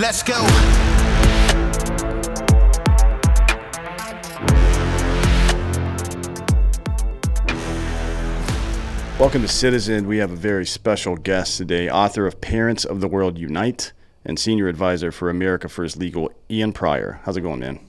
Let's 0.00 0.22
go. 0.22 0.46
Welcome 9.18 9.42
to 9.42 9.48
Citizen. 9.48 10.06
We 10.06 10.16
have 10.16 10.30
a 10.30 10.36
very 10.36 10.64
special 10.64 11.14
guest 11.14 11.58
today, 11.58 11.90
author 11.90 12.26
of 12.26 12.40
Parents 12.40 12.86
of 12.86 13.02
the 13.02 13.06
World 13.08 13.36
Unite 13.38 13.92
and 14.24 14.38
senior 14.38 14.66
advisor 14.66 15.12
for 15.12 15.28
America 15.28 15.68
First 15.68 15.98
Legal, 15.98 16.32
Ian 16.50 16.72
Prior. 16.72 17.20
How's 17.24 17.36
it 17.36 17.42
going, 17.42 17.60
man? 17.60 17.80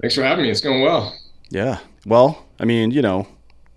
Thanks 0.00 0.14
for 0.14 0.22
having 0.22 0.44
me. 0.44 0.50
It's 0.50 0.62
going 0.62 0.80
well. 0.80 1.14
Yeah. 1.50 1.80
Well, 2.06 2.46
I 2.58 2.64
mean, 2.64 2.90
you 2.90 3.02
know, 3.02 3.28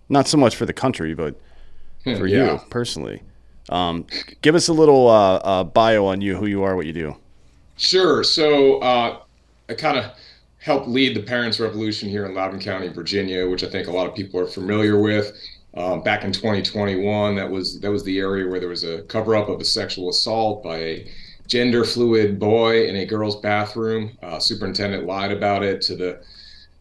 not 0.08 0.30
so 0.30 0.38
much 0.38 0.56
for 0.56 0.66
the 0.66 0.72
country, 0.74 1.14
but 1.14 1.36
for 2.04 2.26
Yeah. 2.26 2.54
you 2.54 2.60
personally. 2.70 3.22
Um, 3.68 4.06
give 4.42 4.56
us 4.56 4.70
a 4.70 4.74
little 4.74 5.10
uh, 5.10 5.36
uh, 5.36 5.64
bio 5.66 6.06
on 6.06 6.22
you, 6.22 6.38
who 6.38 6.46
you 6.46 6.64
are, 6.64 6.78
what 6.78 6.86
you 6.86 6.94
do. 6.94 7.18
Sure. 7.76 8.24
So 8.24 8.80
uh, 8.80 9.20
I 9.70 9.74
kind 9.74 9.98
of 9.98 10.12
helped 10.60 10.88
lead 10.88 11.16
the 11.16 11.22
Parents 11.22 11.60
Revolution 11.60 12.10
here 12.10 12.26
in 12.26 12.34
Loudoun 12.34 12.60
County, 12.60 12.88
Virginia, 12.88 13.48
which 13.50 13.64
I 13.64 13.70
think 13.70 13.88
a 13.88 13.92
lot 13.92 14.08
of 14.08 14.16
people 14.16 14.40
are 14.40 14.48
familiar 14.48 15.00
with. 15.00 15.32
Um, 15.76 16.04
back 16.04 16.24
in 16.24 16.32
2021, 16.32 17.36
that 17.36 17.50
was 17.50 17.80
that 17.80 17.92
was 17.92 18.04
the 18.04 18.20
area 18.20 18.48
where 18.48 18.60
there 18.60 18.70
was 18.70 18.84
a 18.84 19.02
cover 19.04 19.36
up 19.36 19.50
of 19.50 19.60
a 19.60 19.66
sexual 19.66 20.10
assault 20.10 20.64
by 20.64 20.78
a 20.78 21.12
gender 21.48 21.84
fluid 21.84 22.40
boy 22.40 22.88
in 22.88 22.96
a 22.96 23.06
girl's 23.06 23.42
bathroom. 23.42 24.16
Uh, 24.22 24.40
superintendent 24.40 25.06
lied 25.06 25.32
about 25.32 25.64
it 25.64 25.82
to 25.82 25.96
the 25.96 26.22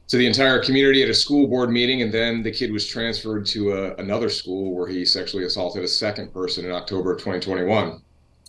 to 0.08 0.18
the 0.18 0.26
entire 0.26 0.62
community 0.62 1.02
at 1.02 1.08
a 1.08 1.14
school 1.14 1.46
board 1.48 1.70
meeting, 1.70 2.02
and 2.02 2.12
then 2.12 2.42
the 2.42 2.50
kid 2.50 2.70
was 2.70 2.86
transferred 2.86 3.46
to 3.46 3.72
a, 3.72 3.94
another 3.94 4.28
school 4.28 4.74
where 4.74 4.86
he 4.86 5.06
sexually 5.06 5.44
assaulted 5.44 5.82
a 5.82 5.88
second 5.88 6.32
person 6.34 6.66
in 6.66 6.70
October 6.70 7.12
of 7.12 7.18
2021. 7.18 8.02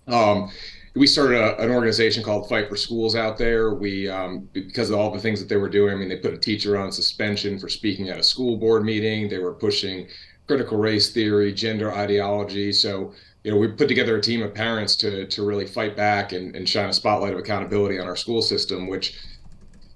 Um, 0.09 0.51
we 0.95 1.07
started 1.07 1.39
a, 1.39 1.59
an 1.61 1.71
organization 1.71 2.23
called 2.23 2.47
Fight 2.47 2.69
for 2.69 2.75
Schools 2.75 3.15
out 3.15 3.37
there. 3.37 3.73
We, 3.73 4.07
um, 4.09 4.47
because 4.53 4.89
of 4.89 4.99
all 4.99 5.11
the 5.11 5.19
things 5.19 5.39
that 5.39 5.49
they 5.49 5.57
were 5.57 5.69
doing, 5.69 5.93
I 5.93 5.97
mean, 5.97 6.09
they 6.09 6.17
put 6.17 6.33
a 6.33 6.37
teacher 6.37 6.77
on 6.77 6.91
suspension 6.91 7.57
for 7.57 7.67
speaking 7.67 8.09
at 8.09 8.19
a 8.19 8.23
school 8.23 8.57
board 8.57 8.83
meeting. 8.83 9.27
They 9.27 9.39
were 9.39 9.53
pushing 9.53 10.07
critical 10.47 10.77
race 10.77 11.11
theory, 11.11 11.51
gender 11.53 11.91
ideology. 11.93 12.71
So, 12.71 13.13
you 13.43 13.51
know, 13.51 13.57
we 13.57 13.69
put 13.69 13.87
together 13.87 14.17
a 14.17 14.21
team 14.21 14.43
of 14.43 14.53
parents 14.53 14.95
to 14.97 15.25
to 15.25 15.45
really 15.45 15.65
fight 15.65 15.95
back 15.97 16.31
and, 16.31 16.55
and 16.55 16.67
shine 16.67 16.89
a 16.89 16.93
spotlight 16.93 17.33
of 17.33 17.39
accountability 17.39 17.99
on 17.99 18.07
our 18.07 18.15
school 18.15 18.41
system, 18.41 18.87
which 18.87 19.17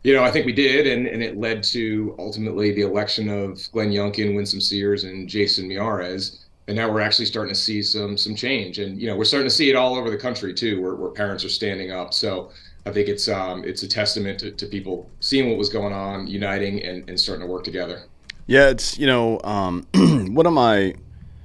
you 0.04 0.14
know, 0.14 0.24
I 0.24 0.32
think 0.32 0.46
we 0.46 0.54
did, 0.54 0.88
and, 0.88 1.06
and 1.06 1.22
it 1.22 1.38
led 1.38 1.64
to 1.64 2.16
ultimately 2.18 2.72
the 2.72 2.82
election 2.82 3.30
of 3.30 3.60
Glenn 3.74 3.92
Youngkin, 3.92 4.36
Winsome 4.36 4.62
Sears, 4.62 5.04
and 5.04 5.28
Jason 5.28 5.68
Miyares. 5.68 6.46
And 6.68 6.76
now 6.76 6.92
we're 6.92 7.02
actually 7.02 7.26
starting 7.26 7.54
to 7.54 7.60
see 7.60 7.82
some 7.82 8.18
some 8.18 8.36
change, 8.36 8.80
and 8.80 9.00
you 9.00 9.08
know, 9.08 9.16
we're 9.16 9.24
starting 9.24 9.48
to 9.48 9.56
see 9.56 9.70
it 9.70 9.76
all 9.76 9.96
over 9.96 10.10
the 10.10 10.18
country 10.18 10.54
too, 10.54 10.82
where, 10.82 10.96
where 10.96 11.12
parents 11.12 11.46
are 11.46 11.50
standing 11.50 11.92
up. 11.92 12.14
So 12.14 12.52
I 12.86 12.92
think 12.92 13.08
it's 13.08 13.28
um 13.28 13.64
it's 13.64 13.84
a 13.84 13.88
testament 13.88 14.40
to, 14.40 14.52
to 14.52 14.66
people 14.66 15.10
seeing 15.20 15.50
what 15.50 15.58
was 15.58 15.70
going 15.70 15.94
on, 15.94 16.28
uniting, 16.28 16.84
and, 16.84 17.08
and 17.10 17.20
starting 17.20 17.46
to 17.46 17.52
work 17.52 17.64
together. 17.64 18.04
Yeah, 18.48 18.70
it's 18.70 18.98
you 18.98 19.08
know 19.08 19.40
um, 19.44 19.86
one 19.94 20.46
of 20.46 20.54
my 20.54 20.94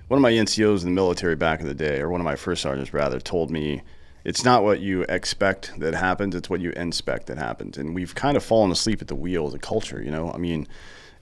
one 0.09 0.19
of 0.19 0.23
my 0.23 0.33
NCOs 0.33 0.81
in 0.81 0.87
the 0.87 0.95
military 0.95 1.37
back 1.37 1.61
in 1.61 1.67
the 1.67 1.75
day, 1.75 2.01
or 2.01 2.11
one 2.11 2.21
of 2.21 2.25
my 2.25 2.37
first 2.37 2.63
sergeants 2.63 2.93
rather, 2.93 3.19
told 3.19 3.51
me 3.51 3.83
it's 4.25 4.45
not 4.45 4.63
what 4.63 4.81
you 4.81 5.03
expect 5.09 5.79
that 5.81 5.95
happens; 5.95 6.35
it's 6.35 6.49
what 6.49 6.61
you 6.61 6.71
inspect 6.73 7.27
that 7.27 7.39
happens. 7.39 7.77
And 7.77 7.95
we've 7.95 8.15
kind 8.15 8.37
of 8.37 8.45
fallen 8.45 8.71
asleep 8.71 9.03
at 9.03 9.09
the 9.09 9.17
wheel 9.17 9.47
as 9.47 9.55
a 9.55 9.59
culture. 9.59 10.01
You 10.01 10.13
know, 10.13 10.31
I 10.33 10.39
mean, 10.39 10.69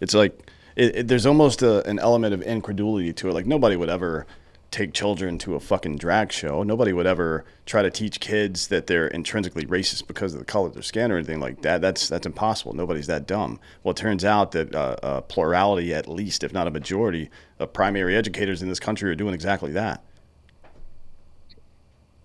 it's 0.01 0.15
like 0.15 0.51
it, 0.81 0.97
it, 0.97 1.09
there's 1.09 1.27
almost 1.27 1.63
a, 1.63 1.87
an 1.87 1.99
element 1.99 2.33
of 2.33 2.43
incredulity 2.43 3.13
to 3.13 3.29
it. 3.29 3.35
Like 3.35 3.47
nobody 3.47 3.77
would 3.77 3.91
ever 3.91 4.27
take 4.71 4.95
children 4.95 5.37
to 5.37 5.57
a 5.57 5.61
fucking 5.61 5.97
drag 5.97 6.33
show. 6.33 6.63
Nobody 6.63 6.93
would 6.93 7.07
ever 7.07 7.45
try 7.67 7.83
to 7.83 7.91
teach 7.91 8.21
kids 8.21 8.69
that 8.69 8.87
they're 8.87 9.09
intrinsically 9.09 9.67
racist 9.67 10.07
because 10.07 10.33
of 10.33 10.39
the 10.39 10.47
color 10.47 10.69
of 10.69 10.75
their 10.75 10.83
skin 10.83 11.13
or 11.13 11.17
anything 11.17 11.41
like 11.41 11.61
that. 11.63 11.83
That's 11.83 12.09
that's 12.09 12.25
impossible. 12.25 12.73
Nobody's 12.73 13.09
that 13.09 13.27
dumb. 13.27 13.61
Well, 13.83 13.91
it 13.91 13.99
turns 13.99 14.25
out 14.25 14.53
that 14.53 14.75
uh, 14.75 14.97
a 15.03 15.23
plurality, 15.23 15.93
at 15.93 16.09
least, 16.09 16.45
if 16.45 16.53
not 16.53 16.67
a 16.67 16.71
majority, 16.71 17.29
of 17.59 17.73
primary 17.73 18.17
educators 18.17 18.63
in 18.63 18.69
this 18.69 18.81
country 18.81 19.11
are 19.11 19.15
doing 19.15 19.35
exactly 19.35 19.73
that. 19.73 20.03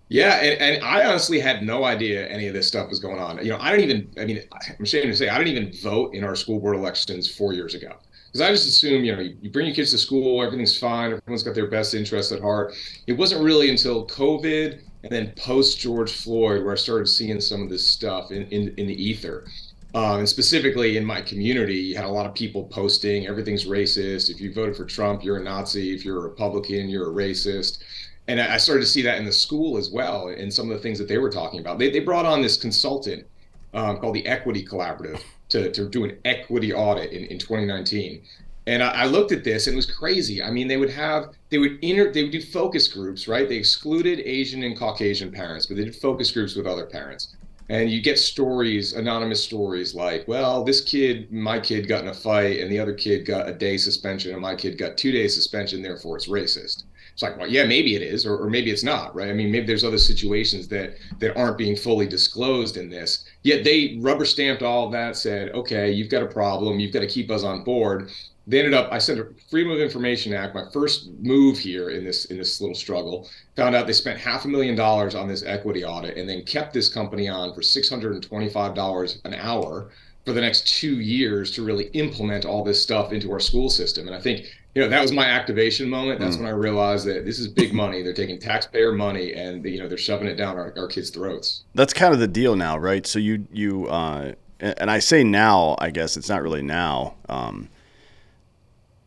Yeah, 0.08 0.36
and, 0.36 0.76
and 0.76 0.84
I 0.84 1.04
honestly 1.04 1.40
had 1.40 1.64
no 1.64 1.84
idea 1.84 2.28
any 2.28 2.46
of 2.46 2.54
this 2.54 2.68
stuff 2.68 2.88
was 2.88 3.00
going 3.00 3.18
on. 3.18 3.38
You 3.44 3.50
know, 3.50 3.58
I 3.58 3.72
don't 3.72 3.80
even, 3.80 4.08
I 4.16 4.24
mean, 4.24 4.40
I'm 4.52 4.84
ashamed 4.84 5.06
to 5.06 5.16
say, 5.16 5.28
I 5.28 5.36
didn't 5.36 5.56
even 5.56 5.72
vote 5.82 6.14
in 6.14 6.22
our 6.22 6.36
school 6.36 6.60
board 6.60 6.76
elections 6.76 7.28
four 7.28 7.52
years 7.52 7.74
ago. 7.74 7.96
Because 8.36 8.50
I 8.50 8.52
just 8.52 8.68
assume, 8.68 9.02
you 9.02 9.16
know, 9.16 9.22
you, 9.22 9.34
you 9.40 9.50
bring 9.50 9.64
your 9.64 9.74
kids 9.74 9.92
to 9.92 9.98
school, 9.98 10.42
everything's 10.42 10.78
fine, 10.78 11.10
everyone's 11.10 11.42
got 11.42 11.54
their 11.54 11.68
best 11.68 11.94
interests 11.94 12.32
at 12.32 12.42
heart. 12.42 12.74
It 13.06 13.14
wasn't 13.14 13.42
really 13.42 13.70
until 13.70 14.06
COVID 14.06 14.78
and 15.04 15.10
then 15.10 15.32
post 15.38 15.78
George 15.78 16.12
Floyd 16.12 16.62
where 16.62 16.74
I 16.74 16.76
started 16.76 17.06
seeing 17.06 17.40
some 17.40 17.62
of 17.62 17.70
this 17.70 17.86
stuff 17.86 18.32
in, 18.32 18.42
in, 18.48 18.74
in 18.76 18.88
the 18.88 19.02
ether. 19.02 19.46
Um, 19.94 20.18
and 20.18 20.28
specifically 20.28 20.98
in 20.98 21.04
my 21.06 21.22
community, 21.22 21.76
you 21.76 21.96
had 21.96 22.04
a 22.04 22.10
lot 22.10 22.26
of 22.26 22.34
people 22.34 22.64
posting 22.64 23.26
everything's 23.26 23.64
racist. 23.64 24.28
If 24.28 24.38
you 24.38 24.52
voted 24.52 24.76
for 24.76 24.84
Trump, 24.84 25.24
you're 25.24 25.38
a 25.38 25.42
Nazi. 25.42 25.94
If 25.94 26.04
you're 26.04 26.18
a 26.18 26.28
Republican, 26.28 26.90
you're 26.90 27.08
a 27.08 27.14
racist 27.14 27.84
and 28.28 28.38
I 28.38 28.58
started 28.58 28.82
to 28.82 28.86
see 28.86 29.00
that 29.00 29.16
in 29.18 29.24
the 29.24 29.32
school 29.32 29.78
as 29.78 29.88
well, 29.88 30.28
and 30.28 30.52
some 30.52 30.68
of 30.68 30.76
the 30.76 30.82
things 30.82 30.98
that 30.98 31.06
they 31.06 31.16
were 31.16 31.30
talking 31.30 31.60
about. 31.60 31.78
They, 31.78 31.90
they 31.90 32.00
brought 32.00 32.26
on 32.26 32.42
this 32.42 32.56
consultant 32.58 33.24
um, 33.72 33.98
called 33.98 34.16
the 34.16 34.26
Equity 34.26 34.66
Collaborative 34.66 35.22
to, 35.56 35.70
to 35.72 35.88
do 35.88 36.04
an 36.04 36.18
equity 36.24 36.72
audit 36.72 37.12
in, 37.12 37.24
in 37.24 37.38
2019. 37.38 38.22
And 38.66 38.82
I, 38.82 38.90
I 38.90 39.04
looked 39.06 39.32
at 39.32 39.44
this 39.44 39.66
and 39.66 39.74
it 39.74 39.76
was 39.76 39.86
crazy. 39.86 40.42
I 40.42 40.50
mean, 40.50 40.68
they 40.68 40.76
would 40.76 40.90
have 40.90 41.30
they 41.50 41.58
would 41.58 41.78
inter 41.82 42.12
they 42.12 42.22
would 42.22 42.32
do 42.32 42.42
focus 42.42 42.88
groups, 42.88 43.28
right? 43.28 43.48
They 43.48 43.56
excluded 43.56 44.20
Asian 44.20 44.62
and 44.62 44.76
Caucasian 44.76 45.30
parents, 45.30 45.66
but 45.66 45.76
they 45.76 45.84
did 45.84 45.96
focus 45.96 46.30
groups 46.30 46.56
with 46.56 46.66
other 46.66 46.86
parents. 46.86 47.36
And 47.68 47.90
you 47.90 48.00
get 48.00 48.16
stories, 48.16 48.92
anonymous 48.92 49.42
stories 49.42 49.92
like, 49.92 50.28
well, 50.28 50.62
this 50.62 50.80
kid, 50.80 51.32
my 51.32 51.58
kid 51.58 51.88
got 51.88 52.02
in 52.02 52.08
a 52.08 52.14
fight, 52.14 52.60
and 52.60 52.70
the 52.70 52.78
other 52.78 52.94
kid 52.94 53.26
got 53.26 53.48
a 53.48 53.52
day 53.52 53.76
suspension, 53.76 54.30
and 54.30 54.40
my 54.40 54.54
kid 54.54 54.78
got 54.78 54.96
two 54.96 55.10
days 55.10 55.34
suspension, 55.34 55.82
therefore 55.82 56.16
it's 56.16 56.28
racist 56.28 56.84
it's 57.16 57.22
like 57.22 57.38
well 57.38 57.48
yeah 57.48 57.64
maybe 57.64 57.96
it 57.96 58.02
is 58.02 58.26
or, 58.26 58.36
or 58.36 58.50
maybe 58.50 58.70
it's 58.70 58.82
not 58.82 59.14
right? 59.14 59.30
I 59.30 59.32
mean 59.32 59.50
maybe 59.50 59.66
there's 59.66 59.84
other 59.84 59.96
situations 59.96 60.68
that 60.68 60.98
that 61.18 61.34
aren't 61.34 61.56
being 61.56 61.74
fully 61.74 62.06
disclosed 62.06 62.76
in 62.76 62.90
this. 62.90 63.24
Yet 63.42 63.64
they 63.64 63.96
rubber 64.02 64.26
stamped 64.26 64.62
all 64.62 64.90
that 64.90 65.16
said 65.16 65.50
okay 65.52 65.90
you've 65.90 66.10
got 66.10 66.22
a 66.22 66.26
problem 66.26 66.78
you've 66.78 66.92
got 66.92 67.00
to 67.00 67.06
keep 67.06 67.30
us 67.30 67.42
on 67.42 67.64
board. 67.64 68.10
They 68.46 68.58
ended 68.58 68.74
up 68.74 68.92
i 68.92 68.98
sent 68.98 69.18
a 69.18 69.28
freedom 69.48 69.72
of 69.72 69.80
information 69.80 70.34
act 70.34 70.54
my 70.54 70.66
first 70.74 71.08
move 71.20 71.56
here 71.56 71.88
in 71.88 72.04
this 72.04 72.26
in 72.26 72.36
this 72.36 72.60
little 72.60 72.76
struggle 72.76 73.30
found 73.56 73.74
out 73.74 73.86
they 73.86 73.94
spent 73.94 74.20
half 74.20 74.44
a 74.44 74.48
million 74.48 74.76
dollars 74.76 75.14
on 75.14 75.26
this 75.26 75.42
equity 75.42 75.86
audit 75.86 76.18
and 76.18 76.28
then 76.28 76.42
kept 76.42 76.74
this 76.74 76.90
company 76.90 77.28
on 77.28 77.54
for 77.54 77.62
$625 77.62 79.24
an 79.24 79.34
hour 79.34 79.90
for 80.26 80.32
the 80.34 80.40
next 80.42 80.68
two 80.68 81.00
years 81.00 81.50
to 81.52 81.64
really 81.64 81.86
implement 81.94 82.44
all 82.44 82.62
this 82.62 82.82
stuff 82.82 83.12
into 83.12 83.32
our 83.32 83.40
school 83.40 83.70
system. 83.70 84.06
And 84.06 84.14
i 84.14 84.20
think 84.20 84.44
you 84.76 84.82
know 84.82 84.88
that 84.90 85.00
was 85.00 85.10
my 85.10 85.24
activation 85.24 85.88
moment 85.88 86.20
that's 86.20 86.36
Mm. 86.36 86.40
when 86.40 86.48
i 86.48 86.52
realized 86.52 87.06
that 87.06 87.24
this 87.24 87.38
is 87.38 87.48
big 87.48 87.72
money 87.72 88.02
they're 88.02 88.12
taking 88.12 88.38
taxpayer 88.38 88.92
money 88.92 89.32
and 89.32 89.64
you 89.64 89.78
know 89.80 89.88
they're 89.88 89.96
shoving 89.96 90.28
it 90.28 90.36
down 90.36 90.56
our, 90.58 90.72
our 90.76 90.86
kids 90.86 91.08
throats 91.10 91.64
That's 91.74 91.92
kind 91.94 92.12
of 92.12 92.20
the 92.20 92.28
deal 92.28 92.54
now, 92.56 92.76
right? 92.76 93.06
So 93.06 93.18
you 93.18 93.46
you 93.50 93.86
uh, 93.88 94.32
and 94.60 94.90
I 94.90 94.98
say 95.00 95.24
now, 95.24 95.76
I 95.78 95.90
guess 95.90 96.16
it's 96.16 96.28
not 96.28 96.42
really 96.42 96.62
now. 96.62 97.14
Um, 97.28 97.68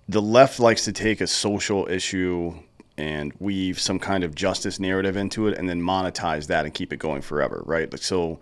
the 0.07 0.21
left 0.21 0.59
likes 0.59 0.85
to 0.85 0.91
take 0.91 1.21
a 1.21 1.27
social 1.27 1.87
issue 1.89 2.53
and 2.97 3.31
weave 3.39 3.79
some 3.79 3.97
kind 3.99 4.23
of 4.23 4.35
justice 4.35 4.79
narrative 4.79 5.15
into 5.17 5.47
it, 5.47 5.57
and 5.57 5.69
then 5.69 5.81
monetize 5.81 6.47
that 6.47 6.65
and 6.65 6.73
keep 6.73 6.91
it 6.93 6.97
going 6.97 7.21
forever, 7.21 7.63
right? 7.65 7.91
Like 7.91 8.03
so, 8.03 8.39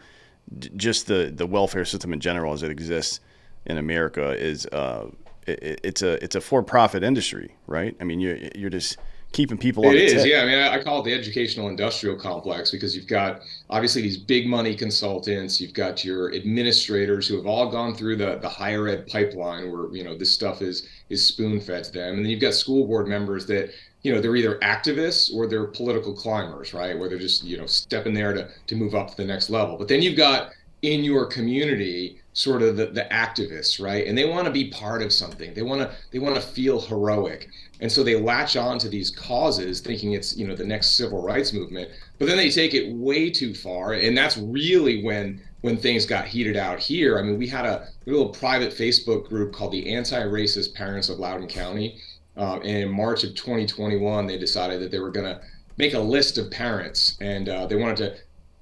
j- 0.60 0.70
just 0.76 1.08
the 1.08 1.32
the 1.36 1.46
welfare 1.46 1.86
system 1.86 2.12
in 2.14 2.20
general 2.20 2.54
as 2.54 2.64
it 2.64 2.72
exists 2.72 3.20
in 3.66 3.78
America 3.78 4.32
is 4.32 4.66
uh, 4.68 5.08
it, 5.48 5.80
it's 5.84 6.02
a 6.02 6.24
it's 6.24 6.36
a 6.36 6.42
for 6.42 6.64
profit 6.64 7.04
industry, 7.04 7.56
right? 7.68 7.96
I 8.00 8.04
mean, 8.04 8.20
you're 8.20 8.38
you're 8.56 8.70
just 8.70 8.98
keeping 9.32 9.58
people 9.58 9.86
on 9.86 9.94
It 9.94 10.02
is, 10.02 10.26
yeah. 10.26 10.42
I 10.42 10.46
mean, 10.46 10.58
I, 10.58 10.76
I 10.76 10.84
call 10.84 11.02
it 11.02 11.04
the 11.04 11.14
educational 11.14 11.68
industrial 11.68 12.16
complex 12.16 12.72
because 12.72 12.96
you've 12.96 13.08
got 13.08 13.42
obviously 13.70 14.02
these 14.02 14.18
big 14.18 14.48
money 14.48 14.76
consultants, 14.76 15.60
you've 15.60 15.74
got 15.74 16.04
your 16.04 16.34
administrators 16.34 17.28
who 17.28 17.36
have 17.36 17.46
all 17.46 17.70
gone 17.70 17.94
through 17.94 18.18
the 18.18 18.38
the 18.38 18.50
higher 18.50 18.88
ed 18.88 19.08
pipeline 19.08 19.72
where 19.72 19.94
you 19.94 20.04
know 20.04 20.18
this 20.18 20.34
stuff 20.34 20.62
is 20.62 20.88
is 21.10 21.26
spoon 21.26 21.60
fed 21.60 21.84
to 21.86 21.92
them, 21.92 22.16
and 22.16 22.26
then 22.26 22.32
you've 22.32 22.42
got 22.42 22.54
school 22.54 22.88
board 22.88 23.08
members 23.08 23.46
that 23.48 23.72
you 24.04 24.14
know 24.14 24.22
they're 24.22 24.36
either 24.36 24.58
activists 24.60 25.34
or 25.34 25.48
they're 25.48 25.66
political 25.66 26.14
climbers, 26.14 26.74
right? 26.74 26.98
Where 26.98 27.10
they're 27.10 27.20
just 27.20 27.44
you 27.44 27.58
know 27.58 27.66
stepping 27.66 28.14
there 28.14 28.34
to 28.34 28.50
to 28.68 28.76
move 28.76 28.96
up 28.96 29.10
to 29.12 29.18
the 29.18 29.26
next 29.26 29.50
level. 29.50 29.78
But 29.78 29.88
then 29.88 30.02
you've 30.02 30.18
got 30.18 30.52
in 30.84 31.04
your 31.04 31.26
community 31.26 32.22
sort 32.38 32.62
of 32.62 32.78
the, 32.78 32.86
the 32.86 33.08
activists 33.10 33.84
right? 33.84 34.06
And 34.06 34.16
they 34.16 34.26
want 34.26 34.46
to 34.46 34.52
be 34.52 34.70
part 34.70 35.02
of 35.02 35.12
something. 35.12 35.56
They 35.56 35.64
want 35.64 35.82
to 35.82 35.92
they 36.12 36.20
want 36.20 36.36
to 36.36 36.42
feel 36.42 36.80
heroic. 36.80 37.50
And 37.82 37.92
so 37.92 38.04
they 38.04 38.16
latch 38.16 38.56
on 38.56 38.78
to 38.80 38.90
these 38.90 39.10
causes 39.10 39.80
thinking 39.80 40.14
it's 40.14 40.38
you 40.38 40.48
know 40.48 40.56
the 40.56 40.64
next 40.64 40.98
civil 40.98 41.22
rights 41.24 41.52
movement 41.52 41.90
but 42.20 42.28
then 42.28 42.38
they 42.38 42.52
take 42.52 42.76
it 42.76 42.94
way 42.94 43.32
too 43.32 43.56
far. 43.56 43.94
And 43.94 44.16
that's 44.16 44.38
really 44.38 45.04
when 45.04 45.42
when 45.62 45.78
things 45.78 46.06
got 46.06 46.28
heated 46.28 46.56
out 46.56 46.78
here. 46.78 47.18
I 47.18 47.24
mean 47.24 47.40
we 47.40 47.48
had 47.48 47.66
a 47.66 47.88
little 48.06 48.30
private 48.30 48.72
facebook 48.72 49.28
group 49.28 49.52
called 49.52 49.72
the 49.72 49.92
anti-racist 49.96 50.76
parents 50.76 51.10
of 51.10 51.18
loudoun 51.18 51.48
county. 51.48 52.00
Um, 52.36 52.60
and 52.62 52.84
in 52.84 52.92
march 52.92 53.24
of 53.24 53.34
2021 53.34 54.28
they 54.28 54.38
decided 54.38 54.80
that 54.82 54.92
they 54.92 55.00
were 55.00 55.10
going 55.10 55.26
to 55.26 55.42
make 55.78 55.96
a 55.96 56.00
list 56.00 56.38
of 56.38 56.52
parents. 56.52 57.18
And 57.20 57.50
uh, 57.50 57.66
they 57.66 57.76
wanted 57.78 57.98
to 57.98 58.16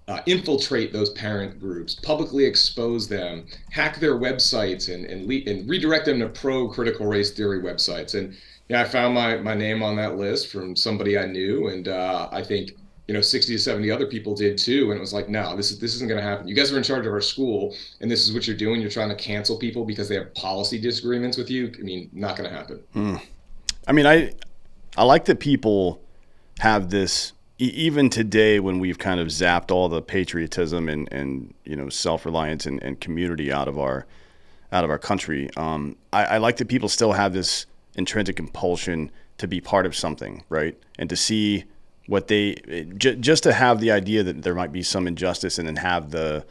uh, 0.07 0.22
infiltrate 0.28 0.94
those 0.94 1.10
parent 1.12 1.60
groups, 1.60 1.96
publicly 1.96 2.46
expose 2.46 3.07
them, 3.07 3.46
hack 3.72 4.00
their 4.00 4.16
websites, 4.16 4.94
and 4.94 5.06
and, 5.06 5.28
le- 5.28 5.50
and 5.52 5.68
redirect 5.69 6.06
them 6.06 6.19
to 6.19 6.30
pro 6.30 6.68
critical 6.69 7.07
race 7.07 7.31
theory 7.31 7.60
websites. 7.60 8.13
And 8.13 8.36
yeah, 8.69 8.81
I 8.81 8.86
found 8.86 9.16
my 9.16 9.38
my 9.38 9.56
name 9.56 9.81
on 9.81 9.96
that 9.96 10.18
list 10.18 10.52
from 10.52 10.75
somebody 10.75 11.18
I 11.18 11.25
knew, 11.25 11.68
and 11.68 11.88
uh, 11.88 12.30
I 12.31 12.44
think 12.44 12.72
you 13.07 13.13
know 13.13 13.22
60 13.22 13.54
to 13.54 13.60
70 13.60 13.92
other 13.92 14.07
people 14.07 14.34
did 14.34 14.57
too 14.57 14.90
and 14.90 14.98
it 14.98 15.00
was 15.00 15.13
like 15.13 15.30
no 15.30 15.56
this 15.56 15.72
is 15.72 15.80
this 15.80 15.94
isn't 15.96 16.07
going 16.07 16.19
to 16.19 16.28
happen 16.28 16.48
you 16.48 16.56
guys 16.56 16.74
are 16.74 16.78
in 16.78 16.84
charge 16.84 17.06
of 17.06 17.13
our 17.13 17.22
school 17.22 17.75
and 18.02 18.10
this 18.10 18.28
is 18.28 18.34
what 18.34 18.48
you're 18.48 18.57
doing 18.57 18.81
you're 18.81 18.90
trying 18.90 19.10
to 19.10 19.16
cancel 19.16 19.57
people 19.57 19.86
because 19.86 20.10
they 20.10 20.16
have 20.16 20.34
policy 20.34 20.80
disagreements 20.80 21.38
with 21.38 21.50
you 21.50 21.72
i 21.78 21.84
mean 21.84 22.10
not 22.13 22.36
going 22.36 22.50
to 22.50 22.56
happen 22.56 22.81
hmm. 22.94 23.16
i 23.88 23.92
mean 23.92 24.07
i 24.07 24.34
i 24.98 25.04
like 25.04 25.25
that 25.25 25.40
people 25.40 26.02
have 26.60 26.90
this 26.90 27.34
even 27.57 28.10
today 28.10 28.60
when 28.60 28.80
we've 28.80 29.00
kind 29.00 29.19
of 29.19 29.28
zapped 29.28 29.72
all 29.72 29.88
the 29.88 30.02
patriotism 30.02 30.90
and 30.90 31.07
and 31.12 31.54
you 31.63 31.75
know 31.75 31.90
self-reliance 31.90 32.66
and, 32.66 32.81
and 32.84 33.00
community 33.00 33.52
out 33.52 33.68
of 33.68 33.80
our 33.80 34.06
out 34.72 34.84
of 34.84 34.90
our 34.90 35.00
country 35.00 35.50
um, 35.56 35.96
I, 36.12 36.25
I 36.25 36.38
like 36.38 36.57
that 36.57 36.68
people 36.68 36.90
still 36.90 37.13
have 37.13 37.34
this 37.34 37.66
intrinsic 37.96 38.36
compulsion 38.36 39.12
to 39.38 39.48
be 39.48 39.62
part 39.62 39.86
of 39.86 39.96
something 39.96 40.44
right? 40.50 40.78
And 41.00 41.10
to 41.10 41.16
see 41.16 41.66
what 42.07 42.28
they 42.28 42.56
j- 42.98 43.16
just 43.16 43.44
to 43.44 43.54
have 43.54 43.80
the 43.80 43.92
idea 43.92 44.24
that 44.24 44.44
there 44.44 44.56
might 44.56 44.72
be 44.72 44.84
some 44.84 45.07
injustice 45.07 45.57
and 45.57 45.68
then 45.68 45.78
have 45.78 46.12
the 46.12 46.46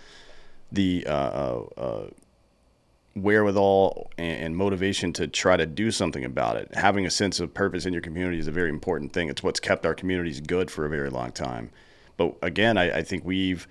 the 0.73 1.07
uh, 1.07 1.13
uh, 1.13 1.65
uh, 1.77 2.07
wherewithal 3.15 4.11
and, 4.19 4.57
motivation 4.57 5.13
to 5.13 5.29
try 5.29 5.57
to 5.57 5.67
do 5.67 5.91
something 5.91 6.25
about 6.25 6.57
it. 6.57 6.75
Having 6.75 7.07
a 7.07 7.11
sense 7.11 7.41
of 7.41 7.55
purpose 7.55 7.87
in 7.87 7.93
your 7.93 8.03
community 8.03 8.39
is 8.39 8.49
a 8.49 8.53
very 8.53 8.71
important 8.71 9.13
thing. 9.13 9.29
It's 9.29 9.43
what's 9.43 9.61
kept 9.61 9.87
our 9.87 9.95
communities 9.95 10.41
good 10.41 10.71
for 10.71 10.85
a 10.85 10.89
very 10.89 11.11
long 11.11 11.33
time. 11.33 11.71
But 12.17 12.35
again, 12.43 12.77
I, 12.77 12.99
I 12.99 13.03
think 13.03 13.25
we've, 13.25 13.69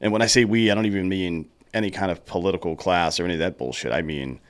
and 0.00 0.12
when 0.12 0.22
I 0.22 0.26
say 0.26 0.44
we, 0.44 0.70
I 0.70 0.74
don't 0.74 0.86
even 0.86 1.08
mean 1.08 1.48
any 1.74 1.90
kind 1.90 2.10
of 2.10 2.24
political 2.26 2.76
class 2.76 3.18
or 3.18 3.24
any 3.24 3.34
of 3.34 3.40
that 3.40 3.58
bullshit. 3.58 3.92
I 3.92 4.02
mean 4.02 4.40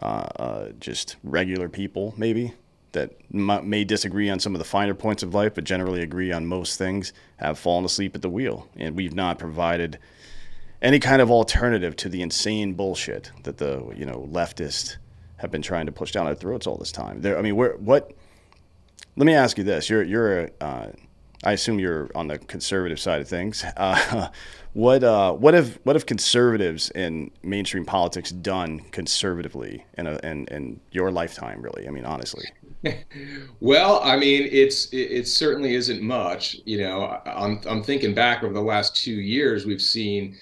uh, 0.00 0.26
uh, 0.36 0.68
just 0.80 1.16
regular 1.22 1.68
people, 1.68 2.14
maybe 2.16 2.54
that 2.92 3.12
may 3.30 3.84
disagree 3.84 4.28
on 4.28 4.38
some 4.38 4.54
of 4.54 4.58
the 4.58 4.64
finer 4.64 4.94
points 4.94 5.22
of 5.22 5.34
life, 5.34 5.54
but 5.54 5.64
generally 5.64 6.02
agree 6.02 6.30
on 6.30 6.46
most 6.46 6.76
things, 6.76 7.12
have 7.38 7.58
fallen 7.58 7.84
asleep 7.84 8.14
at 8.14 8.22
the 8.22 8.28
wheel. 8.28 8.68
And 8.76 8.94
we've 8.94 9.14
not 9.14 9.38
provided 9.38 9.98
any 10.82 10.98
kind 10.98 11.22
of 11.22 11.30
alternative 11.30 11.96
to 11.96 12.08
the 12.08 12.20
insane 12.20 12.74
bullshit 12.74 13.30
that 13.44 13.56
the 13.56 13.92
you 13.96 14.04
know 14.04 14.28
leftists 14.30 14.96
have 15.36 15.50
been 15.50 15.62
trying 15.62 15.86
to 15.86 15.92
push 15.92 16.12
down 16.12 16.26
our 16.26 16.34
throats 16.34 16.66
all 16.66 16.76
this 16.76 16.92
time. 16.92 17.22
There, 17.22 17.38
I 17.38 17.42
mean, 17.42 17.56
where 17.56 17.76
what? 17.76 18.12
Let 19.16 19.26
me 19.26 19.34
ask 19.34 19.56
you 19.56 19.64
this: 19.64 19.88
You're 19.88 20.02
you're 20.02 20.50
uh, 20.60 20.88
I 21.44 21.52
assume 21.52 21.78
you're 21.78 22.10
on 22.14 22.28
the 22.28 22.38
conservative 22.38 23.00
side 23.00 23.20
of 23.20 23.28
things. 23.28 23.64
Uh, 23.76 24.28
what 24.74 25.04
uh, 25.04 25.32
what 25.32 25.52
have 25.52 25.78
what 25.82 25.96
have 25.96 26.06
conservatives 26.06 26.90
in 26.90 27.30
mainstream 27.42 27.84
politics 27.84 28.30
done 28.30 28.80
conservatively 28.90 29.84
in 29.98 30.06
a, 30.06 30.18
in, 30.22 30.46
in 30.46 30.80
your 30.92 31.10
lifetime? 31.10 31.60
Really, 31.60 31.86
I 31.86 31.90
mean, 31.90 32.06
honestly. 32.06 32.44
well, 33.60 34.00
I 34.02 34.16
mean, 34.16 34.48
it's 34.50 34.86
it, 34.86 35.10
it, 35.10 35.28
certainly 35.28 35.74
isn't 35.74 36.00
much. 36.00 36.56
You 36.64 36.80
know, 36.80 37.20
I'm 37.26 37.60
I'm 37.68 37.82
thinking 37.82 38.14
back 38.14 38.42
over 38.42 38.54
the 38.54 38.62
last 38.62 38.96
two 38.96 39.12
years, 39.12 39.66
we've 39.66 39.82
seen 39.82 40.38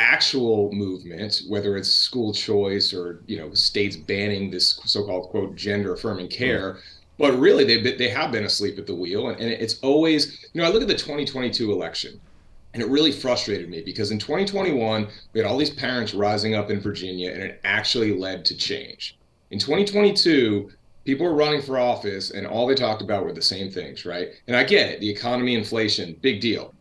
actual 0.00 0.72
movement, 0.72 1.42
whether 1.48 1.76
it's 1.76 1.92
school 1.92 2.32
choice 2.32 2.94
or 2.94 3.22
you 3.26 3.36
know 3.36 3.52
states 3.54 3.96
banning 3.96 4.50
this 4.50 4.80
so-called 4.84 5.28
quote 5.30 5.54
gender 5.54 5.92
affirming 5.92 6.28
care. 6.28 6.72
Mm-hmm 6.72 6.96
but 7.20 7.38
really, 7.38 7.64
they 7.64 7.96
they 7.96 8.08
have 8.08 8.32
been 8.32 8.44
asleep 8.44 8.78
at 8.78 8.86
the 8.86 8.94
wheel, 8.94 9.28
and, 9.28 9.38
and 9.38 9.50
it's 9.50 9.78
always 9.80 10.42
you 10.54 10.60
know 10.60 10.66
I 10.66 10.70
look 10.70 10.80
at 10.80 10.88
the 10.88 10.94
2022 10.94 11.70
election, 11.70 12.18
and 12.72 12.82
it 12.82 12.88
really 12.88 13.12
frustrated 13.12 13.68
me 13.68 13.82
because 13.82 14.10
in 14.10 14.18
2021 14.18 15.06
we 15.34 15.40
had 15.40 15.46
all 15.46 15.58
these 15.58 15.68
parents 15.68 16.14
rising 16.14 16.54
up 16.54 16.70
in 16.70 16.80
Virginia, 16.80 17.30
and 17.30 17.42
it 17.42 17.60
actually 17.62 18.16
led 18.16 18.46
to 18.46 18.56
change. 18.56 19.18
In 19.50 19.58
2022, 19.58 20.70
people 21.04 21.26
were 21.26 21.34
running 21.34 21.60
for 21.60 21.78
office, 21.78 22.30
and 22.30 22.46
all 22.46 22.66
they 22.66 22.74
talked 22.74 23.02
about 23.02 23.22
were 23.22 23.34
the 23.34 23.42
same 23.42 23.70
things, 23.70 24.06
right? 24.06 24.28
And 24.46 24.56
I 24.56 24.64
get 24.64 24.88
it, 24.88 25.00
the 25.00 25.10
economy, 25.10 25.54
inflation, 25.54 26.16
big 26.22 26.40
deal. 26.40 26.72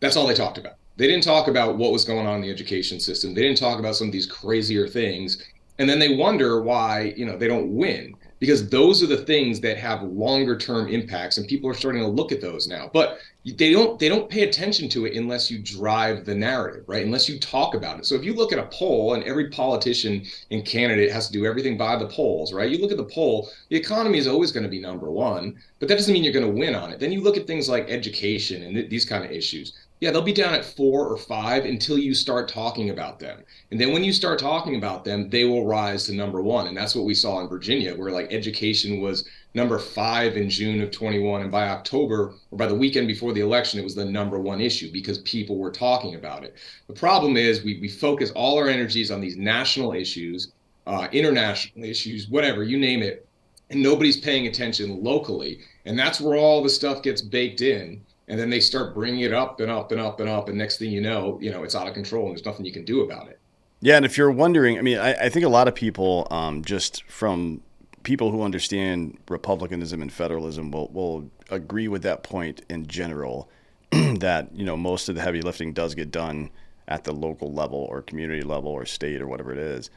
That's 0.00 0.16
all 0.16 0.26
they 0.26 0.34
talked 0.34 0.56
about. 0.56 0.77
They 0.98 1.06
didn't 1.06 1.22
talk 1.22 1.46
about 1.46 1.78
what 1.78 1.92
was 1.92 2.04
going 2.04 2.26
on 2.26 2.36
in 2.36 2.42
the 2.42 2.50
education 2.50 2.98
system. 2.98 3.32
They 3.32 3.42
didn't 3.42 3.58
talk 3.58 3.78
about 3.78 3.94
some 3.94 4.08
of 4.08 4.12
these 4.12 4.26
crazier 4.26 4.88
things. 4.88 5.42
And 5.78 5.88
then 5.88 6.00
they 6.00 6.16
wonder 6.16 6.60
why, 6.60 7.14
you 7.16 7.24
know, 7.24 7.36
they 7.38 7.46
don't 7.46 7.72
win 7.72 8.16
because 8.40 8.68
those 8.68 9.00
are 9.00 9.06
the 9.06 9.24
things 9.24 9.60
that 9.60 9.76
have 9.78 10.02
longer 10.02 10.56
term 10.56 10.88
impacts 10.88 11.38
and 11.38 11.46
people 11.46 11.70
are 11.70 11.74
starting 11.74 12.02
to 12.02 12.08
look 12.08 12.32
at 12.32 12.40
those 12.40 12.66
now. 12.66 12.90
But 12.92 13.18
they 13.44 13.72
don't 13.72 13.98
they 13.98 14.08
don't 14.08 14.28
pay 14.28 14.42
attention 14.42 14.88
to 14.90 15.06
it 15.06 15.14
unless 15.16 15.50
you 15.50 15.58
drive 15.60 16.24
the 16.24 16.34
narrative 16.34 16.84
right? 16.86 17.06
Unless 17.06 17.28
you 17.28 17.38
talk 17.38 17.74
about 17.74 17.98
it. 17.98 18.06
So 18.06 18.14
if 18.14 18.24
you 18.24 18.34
look 18.34 18.52
at 18.52 18.58
a 18.58 18.66
poll 18.66 19.14
and 19.14 19.22
every 19.24 19.50
politician 19.50 20.24
and 20.50 20.64
candidate 20.64 21.12
has 21.12 21.28
to 21.28 21.32
do 21.32 21.46
everything 21.46 21.78
by 21.78 21.96
the 21.96 22.08
polls 22.08 22.52
right? 22.52 22.70
You 22.70 22.78
look 22.78 22.90
at 22.90 22.98
the 22.98 23.04
poll 23.04 23.48
the 23.70 23.76
economy 23.76 24.18
is 24.18 24.26
always 24.26 24.52
going 24.52 24.64
to 24.64 24.68
be 24.68 24.80
number 24.80 25.10
one 25.10 25.56
but 25.78 25.88
that 25.88 25.96
doesn't 25.96 26.12
mean 26.12 26.24
you're 26.24 26.32
going 26.32 26.44
to 26.44 26.60
win 26.60 26.74
on 26.74 26.90
it. 26.92 27.00
Then 27.00 27.12
you 27.12 27.20
look 27.20 27.36
at 27.36 27.46
things 27.46 27.68
like 27.68 27.88
education 27.88 28.64
and 28.64 28.74
th- 28.74 28.90
these 28.90 29.04
kind 29.04 29.24
of 29.24 29.30
issues 29.30 29.72
yeah, 30.00 30.12
they'll 30.12 30.22
be 30.22 30.32
down 30.32 30.54
at 30.54 30.64
four 30.64 31.08
or 31.08 31.16
five 31.16 31.64
until 31.64 31.98
you 31.98 32.14
start 32.14 32.48
talking 32.48 32.90
about 32.90 33.18
them. 33.18 33.42
And 33.72 33.80
then 33.80 33.92
when 33.92 34.04
you 34.04 34.12
start 34.12 34.38
talking 34.38 34.76
about 34.76 35.04
them, 35.04 35.28
they 35.28 35.44
will 35.44 35.66
rise 35.66 36.06
to 36.06 36.12
number 36.12 36.40
one. 36.40 36.68
And 36.68 36.76
that's 36.76 36.94
what 36.94 37.04
we 37.04 37.14
saw 37.14 37.40
in 37.40 37.48
Virginia, 37.48 37.96
where 37.96 38.12
like 38.12 38.32
education 38.32 39.00
was 39.00 39.28
number 39.54 39.78
five 39.78 40.36
in 40.36 40.48
June 40.48 40.80
of 40.80 40.92
21. 40.92 41.42
And 41.42 41.50
by 41.50 41.68
October, 41.68 42.34
or 42.52 42.58
by 42.58 42.66
the 42.66 42.74
weekend 42.76 43.08
before 43.08 43.32
the 43.32 43.40
election, 43.40 43.80
it 43.80 43.84
was 43.84 43.96
the 43.96 44.04
number 44.04 44.38
one 44.38 44.60
issue 44.60 44.92
because 44.92 45.18
people 45.18 45.58
were 45.58 45.72
talking 45.72 46.14
about 46.14 46.44
it. 46.44 46.54
The 46.86 46.94
problem 46.94 47.36
is 47.36 47.64
we, 47.64 47.80
we 47.80 47.88
focus 47.88 48.30
all 48.36 48.56
our 48.56 48.68
energies 48.68 49.10
on 49.10 49.20
these 49.20 49.36
national 49.36 49.94
issues, 49.94 50.52
uh, 50.86 51.08
international 51.10 51.84
issues, 51.84 52.28
whatever, 52.28 52.62
you 52.62 52.78
name 52.78 53.02
it. 53.02 53.26
And 53.70 53.82
nobody's 53.82 54.16
paying 54.16 54.46
attention 54.46 55.02
locally. 55.02 55.58
And 55.84 55.98
that's 55.98 56.20
where 56.20 56.38
all 56.38 56.62
the 56.62 56.70
stuff 56.70 57.02
gets 57.02 57.20
baked 57.20 57.62
in 57.62 58.00
and 58.28 58.38
then 58.38 58.50
they 58.50 58.60
start 58.60 58.94
bringing 58.94 59.20
it 59.20 59.32
up 59.32 59.60
and 59.60 59.70
up 59.70 59.90
and 59.92 60.00
up 60.00 60.20
and 60.20 60.28
up. 60.28 60.48
And 60.48 60.58
next 60.58 60.78
thing 60.78 60.90
you 60.90 61.00
know 61.00 61.38
you 61.40 61.50
know 61.50 61.62
it's 61.64 61.74
out 61.74 61.88
of 61.88 61.94
control 61.94 62.26
and 62.26 62.36
there's 62.36 62.46
nothing 62.46 62.64
you 62.64 62.72
can 62.72 62.84
do 62.84 63.02
about 63.02 63.28
it. 63.28 63.38
Yeah 63.80 63.96
and 63.96 64.04
if 64.04 64.18
you're 64.18 64.30
wondering 64.30 64.76
i 64.76 64.82
mean 64.82 64.98
i, 64.98 65.12
I 65.14 65.28
think 65.28 65.44
a 65.44 65.48
lot 65.48 65.68
of 65.68 65.74
people 65.74 66.26
um, 66.32 66.64
just 66.64 67.04
from 67.04 67.62
people 68.02 68.30
who 68.30 68.42
understand 68.42 69.18
republicanism 69.28 70.02
and 70.02 70.12
federalism 70.12 70.70
will, 70.70 70.88
will 70.88 71.30
agree 71.50 71.88
with 71.88 72.02
that 72.02 72.22
point 72.22 72.62
in 72.68 72.86
general 72.86 73.48
that 73.90 74.48
you 74.52 74.64
know 74.64 74.76
most 74.76 75.08
of 75.08 75.14
the 75.14 75.20
heavy 75.20 75.40
lifting 75.42 75.72
does 75.72 75.94
get 75.94 76.10
done 76.10 76.50
at 76.88 77.04
the 77.04 77.12
local 77.12 77.52
level 77.52 77.78
or 77.90 78.02
community 78.02 78.42
level 78.42 78.70
or 78.70 78.84
state 78.86 79.20
or 79.20 79.28
whatever 79.28 79.52
it 79.52 79.58
is. 79.58 79.90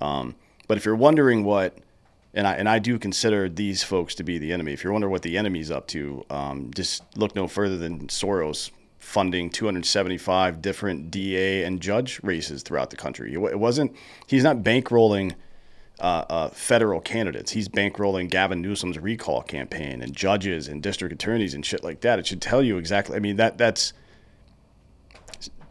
Um, 0.00 0.34
but 0.66 0.78
if 0.78 0.84
you're 0.84 0.96
wondering 0.96 1.44
what 1.44 1.78
and 2.34 2.46
I 2.46 2.54
and 2.54 2.68
I 2.68 2.78
do 2.78 2.98
consider 2.98 3.48
these 3.48 3.82
folks 3.82 4.14
to 4.16 4.24
be 4.24 4.38
the 4.38 4.52
enemy. 4.52 4.72
If 4.72 4.84
you're 4.84 4.92
wondering 4.92 5.12
what 5.12 5.22
the 5.22 5.38
enemy's 5.38 5.70
up 5.70 5.86
to, 5.88 6.24
um, 6.30 6.70
just 6.74 7.02
look 7.16 7.34
no 7.34 7.46
further 7.46 7.76
than 7.76 8.08
Soros 8.08 8.70
funding 8.98 9.50
275 9.50 10.62
different 10.62 11.10
DA 11.10 11.62
and 11.64 11.80
judge 11.80 12.20
races 12.22 12.62
throughout 12.62 12.90
the 12.90 12.96
country. 12.96 13.34
It 13.34 13.58
wasn't. 13.58 13.94
He's 14.26 14.44
not 14.44 14.58
bankrolling. 14.58 15.34
Uh, 16.00 16.24
uh, 16.28 16.48
federal 16.48 17.00
candidates. 17.00 17.52
He's 17.52 17.68
bankrolling 17.68 18.28
Gavin 18.28 18.60
Newsom's 18.60 18.98
recall 18.98 19.42
campaign 19.42 20.02
and 20.02 20.12
judges 20.12 20.66
and 20.66 20.82
district 20.82 21.14
attorneys 21.14 21.54
and 21.54 21.64
shit 21.64 21.84
like 21.84 22.00
that. 22.00 22.18
It 22.18 22.26
should 22.26 22.42
tell 22.42 22.64
you 22.64 22.78
exactly. 22.78 23.14
I 23.14 23.20
mean, 23.20 23.36
that 23.36 23.58
that's 23.58 23.92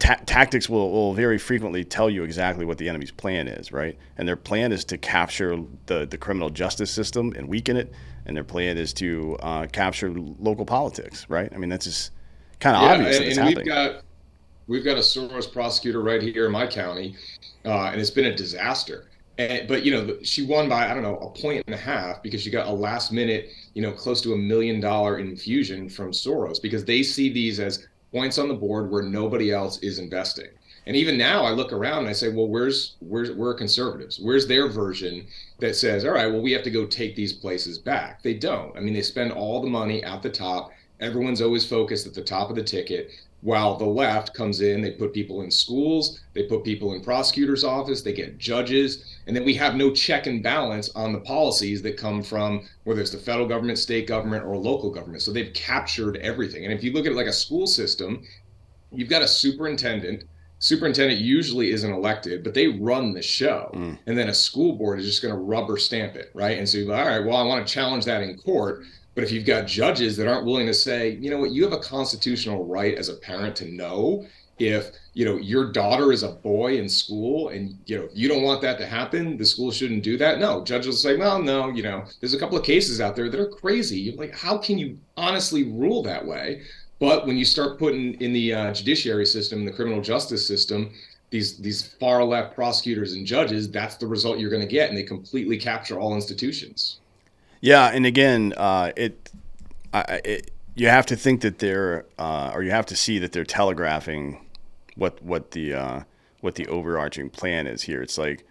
ta- 0.03 0.19
tactics 0.25 0.67
will, 0.67 0.91
will 0.91 1.13
very 1.13 1.38
frequently 1.38 1.86
tell 1.86 2.10
you 2.10 2.24
exactly 2.24 2.65
what 2.65 2.77
the 2.77 2.89
enemy's 2.89 3.12
plan 3.12 3.48
is, 3.48 3.72
right? 3.72 3.98
And 4.17 4.27
their 4.27 4.36
plan 4.36 4.74
is 4.74 4.83
to 4.86 4.98
capture 4.98 5.57
the, 5.86 6.05
the 6.05 6.17
criminal 6.17 6.50
justice 6.50 6.91
system 6.91 7.33
and 7.38 7.48
weaken 7.48 7.77
it. 7.77 7.91
And 8.25 8.36
their 8.36 8.43
plan 8.43 8.77
is 8.77 8.93
to 8.95 9.38
uh, 9.41 9.67
capture 9.67 10.13
local 10.13 10.65
politics, 10.65 11.25
right? 11.29 11.51
I 11.53 11.57
mean, 11.57 11.69
that's 11.69 11.86
just 11.86 12.12
kind 12.60 12.75
of 12.75 12.83
yeah, 12.83 12.93
obvious. 12.93 13.38
And, 13.38 13.48
and 13.48 13.55
we've 13.55 13.65
got 13.65 14.03
we've 14.67 14.83
got 14.86 14.98
a 14.98 15.01
Soros 15.01 15.51
prosecutor 15.51 16.01
right 16.01 16.22
here 16.22 16.45
in 16.45 16.51
my 16.51 16.67
county, 16.67 17.15
uh, 17.65 17.88
and 17.91 18.00
it's 18.00 18.12
been 18.12 18.25
a 18.25 18.36
disaster. 18.36 19.10
And, 19.38 19.67
but 19.67 19.83
you 19.83 19.91
know, 19.91 20.17
she 20.24 20.45
won 20.45 20.69
by 20.69 20.89
I 20.89 20.93
don't 20.93 21.03
know 21.03 21.17
a 21.17 21.29
point 21.31 21.63
and 21.67 21.75
a 21.75 21.77
half 21.77 22.24
because 22.24 22.41
she 22.41 22.50
got 22.50 22.67
a 22.67 22.72
last 22.72 23.12
minute, 23.12 23.50
you 23.74 23.81
know, 23.81 23.91
close 23.91 24.22
to 24.22 24.33
a 24.33 24.38
million 24.38 24.79
dollar 24.79 25.19
infusion 25.19 25.89
from 25.89 26.12
Soros 26.12 26.62
because 26.62 26.86
they 26.86 27.03
see 27.03 27.27
these 27.27 27.60
as 27.60 27.88
points 28.13 28.38
on 28.38 28.48
the 28.48 28.53
board 28.53 28.89
where 28.89 29.03
nobody 29.03 29.51
else 29.51 29.79
is 29.79 30.00
investing. 30.00 30.48
And 30.86 30.96
even 30.96 31.17
now, 31.17 31.43
I 31.43 31.51
look 31.51 31.74
around 31.74 32.00
and 32.00 32.10
I 32.10 32.13
say, 32.13 32.29
well, 32.29 32.48
where's 32.48 32.96
where's 33.00 33.32
where 33.32 33.53
conservatives? 33.53 34.20
Where's 34.20 34.48
their 34.48 34.67
version 34.67 35.27
that 35.60 35.75
says, 35.75 36.05
all 36.05 36.12
right, 36.12 36.27
well, 36.27 36.41
we 36.41 36.51
have 36.51 36.63
to 36.63 36.72
go 36.72 36.86
take 36.86 37.15
these 37.15 37.34
places 37.34 37.77
back? 37.77 38.22
They 38.22 38.34
don't. 38.34 38.75
I 38.77 38.82
mean, 38.82 38.93
they 38.93 39.01
spend 39.01 39.32
all 39.32 39.62
the 39.62 39.70
money 39.70 40.03
at 40.03 40.22
the 40.22 40.29
top. 40.29 40.72
Everyone's 41.00 41.41
always 41.41 41.65
focused 41.65 42.05
at 42.05 42.13
the 42.13 42.24
top 42.24 42.50
of 42.50 42.55
the 42.55 42.63
ticket 42.63 43.12
while 43.43 43.75
the 43.75 43.86
left 43.86 44.34
comes 44.34 44.62
in 44.62 44.82
they 44.82 44.91
put 44.91 45.13
people 45.13 45.41
in 45.41 45.51
schools 45.51 46.22
they 46.34 46.43
put 46.43 46.63
people 46.63 46.93
in 46.93 47.01
prosecutors 47.01 47.65
office 47.65 48.01
they 48.01 48.13
get 48.13 48.38
judges 48.38 49.12
and 49.27 49.36
then 49.36 49.46
we 49.46 49.53
have 49.53 49.75
no 49.75 49.92
check 49.92 50.27
and 50.27 50.44
balance 50.44 50.89
on 50.96 51.13
the 51.13 51.20
policies 51.20 51.82
that 51.82 51.98
come 51.98 52.22
from 52.24 52.68
whether 52.84 53.01
it's 53.01 53.12
the 53.12 53.18
federal 53.18 53.48
government 53.48 53.77
state 53.77 54.08
government 54.08 54.44
or 54.46 54.58
local 54.58 54.89
government 54.89 55.22
so 55.22 55.32
they've 55.32 55.53
captured 55.53 56.18
everything 56.18 56.65
and 56.65 56.74
if 56.74 56.84
you 56.84 56.92
look 56.92 57.06
at 57.06 57.13
like 57.13 57.27
a 57.27 57.34
school 57.34 57.68
system 57.68 58.24
you've 58.92 59.10
got 59.10 59.22
a 59.22 59.27
superintendent 59.27 60.24
superintendent 60.63 61.20
usually 61.20 61.72
isn't 61.72 61.92
elected, 61.92 62.42
but 62.42 62.53
they 62.53 62.68
run 62.68 63.12
the 63.12 63.22
show. 63.22 63.70
Mm. 63.74 64.00
And 64.08 64.18
then 64.18 64.30
a 64.30 64.34
school 64.34 64.77
board 64.77 64.98
is 64.98 65.06
just 65.06 65.22
going 65.22 65.34
to 65.34 65.39
rubber 65.39 65.75
stamp 65.75 66.15
it, 66.15 66.32
right? 66.34 66.58
And 66.58 66.68
so 66.68 66.77
you're 66.77 66.88
like, 66.88 67.06
all 67.06 67.12
right, 67.12 67.25
well, 67.25 67.36
I 67.36 67.44
want 67.44 67.68
to 67.68 67.74
challenge 67.74 68.06
that 68.06 68.24
in 68.24 68.38
court. 68.38 68.84
But 69.13 69.25
if 69.25 69.32
you've 69.32 69.46
got 69.46 69.68
judges 69.68 70.15
that 70.15 70.27
aren't 70.27 70.46
willing 70.46 70.65
to 70.68 70.74
say, 70.74 71.18
you 71.20 71.30
know 71.30 71.38
what, 71.38 71.51
you 71.51 71.63
have 71.65 71.74
a 71.74 71.80
constitutional 71.80 72.65
right 72.65 72.98
as 72.98 73.10
a 73.10 73.15
parent 73.15 73.58
to 73.58 73.65
know 73.65 74.25
if 74.60 74.91
you 75.13 75.25
know 75.25 75.38
your 75.38 75.72
daughter 75.72 76.12
is 76.12 76.24
a 76.24 76.29
boy 76.29 76.77
in 76.77 76.88
school 76.88 77.50
and 77.50 77.77
you 77.86 77.98
know 77.98 78.07
you 78.13 78.27
don't 78.27 78.43
want 78.43 78.62
that 78.62 78.77
to 78.77 78.86
happen 78.86 79.36
the 79.38 79.45
school 79.45 79.72
shouldn't 79.72 80.03
do 80.03 80.17
that? 80.17 80.39
No. 80.39 80.63
Judges 80.63 80.88
will 80.88 80.93
say 80.93 81.17
well 81.17 81.41
no 81.41 81.69
you 81.69 81.83
know 81.83 82.05
there's 82.19 82.33
a 82.33 82.39
couple 82.39 82.57
of 82.57 82.63
cases 82.63 83.01
out 83.01 83.15
there 83.15 83.29
that 83.29 83.39
are 83.39 83.50
crazy. 83.50 84.12
Like 84.12 84.33
how 84.33 84.57
can 84.57 84.77
you 84.77 84.98
honestly 85.17 85.63
rule 85.63 86.03
that 86.03 86.25
way? 86.25 86.63
But 87.00 87.27
when 87.27 87.36
you 87.36 87.43
start 87.43 87.79
putting 87.79 88.13
in 88.22 88.31
the 88.31 88.53
uh, 88.53 88.74
judiciary 88.74 89.25
system, 89.25 89.65
the 89.65 89.74
criminal 89.74 90.01
justice 90.01 90.48
system, 90.48 90.93
these 91.31 91.57
these 91.57 91.83
far 91.83 92.24
left 92.24 92.55
prosecutors 92.55 93.13
and 93.13 93.25
judges, 93.25 93.69
that's 93.69 93.95
the 93.95 94.07
result 94.07 94.39
you're 94.39 94.50
going 94.50 94.62
to 94.62 94.67
get, 94.67 94.88
and 94.88 94.98
they 94.98 95.03
completely 95.03 95.57
capture 95.57 96.00
all 96.00 96.15
institutions. 96.15 97.00
Yeah, 97.60 97.88
and 97.88 98.05
again, 98.05 98.53
uh, 98.55 98.91
it, 98.95 99.31
I, 99.93 100.22
it, 100.24 100.52
you 100.75 100.88
have 100.88 101.06
to 101.08 101.15
think 101.15 101.42
that 101.42 101.60
they're, 101.60 102.06
uh, 102.18 102.51
or 102.53 102.63
you 102.63 102.72
have 102.72 102.86
to 102.88 102.96
see 102.96 103.20
that 103.20 103.32
they're 103.32 103.44
telegraphing 103.44 104.46
what 104.96 105.22
what 105.24 105.51
the 105.51 105.74
uh, 105.74 106.01
what 106.42 106.56
the 106.56 106.68
overarching 106.68 107.30
plan 107.30 107.68
is 107.68 107.84
here. 107.84 108.01
It's 108.01 108.18
like, 108.18 108.46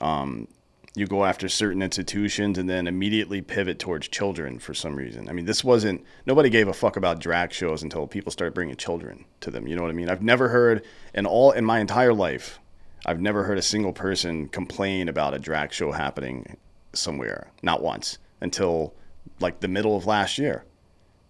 um, 0.00 0.48
you 0.94 1.06
go 1.06 1.24
after 1.24 1.48
certain 1.48 1.82
institutions 1.82 2.58
and 2.58 2.68
then 2.68 2.86
immediately 2.86 3.40
pivot 3.40 3.78
towards 3.78 4.08
children 4.08 4.58
for 4.58 4.74
some 4.74 4.94
reason. 4.94 5.28
I 5.28 5.32
mean, 5.32 5.46
this 5.46 5.64
wasn't 5.64 6.04
nobody 6.26 6.50
gave 6.50 6.68
a 6.68 6.72
fuck 6.72 6.96
about 6.96 7.20
drag 7.20 7.52
shows 7.52 7.82
until 7.82 8.06
people 8.06 8.32
started 8.32 8.54
bringing 8.54 8.76
children 8.76 9.24
to 9.40 9.50
them. 9.50 9.66
You 9.66 9.76
know 9.76 9.82
what 9.82 9.90
I 9.90 9.94
mean? 9.94 10.10
I've 10.10 10.22
never 10.22 10.48
heard 10.48 10.84
in 11.14 11.26
all 11.26 11.52
in 11.52 11.64
my 11.64 11.80
entire 11.80 12.14
life, 12.14 12.60
I've 13.04 13.20
never 13.20 13.44
heard 13.44 13.58
a 13.58 13.62
single 13.62 13.92
person 13.92 14.48
complain 14.48 15.08
about 15.08 15.34
a 15.34 15.38
drag 15.38 15.72
show 15.72 15.92
happening 15.92 16.56
somewhere, 16.92 17.50
not 17.62 17.82
once, 17.82 18.18
until 18.40 18.94
like 19.40 19.60
the 19.60 19.68
middle 19.68 19.96
of 19.96 20.06
last 20.06 20.38
year. 20.38 20.64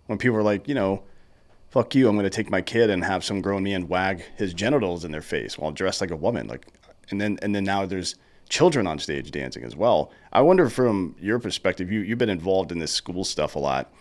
When 0.07 0.19
people 0.19 0.37
are 0.37 0.43
like, 0.43 0.69
you 0.69 0.75
know, 0.75 1.03
fuck 1.71 1.95
you, 1.95 2.09
I'm 2.09 2.17
going 2.17 2.25
to 2.25 2.31
take 2.31 2.51
my 2.51 2.61
kid 2.61 2.91
and 2.91 3.05
have 3.05 3.25
some 3.25 3.41
grown 3.41 3.63
man 3.63 3.89
wag 3.89 4.25
his 4.37 4.53
genitals 4.53 5.05
in 5.05 5.13
their 5.13 5.23
face 5.23 5.57
while 5.57 5.71
dressed 5.71 6.01
like 6.01 6.11
a 6.11 6.17
woman. 6.17 6.47
Like 6.47 6.67
and 7.11 7.21
then 7.21 7.39
and 7.43 7.55
then 7.55 7.65
now 7.65 7.87
there's 7.87 8.17
children 8.49 8.87
on 8.87 8.99
stage 8.99 9.31
dancing 9.31 9.65
as 9.65 9.75
well. 9.75 10.13
I 10.33 10.43
wonder 10.43 10.69
from 10.69 11.17
your 11.21 11.39
perspective, 11.39 11.91
you 11.91 12.01
you've 12.01 12.19
been 12.19 12.29
involved 12.29 12.73
in 12.73 12.79
this 12.79 12.93
school 12.93 13.25
stuff 13.25 13.57
a 13.57 13.59
lot. 13.59 13.93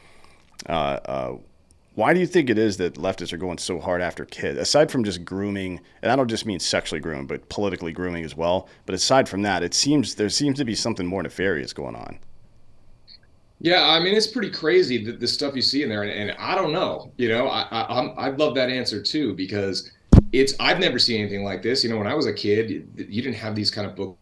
Uh, 0.68 1.00
uh, 1.06 1.38
why 1.96 2.14
do 2.14 2.20
you 2.20 2.26
think 2.26 2.50
it 2.50 2.58
is 2.58 2.78
that 2.78 2.96
leftists 2.96 3.34
are 3.34 3.38
going 3.38 3.58
so 3.58 3.80
hard 3.80 4.02
after 4.02 4.24
kids? 4.24 4.58
Aside 4.58 4.90
from 4.90 5.04
just 5.04 5.26
grooming, 5.26 5.82
and 6.02 6.12
I 6.12 6.16
don't 6.16 6.30
just 6.30 6.46
mean 6.46 6.60
sexually 6.60 7.02
grooming, 7.02 7.28
but 7.28 7.50
politically 7.50 7.92
grooming 7.92 8.24
as 8.24 8.36
well. 8.36 8.70
But 8.86 8.96
aside 8.96 9.28
from 9.28 9.42
that, 9.42 9.62
it 9.62 9.74
seems 9.74 10.16
there 10.16 10.30
seems 10.30 10.58
to 10.60 10.66
be 10.66 10.76
something 10.76 11.06
more 11.06 11.22
nefarious 11.22 11.74
going 11.74 11.96
on. 11.96 12.20
Yeah, 13.64 13.88
I 13.88 14.00
mean 14.00 14.16
it's 14.16 14.28
pretty 14.28 14.50
crazy 14.50 15.04
the, 15.04 15.12
the 15.12 15.28
stuff 15.28 15.56
you 15.56 15.62
see 15.62 15.84
in 15.84 15.90
there, 15.90 16.02
and, 16.02 16.12
and 16.12 16.38
I 16.40 16.56
don't 16.56 16.74
know. 16.74 17.12
You 17.18 17.30
know, 17.30 17.48
I, 17.48 17.62
I 17.72 18.06
I 18.18 18.30
love 18.32 18.56
that 18.56 18.70
answer 18.70 19.02
too 19.02 19.36
because 19.36 19.92
it's 20.32 20.56
I've 20.60 20.80
never 20.80 20.98
seen 20.98 21.22
anything 21.22 21.44
like 21.44 21.62
this. 21.62 21.84
You 21.84 21.92
know, 21.92 21.98
when 21.98 22.08
I 22.08 22.16
was 22.16 22.26
a 22.26 22.34
kid, 22.34 22.90
you 22.98 23.22
didn't 23.22 23.36
have 23.36 23.54
these 23.56 23.70
kind 23.70 23.86
of 23.88 23.96
books 23.96 24.18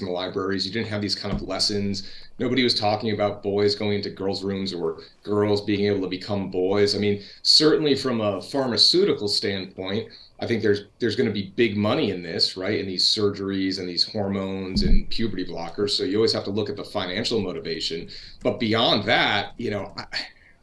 in 0.00 0.06
the 0.06 0.12
libraries. 0.12 0.66
You 0.66 0.72
didn't 0.72 0.88
have 0.88 1.00
these 1.00 1.14
kind 1.14 1.34
of 1.34 1.40
lessons. 1.42 2.10
Nobody 2.38 2.64
was 2.64 2.74
talking 2.74 3.12
about 3.12 3.42
boys 3.42 3.74
going 3.74 3.94
into 3.94 4.10
girls' 4.10 4.44
rooms 4.44 4.74
or 4.74 5.00
girls 5.22 5.62
being 5.62 5.86
able 5.86 6.02
to 6.02 6.08
become 6.08 6.50
boys. 6.50 6.94
I 6.94 6.98
mean, 6.98 7.22
certainly 7.42 7.94
from 7.94 8.20
a 8.20 8.42
pharmaceutical 8.42 9.28
standpoint, 9.28 10.08
I 10.42 10.46
think 10.46 10.60
there's 10.60 10.86
there's 10.98 11.14
going 11.14 11.28
to 11.28 11.32
be 11.32 11.52
big 11.54 11.76
money 11.76 12.10
in 12.10 12.20
this, 12.20 12.56
right? 12.56 12.80
In 12.80 12.86
these 12.86 13.06
surgeries 13.06 13.78
and 13.78 13.88
these 13.88 14.02
hormones 14.02 14.82
and 14.82 15.08
puberty 15.08 15.44
blockers. 15.44 15.90
So 15.90 16.02
you 16.02 16.16
always 16.16 16.32
have 16.32 16.42
to 16.44 16.50
look 16.50 16.68
at 16.68 16.74
the 16.74 16.82
financial 16.82 17.40
motivation. 17.40 18.08
But 18.42 18.58
beyond 18.58 19.04
that, 19.04 19.52
you 19.56 19.70
know, 19.70 19.94
I, 19.96 20.04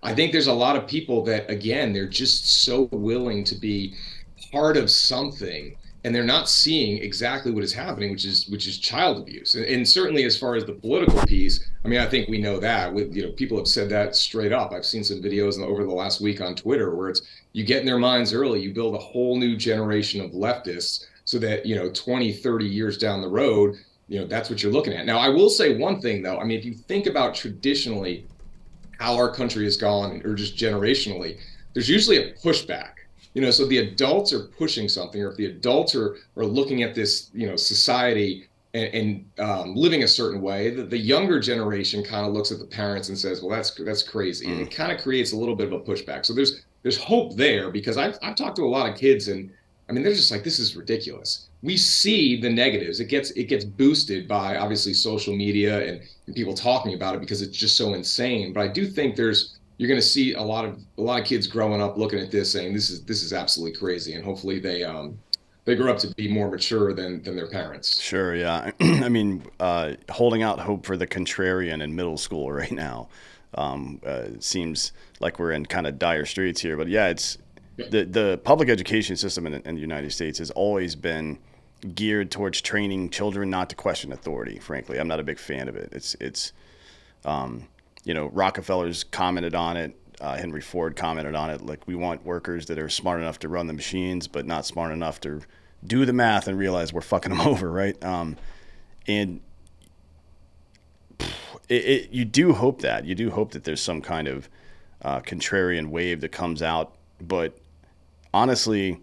I 0.03 0.13
think 0.13 0.33
there's 0.33 0.48
a 0.48 0.53
lot 0.53 0.75
of 0.75 0.86
people 0.86 1.24
that 1.25 1.50
again, 1.50 1.93
they're 1.93 2.09
just 2.09 2.63
so 2.63 2.89
willing 2.91 3.45
to 3.45 3.55
be 3.55 3.95
part 4.51 4.75
of 4.75 4.91
something 4.91 5.77
and 6.03 6.15
they're 6.15 6.23
not 6.23 6.47
seeing 6.47 7.01
exactly 7.01 7.51
what 7.51 7.63
is 7.63 7.73
happening, 7.73 8.11
which 8.11 8.25
is 8.25 8.47
which 8.47 8.67
is 8.67 8.77
child 8.77 9.17
abuse. 9.17 9.55
And, 9.55 9.65
and, 9.65 9.87
certainly, 9.87 10.23
as 10.23 10.37
far 10.37 10.55
as 10.55 10.65
the 10.65 10.73
political 10.73 11.21
piece, 11.25 11.65
I 11.83 11.87
mean, 11.87 11.99
I 11.99 12.05
think 12.05 12.29
we 12.29 12.37
know 12.37 12.59
that. 12.59 12.93
With 12.93 13.13
you 13.13 13.23
know, 13.23 13.31
people 13.31 13.57
have 13.57 13.67
said 13.67 13.89
that 13.89 14.15
straight 14.15 14.53
up. 14.53 14.71
I've 14.71 14.85
seen 14.85 15.03
some 15.03 15.21
videos 15.21 15.59
over 15.61 15.83
the 15.83 15.91
last 15.91 16.21
week 16.21 16.39
on 16.41 16.55
Twitter 16.55 16.95
where 16.95 17.09
it's 17.09 17.21
you 17.51 17.65
get 17.65 17.81
in 17.81 17.85
their 17.85 17.97
minds 17.97 18.33
early, 18.33 18.61
you 18.61 18.73
build 18.73 18.95
a 18.95 18.99
whole 18.99 19.37
new 19.37 19.57
generation 19.57 20.21
of 20.21 20.31
leftists, 20.31 21.05
so 21.25 21.37
that 21.39 21.65
you 21.65 21.75
know, 21.75 21.89
20, 21.89 22.31
30 22.31 22.65
years 22.65 22.97
down 22.97 23.21
the 23.21 23.27
road, 23.27 23.75
you 24.07 24.19
know, 24.19 24.25
that's 24.25 24.49
what 24.49 24.63
you're 24.63 24.71
looking 24.71 24.93
at. 24.93 25.05
Now, 25.05 25.17
I 25.17 25.27
will 25.27 25.49
say 25.49 25.77
one 25.77 25.99
thing 25.99 26.21
though. 26.21 26.39
I 26.39 26.45
mean, 26.45 26.57
if 26.57 26.65
you 26.65 26.73
think 26.73 27.07
about 27.07 27.35
traditionally 27.35 28.25
how 28.99 29.15
our 29.15 29.31
country 29.33 29.65
has 29.65 29.75
gone, 29.75 30.21
or 30.23 30.33
just 30.33 30.55
generationally, 30.55 31.39
there's 31.73 31.89
usually 31.89 32.17
a 32.17 32.33
pushback 32.35 32.98
you 33.33 33.41
know 33.41 33.51
so 33.51 33.65
the 33.65 33.77
adults 33.77 34.33
are 34.33 34.45
pushing 34.57 34.89
something 34.89 35.21
or 35.21 35.31
if 35.31 35.38
the 35.38 35.45
adults 35.45 35.95
are 35.95 36.17
are 36.36 36.45
looking 36.45 36.83
at 36.83 36.95
this 36.95 37.29
you 37.33 37.48
know 37.48 37.55
society 37.55 38.50
and, 38.74 38.93
and 38.93 39.39
um, 39.39 39.75
living 39.75 40.03
a 40.03 40.07
certain 40.07 40.41
way 40.41 40.69
the, 40.69 40.83
the 40.83 40.98
younger 40.98 41.39
generation 41.39 42.03
kind 42.03 42.25
of 42.25 42.33
looks 42.33 42.51
at 42.51 42.59
the 42.59 42.65
parents 42.65 43.09
and 43.09 43.17
says 43.17 43.41
well 43.41 43.55
that's 43.55 43.74
that's 43.75 44.03
crazy. 44.03 44.45
Mm. 44.45 44.51
and 44.53 44.62
it 44.62 44.71
kind 44.71 44.91
of 44.91 45.01
creates 45.01 45.31
a 45.31 45.38
little 45.38 45.55
bit 45.55 45.67
of 45.67 45.74
a 45.74 45.79
pushback. 45.79 46.25
So 46.25 46.33
there's 46.33 46.65
there's 46.81 46.98
hope 46.98 47.36
there 47.36 47.71
because 47.71 47.98
I've, 47.98 48.17
I've 48.24 48.36
talked 48.36 48.55
to 48.57 48.63
a 48.63 48.69
lot 48.69 48.89
of 48.89 48.98
kids 48.98 49.27
and 49.27 49.51
i 49.89 49.91
mean 49.91 50.03
they're 50.03 50.13
just 50.13 50.31
like 50.31 50.43
this 50.43 50.59
is 50.59 50.75
ridiculous. 50.75 51.50
We 51.62 51.75
see 51.75 52.39
the 52.39 52.50
negatives. 52.50 53.00
It 53.00 53.05
gets 53.05 53.31
it 53.31 53.45
gets 53.45 53.65
boosted 53.65 54.27
by 54.27 54.57
obviously 54.57 54.93
social 54.93 55.36
media 55.36 55.86
and, 55.88 56.01
and 56.27 56.36
people 56.36 56.53
talking 56.53 56.93
about 56.93 57.15
it 57.15 57.21
because 57.21 57.41
it's 57.41 57.57
just 57.57 57.75
so 57.75 57.93
insane. 57.93 58.53
But 58.53 58.62
i 58.62 58.67
do 58.67 58.86
think 58.86 59.15
there's 59.15 59.58
you're 59.79 59.88
going 59.88 60.00
to 60.00 60.05
see 60.05 60.33
a 60.33 60.41
lot 60.41 60.65
of 60.65 60.77
a 60.98 61.01
lot 61.01 61.21
of 61.21 61.25
kids 61.25 61.48
growing 61.48 61.81
up 61.81 61.98
looking 61.98 62.19
at 62.19 62.29
this 62.29 62.51
saying 62.51 62.74
this 62.74 62.89
is 62.89 63.01
this 63.05 63.24
is 63.24 63.31
absolutely 63.31 63.79
crazy. 63.79 64.13
And 64.13 64.24
hopefully 64.24 64.59
they 64.59 64.83
um 64.83 65.17
they 65.63 65.75
grow 65.75 65.91
up 65.91 65.98
to 66.00 66.13
be 66.15 66.27
more 66.27 66.51
mature 66.51 66.93
than 66.93 67.24
than 67.24 67.38
their 67.38 67.48
parents. 67.48 68.00
Sure 68.00 68.36
yeah. 68.36 68.71
I 68.81 69.07
mean 69.07 69.41
uh, 69.59 69.93
holding 70.12 70.43
out 70.43 70.59
hope 70.59 70.86
for 70.86 70.98
the 70.98 71.07
contrarian 71.07 71.81
in 71.81 71.95
middle 71.95 72.17
school 72.17 72.51
right 72.62 72.71
now 72.71 73.07
um, 73.53 74.01
uh, 74.05 74.27
seems 74.39 74.91
like 75.21 75.39
we're 75.39 75.53
in 75.53 75.65
kind 75.65 75.88
of 75.88 75.98
dire 75.98 76.25
straits 76.25 76.59
here. 76.59 76.75
But 76.75 76.89
yeah 76.89 77.07
it's 77.07 77.38
the 77.77 78.03
the 78.03 78.41
public 78.43 78.67
education 78.67 79.15
system 79.15 79.48
in, 79.48 79.53
in 79.53 79.75
the 79.75 79.81
united 79.81 80.12
states 80.12 80.39
has 80.39 80.51
always 80.51 80.95
been 80.95 81.39
geared 81.95 82.29
towards 82.29 82.59
training 82.59 83.09
children 83.09 83.50
not 83.50 83.69
to 83.69 83.77
question 83.77 84.12
authority 84.12 84.59
frankly. 84.59 85.00
I'm 85.00 85.07
not 85.07 85.21
a 85.21 85.24
big 85.24 85.39
fan 85.39 85.69
of 85.69 85.77
it. 85.77 85.88
It's 85.93 86.17
it's 86.19 86.51
um, 87.24 87.69
you 88.03 88.13
know, 88.13 88.27
Rockefeller's 88.27 89.03
commented 89.03 89.55
on 89.55 89.77
it. 89.77 89.95
Uh, 90.21 90.35
Henry 90.35 90.61
Ford 90.61 90.95
commented 90.95 91.35
on 91.35 91.49
it. 91.49 91.61
Like, 91.61 91.87
we 91.87 91.95
want 91.95 92.25
workers 92.25 92.65
that 92.67 92.77
are 92.77 92.89
smart 92.89 93.21
enough 93.21 93.39
to 93.39 93.49
run 93.49 93.67
the 93.67 93.73
machines, 93.73 94.27
but 94.27 94.45
not 94.45 94.65
smart 94.65 94.91
enough 94.91 95.21
to 95.21 95.41
do 95.85 96.05
the 96.05 96.13
math 96.13 96.47
and 96.47 96.57
realize 96.57 96.91
we're 96.91 97.01
fucking 97.01 97.31
them 97.31 97.41
over, 97.47 97.71
right? 97.71 98.01
Um, 98.03 98.35
and 99.07 99.41
it, 101.69 101.85
it, 101.85 102.11
you 102.11 102.25
do 102.25 102.53
hope 102.53 102.81
that. 102.81 103.05
You 103.05 103.15
do 103.15 103.29
hope 103.29 103.51
that 103.51 103.63
there's 103.63 103.81
some 103.81 104.01
kind 104.01 104.27
of 104.27 104.49
uh, 105.01 105.21
contrarian 105.21 105.87
wave 105.87 106.21
that 106.21 106.29
comes 106.29 106.61
out. 106.61 106.95
But 107.21 107.57
honestly, 108.33 108.99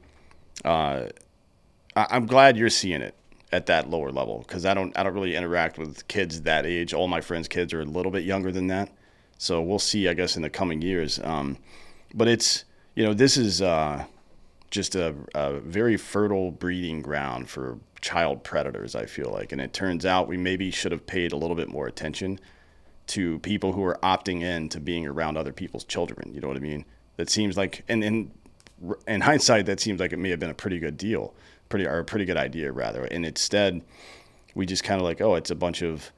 uh, 0.65 1.07
I, 1.95 2.07
I'm 2.11 2.27
glad 2.27 2.57
you're 2.57 2.71
seeing 2.71 3.01
it 3.01 3.16
at 3.53 3.67
that 3.67 3.89
lower 3.89 4.11
level 4.11 4.41
because 4.47 4.67
I 4.67 4.75
don't 4.75 4.97
I 4.99 5.03
don't 5.03 5.15
really 5.15 5.37
interact 5.37 5.79
with 5.79 6.07
kids 6.09 6.43
that 6.43 6.67
age. 6.67 6.93
All 6.93 7.09
my 7.09 7.21
friends' 7.21 7.49
kids 7.49 7.73
are 7.73 7.81
a 7.81 7.85
little 7.85 8.13
bit 8.13 8.25
younger 8.25 8.51
than 8.51 8.67
that, 8.69 8.91
so 9.39 9.63
we'll 9.63 9.79
see. 9.79 10.09
I 10.09 10.15
guess 10.15 10.37
in 10.37 10.43
the 10.43 10.51
coming 10.51 10.83
years. 10.83 11.21
Um, 11.21 11.59
but 12.15 12.29
it's 12.29 12.65
you 12.95 13.05
know 13.05 13.15
this 13.15 13.37
is 13.37 13.63
uh, 13.63 14.05
just 14.71 14.95
a, 14.95 15.15
a, 15.35 15.61
very 15.61 15.97
fertile 15.97 16.51
breeding 16.51 17.03
ground 17.03 17.49
for 17.49 17.79
child 18.01 18.43
predators. 18.43 18.95
I 18.95 19.07
feel 19.07 19.31
like, 19.31 19.53
and 19.53 19.61
it 19.61 19.73
turns 19.73 20.05
out 20.05 20.29
we 20.29 20.37
maybe 20.37 20.71
should 20.71 20.93
have 20.93 21.07
paid 21.07 21.33
a 21.33 21.37
little 21.37 21.57
bit 21.57 21.69
more 21.69 21.87
attention 21.87 22.41
to 23.09 23.39
people 23.41 23.73
who 23.73 23.85
are 23.85 23.99
opting 24.03 24.43
in 24.43 24.69
to 24.71 24.81
being 24.81 25.07
around 25.07 25.37
other 25.37 25.53
people's 25.53 25.85
children. 25.85 26.35
You 26.35 26.41
know 26.41 26.49
what 26.49 26.57
I 26.57 26.61
mean? 26.61 26.85
That 27.17 27.31
seems 27.31 27.57
like, 27.57 27.85
and 27.89 28.03
in 28.03 28.33
in 29.07 29.21
hindsight, 29.21 29.67
that 29.67 29.81
seems 29.81 30.01
like 30.01 30.13
it 30.13 30.19
may 30.19 30.31
have 30.31 30.41
been 30.41 30.51
a 30.51 30.55
pretty 30.55 30.81
good 30.81 30.97
deal 30.97 31.33
pretty 31.69 31.87
or 31.87 31.99
a 31.99 32.05
pretty 32.05 32.25
good 32.25 32.37
idea 32.37 32.73
rather. 32.73 33.05
And 33.05 33.25
instead, 33.25 33.83
we 34.55 34.67
just 34.67 34.85
kind 34.85 35.01
of 35.01 35.05
like, 35.05 35.21
oh, 35.21 35.35
it's 35.35 35.51
a 35.51 35.55
bunch 35.55 35.83
of 35.83 36.11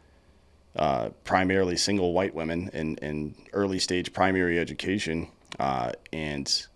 uh, 0.76 1.11
primarily 1.25 1.76
single 1.76 2.12
white 2.12 2.35
women 2.35 2.71
in, 2.73 2.97
in 2.99 3.35
early 3.52 3.78
stage 3.78 4.12
primary 4.12 4.59
education, 4.59 5.28
uh, 5.59 5.93
and 6.12 6.67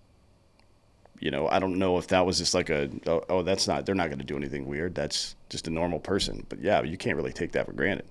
you 1.21 1.31
know, 1.31 1.47
I 1.49 1.61
don't 1.61 1.79
know 1.79 1.99
if 1.99 2.09
that 2.09 2.27
was 2.27 2.39
just 2.39 2.53
like 2.53 2.69
a 2.69 2.91
oh, 3.07 3.25
oh 3.29 3.43
that's 3.43 3.69
not 3.69 3.87
they're 3.87 3.95
not 3.95 4.09
going 4.09 4.19
to 4.19 4.25
do 4.25 4.37
anything 4.37 4.67
weird. 4.67 4.95
That's 4.95 5.37
just 5.51 5.69
a 5.69 5.71
normal 5.71 6.01
person. 6.01 6.45
But 6.49 6.61
yeah, 6.61 6.83
you 6.83 6.97
can't 6.97 7.17
really 7.17 7.33
take 7.33 7.53
that 7.53 7.67
for 7.67 7.73
granted. 7.73 8.07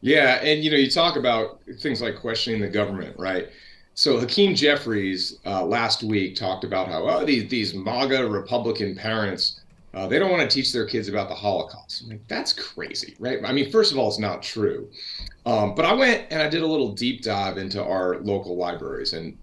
Yeah, 0.00 0.42
and 0.42 0.64
you 0.64 0.70
know, 0.70 0.76
you 0.76 0.90
talk 0.90 1.16
about 1.16 1.60
things 1.78 2.02
like 2.02 2.16
questioning 2.16 2.60
the 2.60 2.68
government, 2.68 3.16
right? 3.18 3.50
So 3.94 4.18
Hakeem 4.18 4.54
Jeffries 4.54 5.38
uh, 5.44 5.64
last 5.64 6.02
week 6.02 6.36
talked 6.36 6.64
about 6.64 6.88
how 6.88 7.08
oh, 7.08 7.24
these 7.24 7.48
these 7.48 7.74
MAGA 7.74 8.28
Republican 8.28 8.94
parents 8.94 9.60
uh, 9.92 10.06
they 10.06 10.18
don't 10.18 10.30
want 10.30 10.48
to 10.48 10.54
teach 10.54 10.72
their 10.72 10.86
kids 10.86 11.08
about 11.08 11.28
the 11.28 11.34
Holocaust. 11.34 12.02
I'm 12.02 12.10
like, 12.10 12.28
that's 12.28 12.52
crazy, 12.52 13.16
right? 13.18 13.40
I 13.44 13.52
mean, 13.52 13.72
first 13.72 13.90
of 13.90 13.98
all, 13.98 14.08
it's 14.08 14.20
not 14.20 14.40
true. 14.40 14.88
Um, 15.46 15.74
but 15.74 15.84
I 15.84 15.92
went 15.92 16.26
and 16.30 16.40
I 16.40 16.48
did 16.48 16.62
a 16.62 16.66
little 16.66 16.92
deep 16.92 17.22
dive 17.22 17.58
into 17.58 17.82
our 17.82 18.20
local 18.20 18.56
libraries, 18.56 19.14
and 19.14 19.36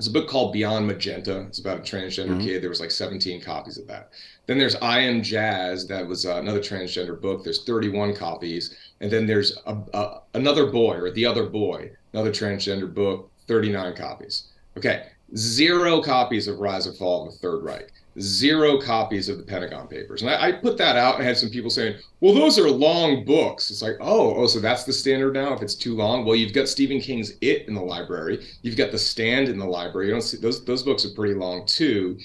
there's 0.00 0.06
a 0.06 0.12
book 0.12 0.28
called 0.28 0.54
Beyond 0.54 0.86
Magenta. 0.86 1.42
It's 1.42 1.58
about 1.58 1.80
a 1.80 1.82
transgender 1.82 2.28
mm-hmm. 2.28 2.40
kid. 2.40 2.62
There 2.62 2.70
was 2.70 2.80
like 2.80 2.90
17 2.90 3.42
copies 3.42 3.76
of 3.76 3.86
that. 3.88 4.12
Then 4.46 4.56
there's 4.56 4.74
I 4.76 5.00
Am 5.00 5.22
Jazz. 5.22 5.86
That 5.86 6.06
was 6.06 6.24
uh, 6.24 6.36
another 6.36 6.60
transgender 6.60 7.20
book. 7.20 7.44
There's 7.44 7.64
31 7.64 8.16
copies. 8.16 8.74
And 9.02 9.10
then 9.10 9.26
there's 9.26 9.58
a, 9.66 9.76
a, 9.92 10.20
another 10.32 10.64
boy 10.64 10.96
or 10.96 11.10
the 11.10 11.26
other 11.26 11.44
boy, 11.44 11.90
another 12.14 12.30
transgender 12.30 12.92
book, 12.92 13.29
39 13.50 13.96
copies. 13.96 14.44
Okay, 14.76 15.06
zero 15.36 16.00
copies 16.00 16.46
of 16.46 16.60
Rise 16.60 16.86
and 16.86 16.96
Fall 16.96 17.26
of 17.26 17.32
the 17.32 17.38
Third 17.38 17.62
Reich 17.64 17.90
zero 18.18 18.80
copies 18.80 19.28
of 19.28 19.38
the 19.38 19.42
Pentagon 19.42 19.86
Papers. 19.86 20.22
And 20.22 20.30
I, 20.30 20.48
I, 20.48 20.52
put 20.52 20.76
that 20.78 20.96
out 20.96 21.16
and 21.16 21.24
had 21.24 21.36
some 21.36 21.50
people 21.50 21.70
saying, 21.70 21.96
well, 22.20 22.34
those 22.34 22.58
are 22.58 22.68
long 22.68 23.24
books. 23.24 23.70
It's 23.70 23.82
like, 23.82 23.96
oh, 24.00 24.34
oh, 24.34 24.46
so 24.46 24.58
that's 24.58 24.84
the 24.84 24.92
standard 24.92 25.34
now 25.34 25.52
if 25.52 25.62
it's 25.62 25.74
too 25.74 25.94
long? 25.94 26.24
Well, 26.24 26.34
you've 26.34 26.52
got 26.52 26.68
Stephen 26.68 27.00
King's 27.00 27.34
It 27.40 27.68
in 27.68 27.74
the 27.74 27.80
library. 27.80 28.44
You've 28.62 28.76
got 28.76 28.90
The 28.90 28.98
Stand 28.98 29.48
in 29.48 29.58
the 29.58 29.66
library. 29.66 30.06
You 30.06 30.12
don't 30.12 30.22
see 30.22 30.38
those 30.38 30.64
those 30.64 30.82
books 30.82 31.04
are 31.04 31.14
pretty 31.14 31.34
long 31.34 31.66
too. 31.66 32.18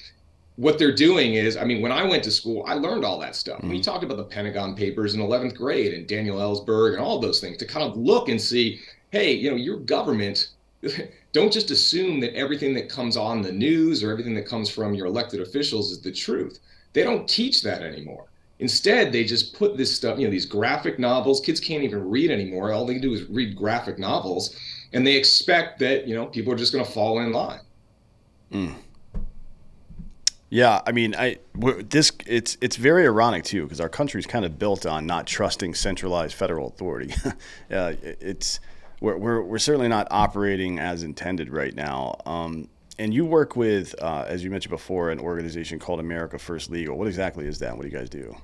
What 0.58 0.79
they're 0.79 0.96
doing 0.96 1.34
is, 1.34 1.58
I 1.58 1.65
mean, 1.65 1.82
when 1.82 1.91
I 1.91 2.03
went 2.03 2.24
to 2.24 2.32
school, 2.32 2.63
I 2.65 2.75
learned 2.75 3.03
all 3.03 3.20
that 3.20 3.36
stuff. 3.36 3.58
Mm-hmm. 3.60 3.72
We 3.72 3.82
talked 3.82 4.05
about 4.05 4.17
the 4.17 4.24
Pentagon 4.24 4.74
Papers 4.74 5.13
in 5.13 5.20
11th 5.20 5.53
grade 5.55 5.94
and 5.94 6.08
Daniel 6.08 6.38
Ellsberg 6.38 6.94
and 6.94 7.03
all 7.03 7.20
those 7.20 7.41
things 7.41 7.58
to 7.58 7.65
kind 7.65 7.86
of 7.86 7.98
look 7.98 8.29
and 8.29 8.41
see, 8.41 8.79
hey, 9.12 9.34
you 9.34 9.50
know, 9.50 9.58
your 9.58 9.79
government 9.79 10.51
don't 11.31 11.51
just 11.51 11.71
assume 11.71 12.19
that 12.21 12.35
everything 12.35 12.73
that 12.75 12.89
comes 12.89 13.17
on 13.17 13.41
the 13.41 13.51
news 13.51 14.03
or 14.03 14.11
everything 14.11 14.35
that 14.35 14.45
comes 14.45 14.69
from 14.69 14.93
your 14.93 15.07
elected 15.07 15.41
officials 15.41 15.91
is 15.91 16.01
the 16.01 16.11
truth. 16.11 16.59
They 16.93 17.03
don't 17.03 17.27
teach 17.27 17.61
that 17.63 17.81
anymore. 17.81 18.25
Instead, 18.59 19.11
they 19.11 19.25
just 19.25 19.53
put 19.53 19.75
this 19.75 19.93
stuff, 19.93 20.17
you 20.17 20.25
know, 20.25 20.31
these 20.31 20.45
graphic 20.45 20.97
novels. 20.97 21.41
Kids 21.41 21.59
can't 21.59 21.83
even 21.83 22.09
read 22.09 22.31
anymore. 22.31 22.71
All 22.71 22.85
they 22.85 22.99
do 22.99 23.13
is 23.13 23.23
read 23.23 23.55
graphic 23.55 23.99
novels, 23.99 24.55
and 24.93 25.05
they 25.05 25.15
expect 25.15 25.79
that, 25.79 26.07
you 26.07 26.15
know, 26.15 26.27
people 26.27 26.53
are 26.53 26.57
just 26.57 26.71
going 26.71 26.85
to 26.85 26.89
fall 26.89 27.19
in 27.19 27.33
line. 27.33 27.59
Mm. 28.51 28.75
Yeah, 30.49 30.81
I 30.87 30.93
mean, 30.93 31.15
I 31.15 31.39
this 31.55 32.13
it's 32.25 32.55
it's 32.61 32.77
very 32.77 33.03
ironic 33.03 33.43
too 33.43 33.63
because 33.63 33.81
our 33.81 33.89
country's 33.89 34.27
kind 34.27 34.45
of 34.45 34.57
built 34.57 34.85
on 34.85 35.05
not 35.05 35.27
trusting 35.27 35.73
centralized 35.73 36.33
federal 36.33 36.67
authority. 36.67 37.13
uh, 37.71 37.93
it's 38.01 38.61
we're, 39.01 39.17
we're, 39.17 39.41
we're 39.41 39.57
certainly 39.59 39.87
not 39.87 40.07
operating 40.11 40.79
as 40.79 41.03
intended 41.03 41.49
right 41.49 41.75
now. 41.75 42.15
Um, 42.25 42.69
and 42.97 43.13
you 43.13 43.25
work 43.25 43.55
with, 43.55 43.93
uh, 44.01 44.25
as 44.27 44.43
you 44.43 44.49
mentioned 44.49 44.71
before, 44.71 45.11
an 45.11 45.19
organization 45.19 45.79
called 45.79 45.99
America 45.99 46.39
First 46.39 46.69
Legal. 46.69 46.97
What 46.97 47.07
exactly 47.07 47.46
is 47.46 47.59
that? 47.59 47.75
What 47.75 47.83
do 47.83 47.89
you 47.89 47.98
guys 47.98 48.09
do? 48.09 48.35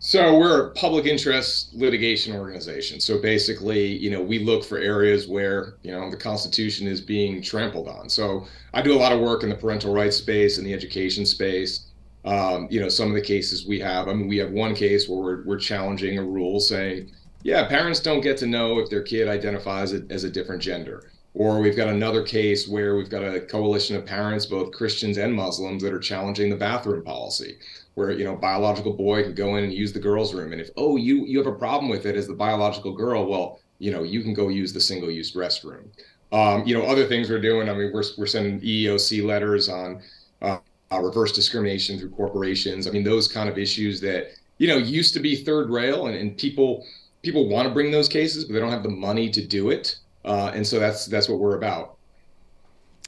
So 0.00 0.38
we're 0.38 0.66
a 0.66 0.70
public 0.72 1.06
interest 1.06 1.72
litigation 1.74 2.34
organization. 2.34 3.00
So 3.00 3.22
basically, 3.22 3.86
you 3.86 4.10
know, 4.10 4.20
we 4.20 4.38
look 4.38 4.62
for 4.62 4.76
areas 4.76 5.26
where, 5.28 5.76
you 5.82 5.92
know, 5.92 6.10
the 6.10 6.16
Constitution 6.16 6.86
is 6.86 7.00
being 7.00 7.40
trampled 7.40 7.88
on. 7.88 8.10
So 8.10 8.46
I 8.74 8.82
do 8.82 8.92
a 8.92 8.98
lot 8.98 9.12
of 9.12 9.20
work 9.20 9.44
in 9.44 9.48
the 9.48 9.54
parental 9.54 9.94
rights 9.94 10.16
space 10.16 10.58
and 10.58 10.66
the 10.66 10.74
education 10.74 11.24
space. 11.24 11.86
Um, 12.26 12.68
you 12.70 12.80
know, 12.80 12.88
some 12.88 13.08
of 13.08 13.14
the 13.14 13.22
cases 13.22 13.66
we 13.66 13.80
have, 13.80 14.08
I 14.08 14.12
mean, 14.12 14.28
we 14.28 14.36
have 14.38 14.50
one 14.50 14.74
case 14.74 15.08
where 15.08 15.20
we're, 15.20 15.44
we're 15.46 15.58
challenging 15.58 16.18
a 16.18 16.22
rule 16.22 16.60
saying, 16.60 17.10
yeah, 17.44 17.68
parents 17.68 18.00
don't 18.00 18.22
get 18.22 18.38
to 18.38 18.46
know 18.46 18.78
if 18.78 18.88
their 18.88 19.02
kid 19.02 19.28
identifies 19.28 19.92
as 19.92 20.24
a 20.24 20.30
different 20.30 20.62
gender. 20.62 21.10
Or 21.34 21.60
we've 21.60 21.76
got 21.76 21.88
another 21.88 22.22
case 22.22 22.66
where 22.66 22.96
we've 22.96 23.10
got 23.10 23.22
a 23.22 23.40
coalition 23.40 23.96
of 23.96 24.06
parents, 24.06 24.46
both 24.46 24.72
Christians 24.72 25.18
and 25.18 25.34
Muslims, 25.34 25.82
that 25.82 25.92
are 25.92 25.98
challenging 25.98 26.48
the 26.48 26.56
bathroom 26.56 27.04
policy, 27.04 27.58
where 27.94 28.12
you 28.12 28.24
know 28.24 28.34
biological 28.34 28.94
boy 28.94 29.24
can 29.24 29.34
go 29.34 29.56
in 29.56 29.64
and 29.64 29.74
use 29.74 29.92
the 29.92 30.00
girls' 30.00 30.32
room, 30.32 30.52
and 30.52 30.60
if 30.60 30.70
oh 30.76 30.96
you 30.96 31.26
you 31.26 31.36
have 31.38 31.46
a 31.46 31.52
problem 31.52 31.90
with 31.90 32.06
it 32.06 32.16
as 32.16 32.26
the 32.26 32.34
biological 32.34 32.92
girl, 32.92 33.26
well 33.26 33.60
you 33.78 33.90
know 33.90 34.04
you 34.04 34.22
can 34.22 34.32
go 34.32 34.48
use 34.48 34.72
the 34.72 34.80
single-use 34.80 35.34
restroom. 35.34 35.88
Um, 36.32 36.64
you 36.64 36.74
know 36.74 36.84
other 36.84 37.06
things 37.06 37.28
we're 37.28 37.40
doing. 37.40 37.68
I 37.68 37.74
mean 37.74 37.90
we're 37.92 38.04
we're 38.16 38.26
sending 38.26 38.60
EEOC 38.60 39.26
letters 39.26 39.68
on 39.68 40.02
uh, 40.40 40.58
uh, 40.92 41.00
reverse 41.00 41.32
discrimination 41.32 41.98
through 41.98 42.10
corporations. 42.10 42.86
I 42.86 42.90
mean 42.90 43.04
those 43.04 43.28
kind 43.28 43.48
of 43.48 43.58
issues 43.58 44.00
that 44.00 44.28
you 44.58 44.68
know 44.68 44.78
used 44.78 45.12
to 45.14 45.20
be 45.20 45.34
third 45.34 45.68
rail, 45.68 46.06
and, 46.06 46.16
and 46.16 46.38
people 46.38 46.86
people 47.24 47.48
want 47.48 47.66
to 47.66 47.74
bring 47.74 47.90
those 47.90 48.08
cases, 48.08 48.44
but 48.44 48.54
they 48.54 48.60
don't 48.60 48.70
have 48.70 48.82
the 48.82 48.90
money 48.90 49.30
to 49.30 49.44
do 49.44 49.70
it. 49.70 49.96
Uh, 50.24 50.52
and 50.54 50.66
so 50.66 50.78
that's 50.78 51.06
that's 51.06 51.28
what 51.28 51.38
we're 51.38 51.56
about. 51.56 51.96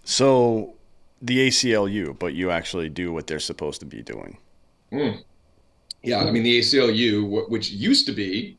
So 0.04 0.74
the 1.22 1.48
ACLU, 1.48 2.18
but 2.18 2.34
you 2.34 2.50
actually 2.50 2.88
do 2.88 3.12
what 3.12 3.26
they're 3.26 3.40
supposed 3.40 3.80
to 3.80 3.86
be 3.86 4.02
doing. 4.02 4.38
Mm. 4.92 5.22
Yeah, 6.02 6.20
I 6.20 6.30
mean 6.30 6.42
the 6.42 6.58
ACLU, 6.58 7.48
which 7.48 7.70
used 7.70 8.06
to 8.06 8.12
be 8.12 8.58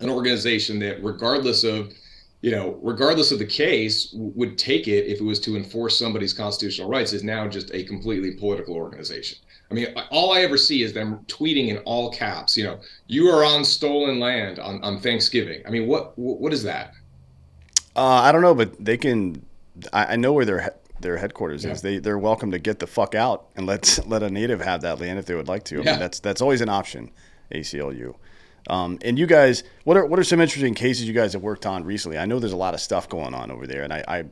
an 0.00 0.10
organization 0.10 0.78
that, 0.80 1.02
regardless 1.02 1.64
of 1.64 1.92
you 2.42 2.50
know, 2.50 2.78
regardless 2.82 3.30
of 3.30 3.38
the 3.38 3.46
case, 3.46 4.10
would 4.12 4.58
take 4.58 4.88
it 4.88 5.06
if 5.06 5.20
it 5.20 5.24
was 5.24 5.38
to 5.40 5.56
enforce 5.56 5.96
somebody's 5.96 6.32
constitutional 6.32 6.88
rights, 6.88 7.12
is 7.12 7.22
now 7.22 7.46
just 7.46 7.72
a 7.72 7.84
completely 7.84 8.32
political 8.32 8.74
organization. 8.74 9.38
I 9.72 9.74
mean, 9.74 9.86
all 10.10 10.34
I 10.34 10.40
ever 10.40 10.58
see 10.58 10.82
is 10.82 10.92
them 10.92 11.20
tweeting 11.28 11.68
in 11.68 11.78
all 11.78 12.12
caps. 12.12 12.58
You 12.58 12.64
know, 12.64 12.80
you 13.06 13.30
are 13.30 13.42
on 13.42 13.64
stolen 13.64 14.20
land 14.20 14.58
on, 14.58 14.82
on 14.84 15.00
Thanksgiving. 15.00 15.62
I 15.66 15.70
mean, 15.70 15.86
what 15.86 16.12
what 16.18 16.52
is 16.52 16.62
that? 16.64 16.92
Uh, 17.96 18.20
I 18.20 18.32
don't 18.32 18.42
know, 18.42 18.54
but 18.54 18.82
they 18.84 18.98
can. 18.98 19.44
I, 19.90 20.12
I 20.12 20.16
know 20.16 20.34
where 20.34 20.44
their 20.44 20.74
their 21.00 21.16
headquarters 21.16 21.64
yeah. 21.64 21.72
is. 21.72 21.80
They 21.80 21.98
they're 21.98 22.18
welcome 22.18 22.50
to 22.50 22.58
get 22.58 22.80
the 22.80 22.86
fuck 22.86 23.14
out 23.14 23.46
and 23.56 23.66
let 23.66 23.98
let 24.06 24.22
a 24.22 24.28
native 24.28 24.60
have 24.60 24.82
that 24.82 25.00
land 25.00 25.18
if 25.18 25.24
they 25.24 25.34
would 25.34 25.48
like 25.48 25.64
to. 25.64 25.80
I 25.80 25.84
yeah. 25.84 25.90
mean, 25.92 26.00
that's 26.00 26.20
that's 26.20 26.42
always 26.42 26.60
an 26.60 26.68
option. 26.68 27.10
ACLU. 27.50 28.14
Um, 28.68 28.98
and 29.02 29.18
you 29.18 29.26
guys, 29.26 29.64
what 29.84 29.96
are 29.96 30.04
what 30.04 30.18
are 30.18 30.24
some 30.24 30.40
interesting 30.40 30.74
cases 30.74 31.08
you 31.08 31.14
guys 31.14 31.32
have 31.32 31.42
worked 31.42 31.64
on 31.64 31.84
recently? 31.84 32.18
I 32.18 32.26
know 32.26 32.38
there's 32.38 32.52
a 32.52 32.56
lot 32.56 32.74
of 32.74 32.80
stuff 32.80 33.08
going 33.08 33.32
on 33.32 33.50
over 33.50 33.66
there, 33.66 33.82
and 33.82 33.92
I, 33.92 34.04
I 34.06 34.24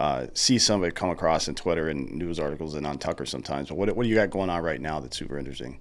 uh, 0.00 0.26
see 0.34 0.58
some 0.58 0.82
of 0.82 0.88
it 0.88 0.94
come 0.94 1.10
across 1.10 1.48
in 1.48 1.54
Twitter 1.54 1.88
and 1.88 2.10
news 2.10 2.40
articles 2.40 2.74
and 2.74 2.86
on 2.86 2.98
Tucker 2.98 3.26
sometimes. 3.26 3.68
But 3.68 3.76
what, 3.76 3.94
what 3.94 4.02
do 4.02 4.08
you 4.08 4.14
got 4.14 4.30
going 4.30 4.50
on 4.50 4.62
right 4.62 4.80
now 4.80 5.00
that's 5.00 5.16
super 5.16 5.38
interesting? 5.38 5.78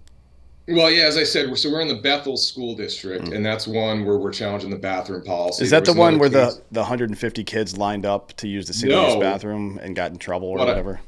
Well, 0.67 0.89
yeah, 0.89 1.05
as 1.05 1.17
I 1.17 1.23
said, 1.23 1.55
so 1.57 1.69
we're 1.69 1.81
in 1.81 1.89
the 1.89 1.95
Bethel 1.95 2.37
School 2.37 2.73
District, 2.73 3.25
mm-hmm. 3.25 3.33
and 3.33 3.45
that's 3.45 3.67
one 3.67 4.05
where 4.05 4.17
we're 4.17 4.31
challenging 4.31 4.69
the 4.69 4.77
bathroom 4.77 5.23
policy. 5.23 5.63
Is 5.63 5.71
that 5.71 5.83
the 5.83 5.93
one 5.93 6.17
where 6.19 6.29
case. 6.29 6.55
the, 6.55 6.63
the 6.71 6.79
150 6.79 7.43
kids 7.43 7.77
lined 7.77 8.05
up 8.05 8.31
to 8.33 8.47
use 8.47 8.67
the 8.67 8.73
single-use 8.73 9.15
no, 9.15 9.19
bathroom 9.19 9.77
and 9.83 9.93
got 9.93 10.11
in 10.11 10.17
trouble 10.17 10.47
or 10.47 10.59
whatever? 10.59 11.01
I, 11.03 11.07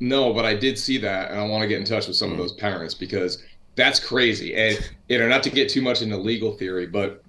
no, 0.00 0.32
but 0.32 0.46
I 0.46 0.54
did 0.54 0.78
see 0.78 0.96
that, 0.98 1.30
and 1.30 1.38
I 1.38 1.46
want 1.46 1.60
to 1.60 1.68
get 1.68 1.78
in 1.78 1.84
touch 1.84 2.06
with 2.06 2.16
some 2.16 2.30
mm-hmm. 2.30 2.40
of 2.40 2.48
those 2.48 2.52
parents 2.54 2.94
because 2.94 3.44
that's 3.74 4.00
crazy. 4.00 4.56
And 4.56 4.90
you 5.08 5.18
know, 5.18 5.28
not 5.28 5.42
to 5.42 5.50
get 5.50 5.68
too 5.68 5.82
much 5.82 6.00
into 6.00 6.16
legal 6.16 6.52
theory, 6.52 6.86
but 6.86 7.22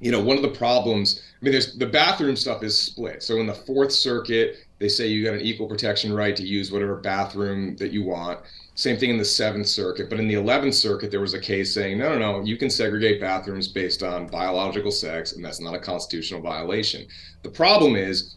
you 0.00 0.10
know, 0.10 0.20
one 0.20 0.36
of 0.36 0.42
the 0.42 0.48
problems. 0.48 1.22
I 1.40 1.44
mean, 1.44 1.52
there's 1.52 1.76
the 1.76 1.86
bathroom 1.86 2.36
stuff 2.36 2.62
is 2.62 2.78
split. 2.78 3.22
So 3.22 3.36
in 3.36 3.46
the 3.46 3.54
Fourth 3.54 3.92
Circuit, 3.92 4.56
they 4.78 4.88
say 4.88 5.06
you 5.06 5.24
got 5.24 5.34
an 5.34 5.40
equal 5.40 5.68
protection 5.68 6.12
right 6.12 6.34
to 6.34 6.46
use 6.46 6.72
whatever 6.72 6.96
bathroom 6.96 7.76
that 7.76 7.92
you 7.92 8.02
want. 8.02 8.40
Same 8.74 8.96
thing 8.96 9.10
in 9.10 9.18
the 9.18 9.24
Seventh 9.24 9.66
Circuit. 9.66 10.08
But 10.08 10.18
in 10.18 10.26
the 10.26 10.34
Eleventh 10.34 10.74
Circuit, 10.74 11.10
there 11.10 11.20
was 11.20 11.34
a 11.34 11.40
case 11.40 11.74
saying, 11.74 11.98
no, 11.98 12.10
no, 12.10 12.18
no, 12.18 12.44
you 12.44 12.56
can 12.56 12.70
segregate 12.70 13.20
bathrooms 13.20 13.68
based 13.68 14.02
on 14.02 14.26
biological 14.26 14.90
sex, 14.90 15.32
and 15.32 15.44
that's 15.44 15.60
not 15.60 15.74
a 15.74 15.78
constitutional 15.78 16.40
violation. 16.40 17.06
The 17.42 17.50
problem 17.50 17.94
is, 17.94 18.36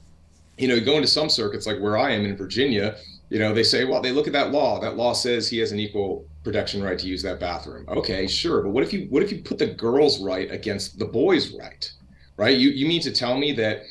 you 0.57 0.67
know, 0.67 0.75
you 0.75 0.81
go 0.81 0.95
into 0.95 1.07
some 1.07 1.29
circuits 1.29 1.65
like 1.65 1.79
where 1.79 1.97
I 1.97 2.11
am 2.11 2.25
in 2.25 2.35
Virginia, 2.35 2.97
you 3.33 3.39
know, 3.39 3.51
they 3.51 3.63
say, 3.63 3.83
well, 3.83 3.99
they 3.99 4.11
look 4.11 4.27
at 4.27 4.33
that 4.33 4.51
law. 4.51 4.79
That 4.79 4.95
law 4.95 5.11
says 5.11 5.49
he 5.49 5.57
has 5.57 5.71
an 5.71 5.79
equal 5.79 6.27
protection 6.43 6.83
right 6.83 6.99
to 6.99 7.07
use 7.07 7.23
that 7.23 7.39
bathroom. 7.39 7.83
Okay, 7.87 8.27
sure, 8.27 8.61
but 8.61 8.69
what 8.69 8.83
if 8.83 8.93
you 8.93 9.07
what 9.09 9.23
if 9.23 9.31
you 9.31 9.41
put 9.41 9.57
the 9.57 9.65
girl's 9.65 10.23
right 10.23 10.51
against 10.51 10.99
the 10.99 11.05
boy's 11.05 11.51
right? 11.51 11.91
Right? 12.37 12.55
You 12.55 12.69
you 12.69 12.87
mean 12.87 13.01
to 13.01 13.11
tell 13.11 13.35
me 13.35 13.51
that 13.53 13.85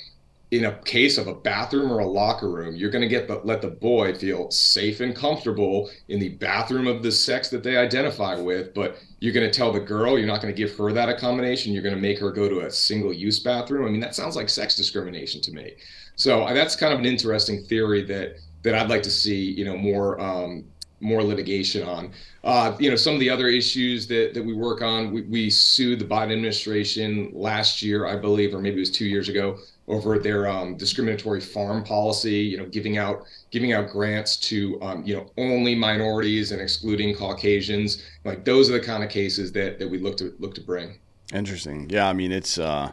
in 0.53 0.67
a 0.67 0.79
case 0.83 1.19
of 1.19 1.27
a 1.27 1.35
bathroom 1.35 1.91
or 1.91 1.99
a 1.99 2.07
locker 2.07 2.51
room, 2.51 2.77
you're 2.77 2.91
going 2.91 3.03
to 3.03 3.09
get 3.09 3.27
the, 3.27 3.41
let 3.43 3.63
the 3.63 3.71
boy 3.71 4.15
feel 4.15 4.49
safe 4.51 5.01
and 5.01 5.17
comfortable 5.17 5.91
in 6.09 6.21
the 6.21 6.29
bathroom 6.29 6.87
of 6.87 7.03
the 7.03 7.11
sex 7.11 7.49
that 7.49 7.65
they 7.65 7.77
identify 7.79 8.37
with, 8.37 8.75
but 8.75 8.99
you're 9.19 9.33
going 9.33 9.51
to 9.51 9.53
tell 9.53 9.73
the 9.73 9.81
girl 9.81 10.19
you're 10.19 10.27
not 10.27 10.43
going 10.43 10.55
to 10.55 10.57
give 10.57 10.77
her 10.77 10.93
that 10.93 11.09
accommodation. 11.09 11.73
You're 11.73 11.83
going 11.83 11.95
to 11.95 12.01
make 12.01 12.19
her 12.19 12.31
go 12.31 12.51
to 12.51 12.67
a 12.67 12.71
single 12.71 13.15
use 13.15 13.41
bathroom. 13.41 13.87
I 13.87 13.91
mean, 13.91 14.01
that 14.01 14.15
sounds 14.15 14.37
like 14.37 14.51
sex 14.51 14.77
discrimination 14.77 15.41
to 15.41 15.53
me. 15.53 15.73
So 16.17 16.43
uh, 16.43 16.53
that's 16.53 16.77
kind 16.77 16.93
of 16.93 16.99
an 16.99 17.07
interesting 17.07 17.65
theory 17.65 18.03
that 18.05 18.37
that 18.63 18.75
I'd 18.75 18.89
like 18.89 19.03
to 19.03 19.11
see, 19.11 19.51
you 19.51 19.65
know, 19.65 19.77
more 19.77 20.21
um, 20.21 20.65
more 21.03 21.23
litigation 21.23 21.87
on. 21.87 22.13
Uh, 22.45 22.77
you 22.79 22.89
know, 22.89 22.97
some 22.97 23.15
of 23.15 23.21
the 23.21 23.29
other 23.29 23.49
issues 23.49 24.07
that 24.07 24.35
that 24.35 24.45
we 24.45 24.55
work 24.55 24.83
on, 24.83 25.13
we, 25.13 25.23
we 25.23 25.51
sued 25.51 25.99
the 25.99 26.05
Biden 26.05 26.33
administration 26.33 27.31
last 27.35 27.83
year, 27.83 28.07
I 28.07 28.17
believe, 28.17 28.55
or 28.55 28.61
maybe 28.61 28.77
it 28.77 28.81
was 28.81 28.91
two 28.91 29.07
years 29.07 29.29
ago, 29.29 29.59
over 29.89 30.19
their 30.19 30.49
um, 30.49 30.77
discriminatory 30.77 31.41
farm 31.41 31.85
policy. 31.85 32.39
You 32.39 32.59
know, 32.59 32.67
giving 32.67 32.99
out 32.99 33.25
giving 33.51 33.73
out 33.73 33.91
grants 33.91 34.37
to 34.39 34.81
um, 34.81 35.05
you 35.05 35.17
know 35.17 35.31
only 35.37 35.75
minorities 35.75 36.53
and 36.53 36.61
excluding 36.63 37.15
Caucasians. 37.15 38.05
Like 38.25 38.45
those 38.45 38.71
are 38.71 38.75
the 38.75 38.81
kind 38.81 39.03
of 39.03 39.11
cases 39.11 39.53
that 39.53 39.79
that 39.79 39.89
we 39.89 39.99
look 39.99 40.17
to 40.19 40.35
look 40.39 40.55
to 40.55 40.61
bring. 40.61 40.99
Interesting. 41.35 41.91
Yeah, 41.91 42.09
I 42.09 42.13
mean 42.13 42.31
it's 42.31 42.59
uh, 42.59 42.93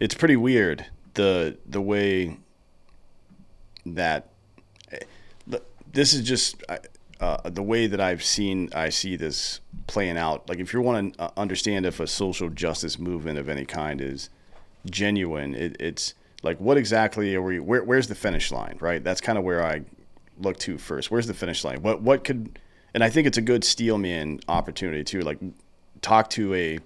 it's 0.00 0.14
pretty 0.14 0.36
weird 0.36 0.86
the 1.14 1.58
the 1.66 1.80
way 1.80 2.38
that 3.84 4.30
this 5.96 6.12
is 6.12 6.22
just 6.22 6.62
uh, 7.20 7.38
the 7.44 7.62
way 7.62 7.86
that 7.86 8.00
I've 8.00 8.22
seen 8.22 8.68
I 8.74 8.90
see 8.90 9.16
this 9.16 9.60
playing 9.86 10.18
out. 10.18 10.46
Like 10.46 10.58
if 10.58 10.74
you 10.74 10.82
want 10.82 11.14
to 11.14 11.22
uh, 11.22 11.30
understand 11.38 11.86
if 11.86 12.00
a 12.00 12.06
social 12.06 12.50
justice 12.50 12.98
movement 12.98 13.38
of 13.38 13.48
any 13.48 13.64
kind 13.64 14.02
is 14.02 14.28
genuine, 14.84 15.54
it, 15.54 15.76
it's 15.80 16.12
like 16.42 16.60
what 16.60 16.76
exactly 16.76 17.34
are 17.34 17.40
we? 17.40 17.60
Where, 17.60 17.82
where's 17.82 18.08
the 18.08 18.14
finish 18.14 18.52
line? 18.52 18.76
Right. 18.78 19.02
That's 19.02 19.22
kind 19.22 19.38
of 19.38 19.44
where 19.44 19.64
I 19.64 19.82
look 20.38 20.58
to 20.58 20.76
first. 20.76 21.10
Where's 21.10 21.26
the 21.26 21.34
finish 21.34 21.64
line? 21.64 21.80
What 21.80 22.02
what 22.02 22.24
could? 22.24 22.58
And 22.92 23.02
I 23.02 23.08
think 23.08 23.26
it's 23.26 23.38
a 23.38 23.42
good 23.42 23.64
steelman 23.64 24.40
opportunity 24.48 25.02
too. 25.02 25.20
Like 25.20 25.38
talk 26.02 26.28
to 26.30 26.54
a, 26.54 26.76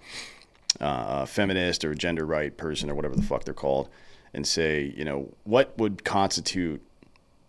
uh, 0.80 1.22
a 1.22 1.26
feminist 1.26 1.84
or 1.84 1.94
gender 1.94 2.24
right 2.24 2.56
person 2.56 2.88
or 2.88 2.94
whatever 2.94 3.16
the 3.16 3.22
fuck 3.22 3.42
they're 3.42 3.54
called, 3.54 3.88
and 4.34 4.46
say, 4.46 4.94
you 4.96 5.04
know, 5.04 5.34
what 5.42 5.76
would 5.78 6.04
constitute 6.04 6.80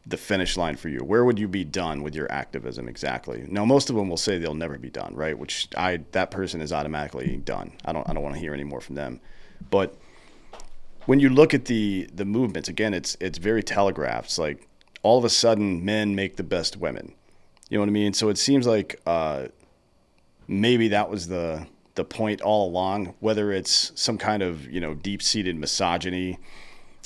the 0.06 0.18
finish 0.18 0.58
line 0.58 0.76
for 0.76 0.90
you? 0.90 1.00
Where 1.00 1.24
would 1.24 1.38
you 1.38 1.48
be 1.48 1.64
done 1.64 2.02
with 2.04 2.16
your 2.16 2.32
activism 2.32 2.88
exactly? 2.88 3.46
Now, 3.48 3.66
most 3.66 3.90
of 3.90 3.96
them 3.96 4.10
will 4.10 4.18
say 4.18 4.38
they'll 4.38 4.54
never 4.54 4.78
be 4.78 4.90
done, 4.90 5.16
right? 5.16 5.38
Which 5.38 5.68
I 5.78 6.02
that 6.12 6.32
person 6.32 6.62
is 6.62 6.74
automatically 6.74 7.38
done. 7.38 7.74
I 7.86 7.94
don't 7.94 8.08
I 8.10 8.14
don't 8.14 8.24
want 8.24 8.36
to 8.36 8.42
hear 8.42 8.54
any 8.54 8.64
more 8.64 8.82
from 8.82 8.96
them. 8.96 9.22
But 9.70 9.96
when 11.06 11.20
you 11.20 11.30
look 11.30 11.54
at 11.54 11.66
the 11.66 12.10
the 12.14 12.26
movements 12.26 12.70
again, 12.70 12.94
it's 12.94 13.16
it's 13.20 13.38
very 13.38 13.64
telegraphed. 13.64 14.26
It's 14.26 14.40
like 14.40 14.68
all 15.04 15.18
of 15.18 15.26
a 15.26 15.30
sudden 15.30 15.84
men 15.84 16.16
make 16.16 16.36
the 16.38 16.44
best 16.44 16.78
women. 16.78 17.14
You 17.70 17.78
know 17.78 17.82
what 17.82 17.90
I 17.90 17.94
mean? 17.94 18.14
So 18.14 18.30
it 18.30 18.38
seems 18.38 18.68
like 18.68 19.00
uh, 19.06 19.48
maybe 20.48 20.90
that 20.90 21.10
was 21.10 21.28
the 21.28 21.68
the 21.96 22.04
point 22.04 22.42
all 22.42 22.68
along. 22.68 23.14
Whether 23.20 23.52
it's 23.52 23.92
some 23.96 24.18
kind 24.18 24.42
of 24.44 24.70
you 24.70 24.82
know 24.82 24.94
deep 24.94 25.22
seated 25.22 25.56
misogyny 25.56 26.40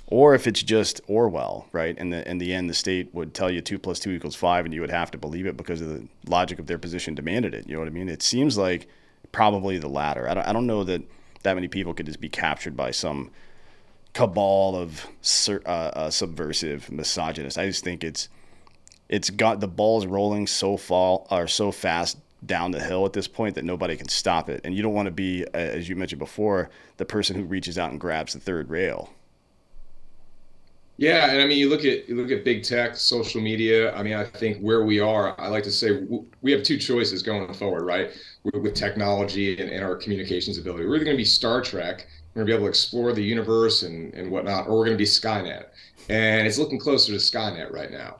or 0.08 0.36
if 0.36 0.46
it's 0.48 0.62
just 0.62 1.02
Orwell, 1.08 1.68
right? 1.72 1.96
And 1.98 2.14
the, 2.14 2.30
in 2.30 2.38
the 2.38 2.54
end, 2.54 2.70
the 2.70 2.74
state 2.74 3.14
would 3.14 3.34
tell 3.34 3.50
you 3.50 3.62
two 3.62 3.80
plus 3.80 4.00
two 4.00 4.12
equals 4.12 4.36
five, 4.36 4.66
and 4.66 4.74
you 4.74 4.82
would 4.82 4.92
have 4.92 5.12
to 5.12 5.18
believe 5.18 5.46
it 5.46 5.58
because 5.58 5.82
of 5.82 5.90
the 5.90 6.08
logic 6.28 6.60
of 6.60 6.68
their 6.68 6.78
position 6.78 7.16
demanded 7.16 7.54
it. 7.54 7.68
You 7.68 7.74
know 7.74 7.80
what 7.80 7.88
I 7.88 7.92
mean? 7.92 8.10
It 8.10 8.22
seems 8.22 8.58
like 8.58 8.88
probably 9.32 9.78
the 9.78 9.90
latter. 9.90 10.30
I 10.30 10.34
don't, 10.34 10.48
I 10.48 10.54
don't 10.54 10.68
know 10.68 10.84
that 10.84 11.02
that 11.44 11.56
many 11.56 11.68
people 11.68 11.94
could 11.94 12.08
just 12.08 12.22
be 12.22 12.30
captured 12.30 12.76
by 12.76 12.92
some 12.92 13.32
cabal 14.14 14.76
of 14.76 15.08
uh, 15.48 15.70
uh, 15.70 16.10
subversive 16.10 16.92
misogynists. 16.92 17.58
I 17.58 17.68
just 17.68 17.84
think 17.84 18.04
it's 18.04 18.30
it's 19.10 19.30
got 19.30 19.60
the 19.60 19.68
balls 19.68 20.06
rolling 20.06 20.48
so 20.48 20.78
far 20.78 21.24
or 21.30 21.48
so 21.48 21.72
fast 21.72 22.18
down 22.46 22.72
the 22.72 22.80
hill 22.80 23.06
at 23.06 23.14
this 23.14 23.28
point 23.28 23.56
that 23.56 23.66
nobody 23.66 23.96
can 23.96 24.08
stop 24.08 24.50
it. 24.50 24.62
And 24.64 24.76
you 24.76 24.82
don't 24.82 24.94
want 24.94 25.08
to 25.08 25.12
be, 25.12 25.46
as 25.54 25.88
you 25.90 25.96
mentioned 25.96 26.20
before, 26.20 26.70
the 26.98 27.06
person 27.06 27.36
who 27.36 27.44
reaches 27.44 27.78
out 27.78 27.92
and 27.92 28.00
grabs 28.00 28.34
the 28.34 28.40
third 28.40 28.70
rail. 28.70 29.12
Yeah, 30.98 31.30
and 31.30 31.42
I 31.42 31.46
mean, 31.46 31.58
you 31.58 31.70
look 31.70 31.84
at 31.84 32.08
you 32.08 32.16
look 32.16 32.32
at 32.32 32.46
big 32.46 32.64
tech, 32.64 32.96
social 32.96 33.42
media. 33.42 33.94
I 33.96 34.02
mean, 34.02 34.14
I 34.14 34.24
think 34.24 34.60
where 34.60 34.86
we 34.86 35.00
are, 35.00 35.40
I 35.40 35.50
like 35.50 35.64
to 35.64 35.72
say 35.72 36.08
we 36.42 36.52
have 36.54 36.64
two 36.64 36.78
choices 36.78 37.22
going 37.22 37.54
forward, 37.54 37.84
right? 37.84 38.12
With 38.44 38.76
technology 38.76 39.60
and, 39.60 39.70
and 39.70 39.84
our 39.84 39.96
communications 39.96 40.58
ability, 40.58 40.86
we're 40.86 40.96
either 40.96 41.06
going 41.06 41.18
to 41.18 41.22
be 41.22 41.26
Star 41.26 41.62
Trek, 41.62 42.08
we're 42.34 42.40
going 42.40 42.48
to 42.48 42.52
be 42.52 42.56
able 42.56 42.66
to 42.66 42.70
explore 42.70 43.12
the 43.12 43.24
universe 43.24 43.84
and 43.84 44.14
and 44.14 44.32
whatnot, 44.32 44.68
or 44.68 44.78
we're 44.78 44.86
going 44.86 44.98
to 44.98 44.98
be 44.98 45.04
Skynet, 45.04 45.66
and 46.08 46.48
it's 46.48 46.58
looking 46.58 46.80
closer 46.80 47.12
to 47.12 47.18
Skynet 47.18 47.74
right 47.74 47.92
now. 47.92 48.18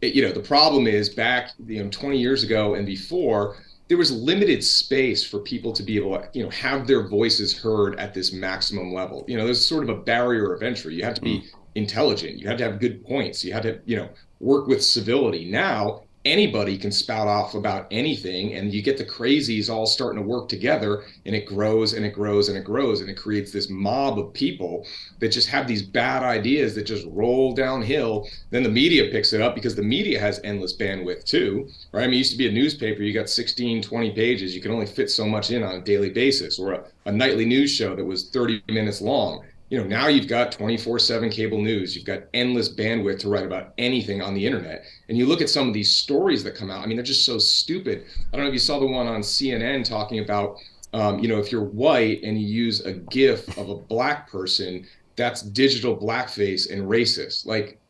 It, 0.00 0.14
you 0.14 0.22
know, 0.22 0.32
the 0.32 0.40
problem 0.40 0.86
is 0.86 1.10
back, 1.10 1.52
you 1.66 1.82
know, 1.82 1.90
20 1.90 2.18
years 2.18 2.42
ago 2.44 2.74
and 2.74 2.86
before, 2.86 3.56
there 3.88 3.96
was 3.96 4.10
limited 4.12 4.62
space 4.62 5.24
for 5.24 5.38
people 5.38 5.72
to 5.72 5.82
be 5.82 5.96
able 5.96 6.18
to, 6.18 6.28
you 6.32 6.42
know, 6.42 6.50
have 6.50 6.86
their 6.86 7.08
voices 7.08 7.58
heard 7.58 7.98
at 7.98 8.12
this 8.12 8.32
maximum 8.32 8.92
level. 8.92 9.24
You 9.26 9.38
know, 9.38 9.44
there's 9.44 9.66
sort 9.66 9.84
of 9.84 9.88
a 9.88 10.00
barrier 10.00 10.52
of 10.52 10.62
entry. 10.62 10.94
You 10.94 11.04
have 11.04 11.14
to 11.14 11.22
be 11.22 11.40
mm 11.40 11.55
intelligent. 11.76 12.38
You 12.38 12.48
had 12.48 12.58
to 12.58 12.64
have 12.64 12.80
good 12.80 13.04
points. 13.04 13.44
You 13.44 13.52
had 13.52 13.62
to, 13.64 13.80
you 13.84 13.96
know, 13.96 14.08
work 14.40 14.66
with 14.66 14.82
civility. 14.82 15.44
Now 15.44 16.02
anybody 16.26 16.76
can 16.76 16.90
spout 16.90 17.28
off 17.28 17.54
about 17.54 17.86
anything 17.92 18.54
and 18.54 18.74
you 18.74 18.82
get 18.82 18.98
the 18.98 19.04
crazies 19.04 19.70
all 19.70 19.86
starting 19.86 20.20
to 20.20 20.28
work 20.28 20.48
together 20.48 21.04
and 21.24 21.36
it 21.36 21.46
grows 21.46 21.92
and 21.92 22.04
it 22.04 22.12
grows 22.12 22.48
and 22.48 22.58
it 22.58 22.64
grows 22.64 23.00
and 23.00 23.08
it 23.08 23.16
creates 23.16 23.52
this 23.52 23.70
mob 23.70 24.18
of 24.18 24.32
people 24.32 24.84
that 25.20 25.28
just 25.28 25.48
have 25.48 25.68
these 25.68 25.82
bad 25.82 26.24
ideas 26.24 26.74
that 26.74 26.82
just 26.82 27.06
roll 27.10 27.54
downhill 27.54 28.28
then 28.50 28.64
the 28.64 28.68
media 28.68 29.08
picks 29.12 29.32
it 29.32 29.40
up 29.40 29.54
because 29.54 29.76
the 29.76 29.82
media 29.82 30.18
has 30.18 30.40
endless 30.42 30.76
bandwidth 30.76 31.22
too 31.22 31.68
right 31.92 32.02
i 32.02 32.06
mean 32.08 32.18
used 32.18 32.32
to 32.32 32.38
be 32.38 32.48
a 32.48 32.52
newspaper 32.52 33.02
you 33.02 33.14
got 33.14 33.30
16 33.30 33.80
20 33.80 34.10
pages 34.10 34.52
you 34.52 34.60
can 34.60 34.72
only 34.72 34.86
fit 34.86 35.08
so 35.08 35.24
much 35.26 35.52
in 35.52 35.62
on 35.62 35.76
a 35.76 35.80
daily 35.80 36.10
basis 36.10 36.58
or 36.58 36.72
a, 36.72 36.84
a 37.04 37.12
nightly 37.12 37.44
news 37.44 37.70
show 37.70 37.94
that 37.94 38.04
was 38.04 38.30
30 38.30 38.62
minutes 38.66 39.00
long 39.00 39.44
you 39.68 39.78
know 39.78 39.84
now 39.84 40.06
you've 40.06 40.28
got 40.28 40.52
24/7 40.52 41.30
cable 41.30 41.60
news. 41.60 41.96
You've 41.96 42.04
got 42.04 42.22
endless 42.34 42.68
bandwidth 42.68 43.18
to 43.20 43.28
write 43.28 43.44
about 43.44 43.72
anything 43.78 44.22
on 44.22 44.34
the 44.34 44.46
internet. 44.46 44.84
And 45.08 45.18
you 45.18 45.26
look 45.26 45.40
at 45.40 45.50
some 45.50 45.66
of 45.66 45.74
these 45.74 45.90
stories 45.90 46.44
that 46.44 46.54
come 46.54 46.70
out 46.70 46.82
i 46.82 46.86
mean 46.86 46.96
they're 46.96 47.04
just 47.04 47.26
so 47.26 47.38
stupid. 47.38 48.04
I 48.32 48.36
don't 48.36 48.44
know 48.44 48.48
if 48.48 48.54
you 48.54 48.60
saw 48.60 48.78
the 48.78 48.86
one 48.86 49.06
on 49.06 49.20
cnn 49.22 49.84
talking 49.84 50.20
about 50.20 50.58
um, 50.92 51.18
you 51.18 51.28
know 51.28 51.38
if 51.38 51.50
you're 51.50 51.64
white 51.64 52.22
and 52.22 52.40
you 52.40 52.46
use 52.46 52.80
a 52.84 52.92
gif 52.92 53.56
of 53.58 53.68
a 53.68 53.74
black 53.74 54.30
person 54.30 54.86
that's 55.16 55.42
digital 55.42 55.96
blackface 55.96 56.70
and 56.70 56.82
racist. 56.82 57.46
Like 57.46 57.80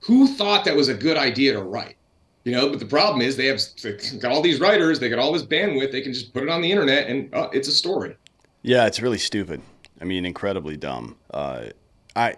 who 0.00 0.26
thought 0.26 0.64
that 0.64 0.74
was 0.74 0.88
a 0.88 0.94
good 0.94 1.16
idea 1.16 1.52
to 1.52 1.62
write? 1.62 1.96
You 2.42 2.52
know 2.52 2.70
but 2.70 2.80
the 2.80 2.86
problem 2.86 3.22
is 3.22 3.36
they 3.36 3.46
have 3.46 3.60
got 4.20 4.32
all 4.32 4.42
these 4.42 4.58
writers 4.58 4.98
they 4.98 5.08
got 5.08 5.20
all 5.20 5.32
this 5.32 5.44
bandwidth 5.44 5.92
they 5.92 6.00
can 6.00 6.12
just 6.12 6.32
put 6.32 6.42
it 6.42 6.48
on 6.48 6.60
the 6.60 6.72
internet 6.72 7.06
and 7.08 7.32
uh, 7.32 7.50
it's 7.52 7.68
a 7.68 7.72
story. 7.72 8.16
Yeah 8.62 8.86
it's 8.86 9.00
really 9.00 9.18
stupid 9.18 9.60
I 10.00 10.04
mean, 10.04 10.24
incredibly 10.24 10.76
dumb. 10.76 11.16
Uh, 11.30 11.66
I 12.14 12.36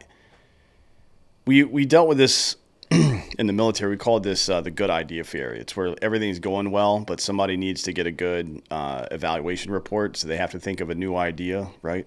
we 1.47 1.65
we 1.65 1.87
dealt 1.87 2.09
with 2.09 2.19
this 2.19 2.57
in 2.91 3.47
the 3.47 3.53
military. 3.53 3.91
We 3.93 3.97
called 3.97 4.23
this 4.23 4.49
uh, 4.49 4.61
the 4.61 4.71
good 4.71 4.91
idea 4.91 5.25
theory. 5.25 5.61
It's 5.61 5.77
where 5.77 5.95
everything's 6.03 6.39
going 6.39 6.71
well, 6.71 7.01
but 7.01 7.21
somebody 7.21 7.57
needs 7.57 7.83
to 7.83 7.93
get 7.93 8.07
a 8.07 8.11
good 8.11 8.63
uh, 8.71 9.07
evaluation 9.11 9.73
report, 9.73 10.17
so 10.17 10.29
they 10.29 10.37
have 10.37 10.51
to 10.53 10.61
think 10.61 10.81
of 10.81 10.91
a 10.91 10.95
new 10.95 11.17
idea, 11.17 11.69
right? 11.83 12.07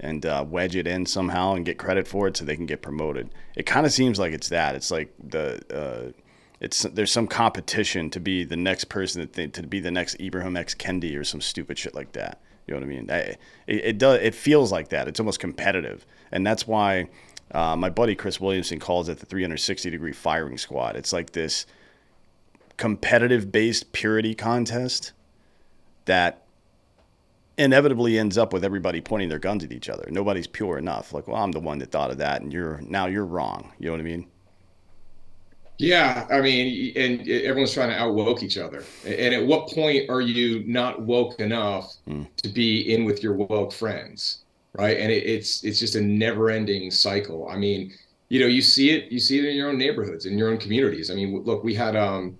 And 0.00 0.26
uh, 0.26 0.44
wedge 0.48 0.74
it 0.74 0.86
in 0.86 1.06
somehow 1.06 1.54
and 1.54 1.64
get 1.64 1.78
credit 1.78 2.08
for 2.08 2.26
it, 2.26 2.36
so 2.36 2.44
they 2.44 2.56
can 2.56 2.66
get 2.66 2.82
promoted. 2.82 3.30
It 3.56 3.64
kind 3.64 3.86
of 3.86 3.92
seems 3.92 4.18
like 4.18 4.32
it's 4.32 4.48
that. 4.48 4.74
It's 4.74 4.90
like 4.90 5.12
the 5.22 5.60
uh, 5.72 6.12
it's 6.60 6.82
there's 6.82 7.12
some 7.12 7.26
competition 7.26 8.10
to 8.10 8.20
be 8.20 8.44
the 8.44 8.56
next 8.56 8.84
person 8.86 9.20
that 9.20 9.32
th- 9.34 9.52
to 9.52 9.62
be 9.66 9.80
the 9.80 9.90
next 9.90 10.20
Ibrahim 10.20 10.56
X 10.56 10.74
Kendi 10.74 11.18
or 11.18 11.24
some 11.24 11.40
stupid 11.40 11.78
shit 11.78 11.94
like 11.94 12.12
that. 12.12 12.40
You 12.66 12.74
know 12.74 12.80
what 12.80 12.86
I 12.86 12.88
mean? 12.88 13.10
it, 13.10 13.38
it 13.66 13.98
does. 13.98 14.20
It 14.20 14.34
feels 14.34 14.72
like 14.72 14.88
that. 14.88 15.08
It's 15.08 15.20
almost 15.20 15.40
competitive, 15.40 16.06
and 16.32 16.46
that's 16.46 16.66
why 16.66 17.08
uh, 17.52 17.76
my 17.76 17.90
buddy 17.90 18.14
Chris 18.14 18.40
Williamson 18.40 18.80
calls 18.80 19.08
it 19.08 19.18
the 19.18 19.26
360 19.26 19.90
degree 19.90 20.12
firing 20.12 20.58
squad. 20.58 20.96
It's 20.96 21.12
like 21.12 21.32
this 21.32 21.66
competitive 22.76 23.52
based 23.52 23.92
purity 23.92 24.34
contest 24.34 25.12
that 26.06 26.44
inevitably 27.56 28.18
ends 28.18 28.36
up 28.36 28.52
with 28.52 28.64
everybody 28.64 29.00
pointing 29.00 29.28
their 29.28 29.38
guns 29.38 29.62
at 29.62 29.72
each 29.72 29.88
other. 29.88 30.08
Nobody's 30.10 30.46
pure 30.46 30.76
enough. 30.78 31.12
Like, 31.12 31.28
well, 31.28 31.42
I'm 31.42 31.52
the 31.52 31.60
one 31.60 31.78
that 31.78 31.92
thought 31.92 32.10
of 32.10 32.18
that, 32.18 32.42
and 32.42 32.52
you're 32.52 32.80
now 32.82 33.06
you're 33.06 33.24
wrong. 33.24 33.72
You 33.78 33.86
know 33.86 33.92
what 33.92 34.00
I 34.00 34.04
mean? 34.04 34.26
Yeah, 35.78 36.26
I 36.30 36.40
mean, 36.40 36.92
and 36.96 37.28
everyone's 37.28 37.74
trying 37.74 37.90
to 37.90 37.98
outwoke 37.98 38.42
each 38.42 38.58
other. 38.58 38.84
And 39.04 39.34
at 39.34 39.44
what 39.44 39.68
point 39.68 40.08
are 40.08 40.20
you 40.20 40.62
not 40.66 41.02
woke 41.02 41.40
enough 41.40 41.94
mm. 42.08 42.26
to 42.36 42.48
be 42.48 42.94
in 42.94 43.04
with 43.04 43.22
your 43.24 43.34
woke 43.34 43.72
friends, 43.72 44.44
right? 44.74 44.96
And 44.96 45.10
it, 45.10 45.24
it's 45.24 45.64
it's 45.64 45.80
just 45.80 45.96
a 45.96 46.00
never-ending 46.00 46.92
cycle. 46.92 47.48
I 47.48 47.56
mean, 47.56 47.92
you 48.28 48.38
know, 48.38 48.46
you 48.46 48.62
see 48.62 48.90
it, 48.90 49.10
you 49.10 49.18
see 49.18 49.40
it 49.40 49.46
in 49.46 49.56
your 49.56 49.68
own 49.68 49.78
neighborhoods, 49.78 50.26
in 50.26 50.38
your 50.38 50.50
own 50.50 50.58
communities. 50.58 51.10
I 51.10 51.14
mean, 51.14 51.42
look, 51.42 51.64
we 51.64 51.74
had 51.74 51.96
um, 51.96 52.38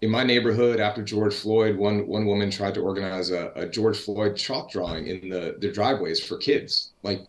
in 0.00 0.10
my 0.10 0.22
neighborhood 0.22 0.78
after 0.78 1.02
George 1.02 1.34
Floyd, 1.34 1.76
one 1.76 2.06
one 2.06 2.26
woman 2.26 2.48
tried 2.48 2.74
to 2.74 2.80
organize 2.80 3.30
a, 3.32 3.50
a 3.56 3.66
George 3.66 3.98
Floyd 3.98 4.36
chalk 4.36 4.70
drawing 4.70 5.08
in 5.08 5.28
the 5.28 5.56
the 5.58 5.72
driveways 5.72 6.24
for 6.24 6.36
kids. 6.36 6.92
Like, 7.02 7.26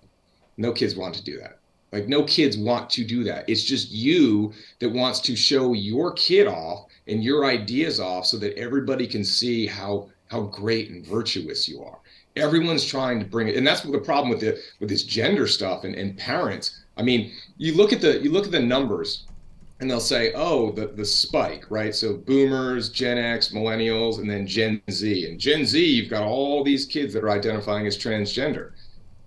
no 0.58 0.74
kids 0.74 0.96
want 0.96 1.16
to 1.16 1.24
do 1.24 1.40
that 1.40 1.59
like 1.92 2.08
no 2.08 2.24
kids 2.24 2.58
want 2.58 2.90
to 2.92 3.04
do 3.04 3.24
that. 3.24 3.50
It's 3.50 3.64
just 3.64 3.92
you 3.92 4.54
that 4.80 4.90
wants 4.90 5.20
to 5.22 5.36
show 5.36 5.74
your 5.74 6.12
kid 6.14 6.48
off 6.48 6.86
and 7.08 7.24
your 7.24 7.46
ideas 7.46 8.00
off 8.00 8.26
so 8.26 8.38
that 8.38 8.58
everybody 8.58 9.08
can 9.08 9.24
see 9.24 9.66
how 9.66 10.10
how 10.30 10.42
great 10.42 10.90
and 10.90 11.06
virtuous 11.06 11.68
you 11.68 11.84
are. 11.84 11.98
Everyone's 12.36 12.86
trying 12.86 13.20
to 13.20 13.26
bring 13.26 13.48
it, 13.48 13.56
and 13.56 13.66
that's 13.66 13.84
what 13.84 13.92
the 13.94 14.06
problem 14.06 14.30
with 14.30 14.40
the 14.40 14.60
with 14.80 14.90
this 14.90 15.04
gender 15.04 15.48
stuff 15.48 15.84
and, 15.84 15.96
and 15.96 16.18
parents. 16.18 16.84
I 16.98 17.02
mean, 17.02 17.32
you 17.58 17.76
look 17.76 17.92
at 17.92 18.02
the 18.02 18.20
you 18.22 18.32
look 18.32 18.46
at 18.46 18.52
the 18.52 18.60
numbers 18.60 19.26
and 19.80 19.90
they'll 19.90 20.00
say, 20.02 20.34
oh, 20.34 20.72
the, 20.72 20.88
the 20.88 21.06
spike, 21.06 21.66
right? 21.70 21.96
So 21.96 22.18
boomers, 22.18 22.90
Gen 22.90 23.18
X, 23.18 23.50
millennials, 23.50 24.20
and 24.20 24.30
then 24.30 24.46
Gen 24.46 24.82
Z. 24.92 25.26
And 25.26 25.40
Gen 25.40 25.66
Z, 25.66 25.84
you've 25.84 26.10
got 26.10 26.24
all 26.24 26.64
these 26.64 26.86
kids 26.86 27.14
that 27.14 27.24
are 27.24 27.30
identifying 27.30 27.88
as 27.88 27.98
transgender. 27.98 28.72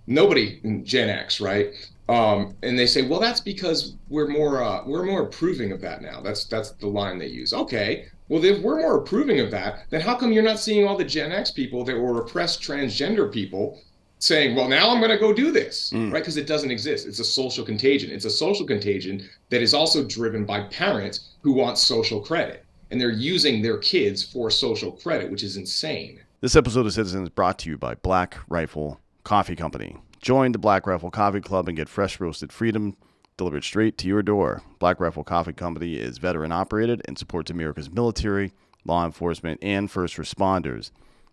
Nobody 0.05 0.59
in 0.63 0.85
Gen 0.85 1.09
X, 1.09 1.41
right? 1.41 1.73
Um, 2.09 2.55
and 2.63 2.77
they 2.77 2.85
say, 2.85 3.03
well, 3.03 3.19
that's 3.19 3.39
because 3.39 3.95
we're 4.09 4.27
more 4.27 4.61
uh, 4.61 4.83
we're 4.85 5.05
more 5.05 5.23
approving 5.23 5.71
of 5.71 5.79
that 5.81 6.01
now. 6.01 6.21
That's 6.21 6.45
that's 6.45 6.71
the 6.71 6.87
line 6.87 7.17
they 7.17 7.27
use. 7.27 7.53
Okay, 7.53 8.07
well, 8.27 8.43
if 8.43 8.61
we're 8.61 8.79
more 8.79 8.97
approving 8.97 9.39
of 9.39 9.51
that, 9.51 9.85
then 9.89 10.01
how 10.01 10.15
come 10.15 10.31
you're 10.31 10.43
not 10.43 10.59
seeing 10.59 10.87
all 10.87 10.97
the 10.97 11.05
Gen 11.05 11.31
X 11.31 11.51
people 11.51 11.83
that 11.85 11.97
were 11.97 12.21
oppressed 12.21 12.61
transgender 12.61 13.31
people 13.31 13.79
saying, 14.23 14.55
well, 14.55 14.69
now 14.69 14.89
I'm 14.89 14.99
going 14.99 15.11
to 15.11 15.17
go 15.17 15.33
do 15.33 15.51
this, 15.51 15.91
mm. 15.91 16.11
right? 16.11 16.21
Because 16.21 16.37
it 16.37 16.47
doesn't 16.47 16.71
exist. 16.71 17.05
It's 17.05 17.19
a 17.19 17.25
social 17.25 17.65
contagion. 17.65 18.09
It's 18.09 18.23
a 18.23 18.29
social 18.29 18.65
contagion 18.65 19.27
that 19.49 19.61
is 19.61 19.73
also 19.73 20.03
driven 20.03 20.45
by 20.45 20.61
parents 20.63 21.31
who 21.41 21.51
want 21.51 21.77
social 21.77 22.21
credit. 22.21 22.65
And 22.89 23.01
they're 23.01 23.11
using 23.11 23.61
their 23.61 23.77
kids 23.79 24.23
for 24.23 24.49
social 24.49 24.93
credit, 24.93 25.29
which 25.29 25.43
is 25.43 25.57
insane. 25.57 26.21
This 26.39 26.55
episode 26.55 26.85
of 26.85 26.93
Citizen 26.93 27.23
is 27.23 27.29
brought 27.29 27.59
to 27.59 27.69
you 27.69 27.77
by 27.77 27.95
Black 27.95 28.37
Rifle 28.47 29.01
Coffee 29.25 29.55
Company. 29.55 29.97
Join 30.23 30.53
the 30.53 30.57
Black 30.57 30.87
Rifle 30.87 31.11
Coffee 31.11 31.41
Club 31.41 31.67
and 31.67 31.75
get 31.75 31.89
fresh 31.89 32.17
roasted 32.17 32.53
freedom 32.53 32.95
delivered 33.35 33.65
straight 33.65 33.97
to 33.97 34.07
your 34.07 34.23
door. 34.23 34.63
Black 34.79 35.01
Rifle 35.01 35.25
Coffee 35.25 35.51
Company 35.51 35.95
is 35.95 36.17
veteran 36.17 36.53
operated 36.53 37.01
and 37.05 37.19
supports 37.19 37.51
America's 37.51 37.91
military, 37.91 38.53
law 38.85 39.05
enforcement, 39.05 39.59
and 39.61 39.91
first 39.91 40.15
responders. 40.15 40.91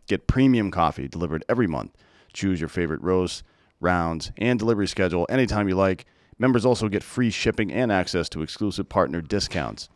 Get 0.09 0.27
premium 0.27 0.73
coffee 0.73 1.07
delivered 1.07 1.45
every 1.49 1.69
month 1.69 1.93
Choose 2.33 2.59
your 2.61 2.69
favorite 2.69 3.01
roast, 3.01 3.45
rounds, 3.81 4.33
and 4.39 4.59
delivery 4.59 4.89
schedule 4.89 5.25
anytime 5.29 5.69
you 5.69 5.77
like. 5.77 6.05
Members 6.37 6.67
also 6.67 6.89
get 6.89 7.05
free 7.05 7.31
shipping 7.31 7.73
and 7.73 7.93
access 7.93 8.29
to 8.31 8.43
exclusive 8.43 8.89
partner 8.89 9.21
discounts. 9.21 9.89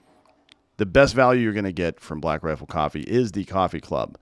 The 0.76 0.86
best 0.86 1.14
value 1.14 1.42
you're 1.42 1.52
going 1.52 1.64
to 1.64 1.72
get 1.72 1.98
from 1.98 2.20
Black 2.20 2.44
Rifle 2.44 2.68
Coffee 2.68 3.02
is 3.02 3.32
the 3.32 3.44
Coffee 3.44 3.80
Club. 3.80 4.18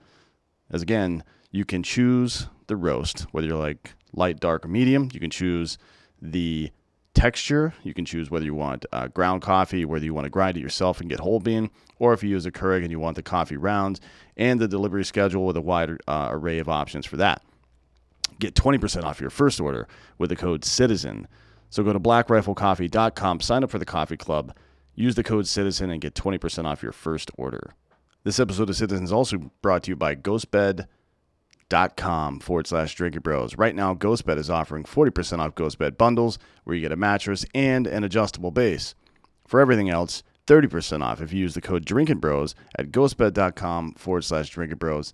As 0.70 0.80
again, 0.80 1.24
you 1.50 1.66
can 1.66 1.82
choose 1.82 2.46
the 2.68 2.76
roast, 2.76 3.26
whether 3.32 3.46
you're 3.46 3.56
like 3.58 3.94
light, 4.14 4.40
dark, 4.40 4.68
medium. 4.68 5.08
You 5.12 5.20
can 5.20 5.30
choose 5.30 5.78
the 6.20 6.70
texture. 7.14 7.74
You 7.82 7.94
can 7.94 8.04
choose 8.04 8.30
whether 8.30 8.44
you 8.44 8.54
want 8.54 8.86
uh, 8.92 9.08
ground 9.08 9.42
coffee, 9.42 9.84
whether 9.84 10.04
you 10.04 10.14
want 10.14 10.24
to 10.24 10.30
grind 10.30 10.56
it 10.56 10.60
yourself 10.60 11.00
and 11.00 11.10
get 11.10 11.20
whole 11.20 11.40
bean, 11.40 11.70
or 11.98 12.12
if 12.12 12.22
you 12.22 12.30
use 12.30 12.46
a 12.46 12.50
Keurig 12.50 12.82
and 12.82 12.90
you 12.90 12.98
want 12.98 13.16
the 13.16 13.22
coffee 13.22 13.56
rounds, 13.56 14.00
and 14.36 14.60
the 14.60 14.68
delivery 14.68 15.04
schedule 15.04 15.44
with 15.46 15.56
a 15.56 15.60
wide 15.60 15.90
uh, 16.08 16.28
array 16.30 16.58
of 16.58 16.68
options 16.68 17.06
for 17.06 17.16
that. 17.16 17.42
Get 18.38 18.54
20% 18.54 19.04
off 19.04 19.20
your 19.20 19.30
first 19.30 19.60
order 19.60 19.86
with 20.18 20.30
the 20.30 20.36
code 20.36 20.62
CITIZEN. 20.62 21.26
So 21.70 21.82
go 21.82 21.92
to 21.92 22.00
blackriflecoffee.com, 22.00 23.40
sign 23.40 23.64
up 23.64 23.70
for 23.70 23.78
the 23.78 23.84
coffee 23.84 24.16
club, 24.16 24.54
use 24.94 25.14
the 25.14 25.22
code 25.22 25.46
CITIZEN, 25.46 25.90
and 25.90 26.00
get 26.00 26.14
20% 26.14 26.64
off 26.64 26.82
your 26.82 26.92
first 26.92 27.30
order. 27.36 27.74
This 28.24 28.38
episode 28.38 28.70
of 28.70 28.76
Citizen 28.76 29.04
is 29.04 29.12
also 29.12 29.50
brought 29.62 29.84
to 29.84 29.90
you 29.90 29.96
by 29.96 30.14
ghostbed.com 30.14 30.86
forward 32.40 32.66
slash 32.66 32.94
drinking 32.94 33.22
bros. 33.22 33.56
Right 33.56 33.74
now, 33.74 33.94
Ghostbed 33.94 34.38
is 34.38 34.50
offering 34.50 34.84
40% 34.84 35.38
off 35.38 35.54
Ghostbed 35.54 35.96
bundles 35.96 36.38
where 36.64 36.76
you 36.76 36.82
get 36.82 36.92
a 36.92 36.96
mattress 36.96 37.46
and 37.54 37.86
an 37.86 38.04
adjustable 38.04 38.50
base. 38.50 38.94
For 39.46 39.60
everything 39.60 39.88
else, 39.88 40.22
30% 40.46 41.02
off 41.02 41.20
if 41.20 41.32
you 41.32 41.40
use 41.40 41.54
the 41.54 41.60
code 41.60 41.84
drinking 41.84 42.18
bros 42.18 42.54
at 42.78 42.90
ghostbed.com 42.90 43.94
forward 43.94 44.22
slash 44.22 44.50
drinking 44.50 44.78
bros. 44.78 45.12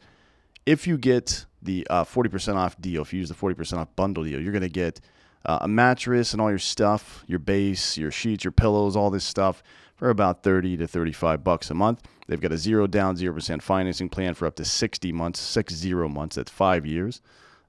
If 0.67 0.87
you 0.87 0.99
get 0.99 1.47
the 1.63 1.87
uh, 1.89 2.05
40% 2.05 2.57
off 2.57 2.81
deal, 2.81 3.03
if 3.03 3.13
you 3.13 3.21
use 3.21 3.29
the 3.29 3.35
40% 3.35 3.79
off 3.79 3.95
bundle 3.97 4.25
deal, 4.25 4.41
you're 4.41 4.53
going 4.53 4.63
to 4.63 4.69
get 4.69 5.01
uh, 5.47 5.59
a 5.63 5.69
mattress 5.69 6.33
and 6.33 6.41
all 6.41 6.51
your 6.51 6.59
stuff, 6.59 7.25
your 7.27 7.39
base, 7.39 7.97
your 7.97 8.11
sheets, 8.11 8.45
your 8.45 8.53
pillows, 8.53 8.97
all 8.97 9.11
this 9.11 9.25
stuff 9.25 9.63
for 9.95 10.11
about 10.11 10.43
30 10.43 10.77
to 10.79 10.87
35 10.87 11.43
bucks 11.45 11.71
a 11.71 11.75
month. 11.75 12.03
They've 12.29 12.41
got 12.41 12.53
a 12.53 12.59
zero 12.59 12.87
down, 12.87 13.17
0% 13.17 13.63
financing 13.63 14.09
plan 14.09 14.35
for 14.35 14.47
up 14.47 14.55
to 14.57 14.65
60 14.65 15.13
months, 15.13 15.41
six 15.41 15.75
zero 15.75 16.09
months, 16.09 16.37
that's 16.37 16.51
five 16.51 16.87
years. 16.87 17.21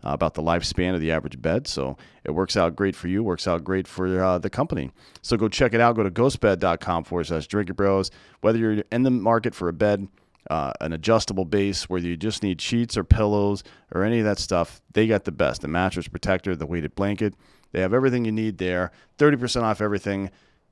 Uh, 0.01 0.11
about 0.11 0.33
the 0.33 0.41
lifespan 0.41 0.95
of 0.95 1.01
the 1.01 1.11
average 1.11 1.41
bed. 1.41 1.67
So 1.67 1.97
it 2.23 2.31
works 2.31 2.55
out 2.55 2.73
great 2.73 2.95
for 2.95 3.09
you, 3.09 3.21
works 3.21 3.49
out 3.49 3.65
great 3.65 3.85
for 3.85 4.23
uh, 4.23 4.37
the 4.37 4.49
company. 4.49 4.91
So 5.21 5.35
go 5.35 5.49
check 5.49 5.73
it 5.73 5.81
out. 5.81 5.97
Go 5.97 6.03
to 6.03 6.09
ghostbed.com 6.09 7.03
forward 7.03 7.25
slash 7.25 7.47
drinking 7.47 7.75
bros. 7.75 8.09
Whether 8.39 8.59
you're 8.59 8.83
in 8.93 9.03
the 9.03 9.11
market 9.11 9.53
for 9.53 9.67
a 9.67 9.73
bed, 9.73 10.07
uh, 10.49 10.71
an 10.79 10.93
adjustable 10.93 11.43
base 11.43 11.89
whether 11.89 12.07
you 12.07 12.15
just 12.15 12.43
need 12.43 12.61
sheets 12.61 12.95
or 12.95 13.03
pillows 13.03 13.61
or 13.93 14.05
any 14.05 14.19
of 14.19 14.25
that 14.25 14.39
stuff, 14.39 14.81
they 14.93 15.05
got 15.05 15.25
the 15.25 15.33
best. 15.33 15.61
The 15.61 15.67
mattress 15.67 16.07
protector, 16.07 16.55
the 16.55 16.65
weighted 16.65 16.95
blanket, 16.95 17.33
they 17.73 17.81
have 17.81 17.93
everything 17.93 18.23
you 18.23 18.31
need 18.31 18.57
there. 18.57 18.91
30% 19.17 19.63
off 19.63 19.81
everything. 19.81 20.31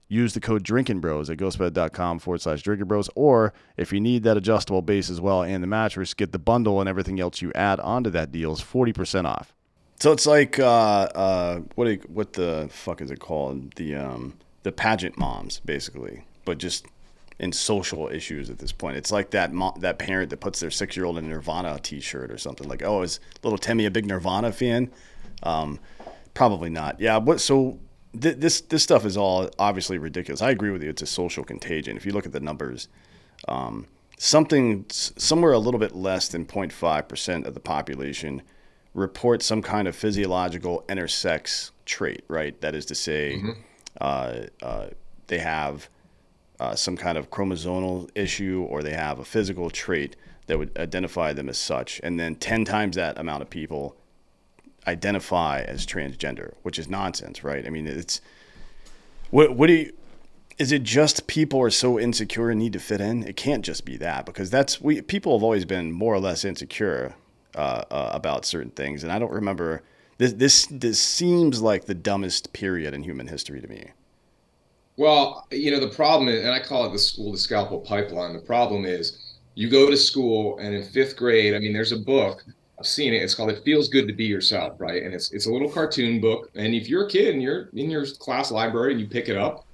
Use 0.09 0.33
the 0.33 0.39
code 0.39 0.63
Drinking 0.63 0.99
Bros 0.99 1.29
at 1.29 1.37
ghostbed.com 1.37 2.19
forward 2.19 2.41
slash 2.41 2.61
Drinking 2.61 2.87
Bros. 2.87 3.09
Or 3.15 3.53
if 3.75 3.91
you 3.91 3.99
need 3.99 4.23
that 4.23 4.37
adjustable 4.37 4.81
base 4.81 5.09
as 5.09 5.19
well 5.19 5.43
and 5.43 5.61
the 5.61 5.67
mattress, 5.67 6.13
get 6.13 6.31
the 6.31 6.39
bundle 6.39 6.79
and 6.79 6.87
everything 6.87 7.19
else 7.19 7.41
you 7.41 7.51
add 7.53 7.79
onto 7.79 8.09
that 8.11 8.31
deal 8.31 8.53
is 8.53 8.61
40% 8.61 9.25
off. 9.25 9.53
So 9.99 10.11
it's 10.11 10.27
like 10.27 10.59
uh, 10.59 11.09
uh, 11.15 11.59
what 11.73 12.07
what 12.07 12.33
the 12.33 12.67
fuck 12.71 13.01
is 13.01 13.09
it 13.09 13.19
called? 13.19 13.73
The 13.75 13.95
um, 13.95 14.35
the 14.61 14.71
pageant 14.71 15.17
moms, 15.17 15.59
basically, 15.61 16.23
but 16.45 16.59
just 16.59 16.85
in 17.39 17.51
social 17.51 18.07
issues 18.07 18.49
at 18.49 18.57
this 18.57 18.71
point. 18.71 18.97
It's 18.97 19.11
like 19.11 19.31
that 19.31 19.53
mo- 19.53 19.75
that 19.79 19.99
parent 19.99 20.29
that 20.31 20.37
puts 20.37 20.59
their 20.59 20.71
six 20.71 20.95
year 20.95 21.05
old 21.05 21.17
in 21.17 21.25
a 21.25 21.29
Nirvana 21.29 21.79
t 21.81 21.99
shirt 21.99 22.31
or 22.31 22.37
something. 22.37 22.67
Like, 22.67 22.83
oh, 22.83 23.01
is 23.01 23.19
little 23.43 23.57
Timmy 23.57 23.85
a 23.85 23.91
big 23.91 24.05
Nirvana 24.05 24.51
fan? 24.51 24.89
Um, 25.43 25.79
probably 26.33 26.69
not. 26.69 26.99
Yeah. 26.99 27.17
What? 27.17 27.39
So 27.41 27.79
th- 28.21 28.37
this 28.37 28.61
this 28.61 28.83
stuff 28.83 29.05
is 29.05 29.17
all 29.17 29.49
obviously 29.59 29.97
ridiculous. 29.97 30.41
I 30.41 30.51
agree 30.51 30.71
with 30.71 30.83
you. 30.83 30.89
It's 30.89 31.01
a 31.01 31.07
social 31.07 31.43
contagion. 31.43 31.97
If 31.97 32.05
you 32.05 32.11
look 32.11 32.25
at 32.25 32.31
the 32.31 32.39
numbers, 32.39 32.87
um, 33.47 33.87
something 34.17 34.85
somewhere 34.89 35.53
a 35.53 35.59
little 35.59 35.79
bit 35.79 35.95
less 35.95 36.27
than 36.27 36.45
0.5 36.45 37.07
percent 37.07 37.45
of 37.45 37.53
the 37.53 37.59
population 37.59 38.41
report 38.93 39.43
some 39.43 39.61
kind 39.61 39.87
of 39.87 39.95
physiological 39.95 40.83
intersex 40.89 41.71
trait. 41.85 42.23
Right. 42.27 42.59
That 42.61 42.75
is 42.75 42.85
to 42.87 42.95
say, 42.95 43.37
mm-hmm. 43.37 43.51
uh, 44.01 44.47
uh, 44.61 44.87
they 45.27 45.37
have 45.37 45.89
uh, 46.59 46.75
some 46.75 46.97
kind 46.97 47.17
of 47.17 47.29
chromosomal 47.29 48.09
issue 48.15 48.65
or 48.69 48.81
they 48.81 48.93
have 48.93 49.19
a 49.19 49.25
physical 49.25 49.69
trait 49.69 50.15
that 50.47 50.57
would 50.57 50.75
identify 50.77 51.33
them 51.33 51.49
as 51.49 51.57
such. 51.57 51.99
And 52.03 52.19
then 52.19 52.35
10 52.35 52.65
times 52.65 52.95
that 52.95 53.19
amount 53.19 53.43
of 53.43 53.49
people 53.49 53.95
identify 54.87 55.61
as 55.61 55.85
transgender, 55.85 56.53
which 56.63 56.79
is 56.79 56.87
nonsense, 56.87 57.43
right? 57.43 57.65
I 57.65 57.69
mean, 57.69 57.85
it's 57.87 58.21
what, 59.29 59.55
what 59.55 59.67
do 59.67 59.73
you, 59.73 59.93
is 60.57 60.71
it 60.71 60.83
just 60.83 61.27
people 61.27 61.61
are 61.61 61.69
so 61.69 61.99
insecure 61.99 62.49
and 62.49 62.59
need 62.59 62.73
to 62.73 62.79
fit 62.79 63.01
in? 63.01 63.23
It 63.23 63.35
can't 63.35 63.63
just 63.63 63.85
be 63.85 63.97
that 63.97 64.25
because 64.25 64.49
that's 64.49 64.81
we 64.81 65.01
people 65.01 65.37
have 65.37 65.43
always 65.43 65.65
been 65.65 65.91
more 65.91 66.15
or 66.15 66.19
less 66.19 66.43
insecure 66.43 67.13
uh, 67.55 67.83
uh, 67.91 68.09
about 68.13 68.45
certain 68.45 68.71
things, 68.71 69.03
and 69.03 69.11
I 69.11 69.19
don't 69.19 69.31
remember 69.31 69.83
this. 70.17 70.33
This 70.33 70.65
this 70.71 70.99
seems 70.99 71.61
like 71.61 71.85
the 71.85 71.93
dumbest 71.93 72.53
period 72.53 72.93
in 72.93 73.03
human 73.03 73.27
history 73.27 73.61
to 73.61 73.67
me. 73.67 73.91
Well, 74.95 75.45
you 75.51 75.69
know, 75.69 75.79
the 75.79 75.93
problem 75.93 76.27
is, 76.27 76.43
and 76.43 76.51
I 76.51 76.59
call 76.59 76.87
it 76.87 76.91
the 76.91 76.97
school 76.97 77.31
to 77.31 77.37
scalpel 77.37 77.79
pipeline. 77.81 78.33
The 78.33 78.39
problem 78.39 78.83
is 78.83 79.35
you 79.53 79.69
go 79.69 79.91
to 79.91 79.97
school 79.97 80.57
and 80.57 80.73
in 80.73 80.83
fifth 80.83 81.15
grade, 81.15 81.53
I 81.53 81.59
mean, 81.59 81.71
there's 81.71 81.91
a 81.91 81.99
book, 81.99 82.43
seen 82.83 83.13
it. 83.13 83.23
It's 83.23 83.33
called 83.33 83.49
It 83.49 83.63
Feels 83.63 83.89
Good 83.89 84.07
to 84.07 84.13
Be 84.13 84.25
Yourself, 84.25 84.79
right? 84.79 85.03
And 85.03 85.13
it's 85.13 85.31
it's 85.31 85.47
a 85.47 85.51
little 85.51 85.69
cartoon 85.69 86.21
book. 86.21 86.51
And 86.55 86.75
if 86.75 86.87
you're 86.87 87.05
a 87.05 87.09
kid 87.09 87.33
and 87.33 87.41
you're 87.41 87.69
in 87.73 87.89
your 87.89 88.05
class 88.05 88.51
library 88.51 88.91
and 88.91 89.01
you 89.01 89.07
pick 89.07 89.29
it 89.29 89.37
up, 89.37 89.65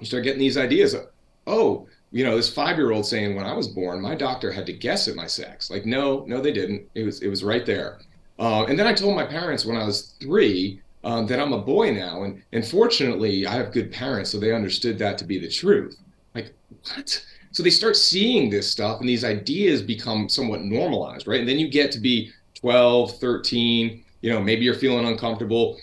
you 0.00 0.06
start 0.06 0.24
getting 0.24 0.40
these 0.40 0.58
ideas 0.58 0.94
of, 0.94 1.06
oh, 1.46 1.86
you 2.12 2.24
know, 2.24 2.36
this 2.36 2.52
five-year-old 2.52 3.06
saying, 3.06 3.36
when 3.36 3.46
I 3.46 3.52
was 3.52 3.68
born, 3.68 4.00
my 4.00 4.14
doctor 4.14 4.50
had 4.50 4.66
to 4.66 4.72
guess 4.72 5.06
at 5.08 5.14
my 5.14 5.26
sex. 5.26 5.70
Like, 5.70 5.86
no, 5.86 6.24
no, 6.26 6.40
they 6.40 6.52
didn't. 6.52 6.88
It 6.94 7.04
was 7.04 7.22
it 7.22 7.28
was 7.28 7.44
right 7.44 7.64
there. 7.64 7.98
Uh, 8.38 8.64
and 8.64 8.78
then 8.78 8.86
I 8.86 8.94
told 8.94 9.14
my 9.14 9.26
parents 9.26 9.64
when 9.64 9.76
I 9.76 9.84
was 9.84 10.14
three 10.20 10.80
um, 11.04 11.26
that 11.26 11.38
I'm 11.38 11.52
a 11.52 11.58
boy 11.58 11.92
now. 11.92 12.24
And, 12.24 12.42
and 12.52 12.66
fortunately, 12.66 13.46
I 13.46 13.52
have 13.52 13.72
good 13.72 13.92
parents, 13.92 14.30
so 14.30 14.38
they 14.38 14.52
understood 14.52 14.98
that 14.98 15.18
to 15.18 15.24
be 15.24 15.38
the 15.38 15.48
truth. 15.48 15.96
Like, 16.34 16.52
what? 16.84 17.24
So 17.52 17.62
they 17.62 17.70
start 17.70 17.96
seeing 17.96 18.48
this 18.48 18.70
stuff, 18.70 19.00
and 19.00 19.08
these 19.08 19.24
ideas 19.24 19.82
become 19.82 20.28
somewhat 20.28 20.62
normalized, 20.62 21.26
right? 21.26 21.40
And 21.40 21.48
then 21.48 21.58
you 21.58 21.68
get 21.68 21.90
to 21.92 21.98
be 21.98 22.32
12, 22.60 23.18
13, 23.18 24.04
you 24.20 24.30
know, 24.30 24.40
maybe 24.40 24.64
you're 24.64 24.74
feeling 24.74 25.06
uncomfortable. 25.06 25.78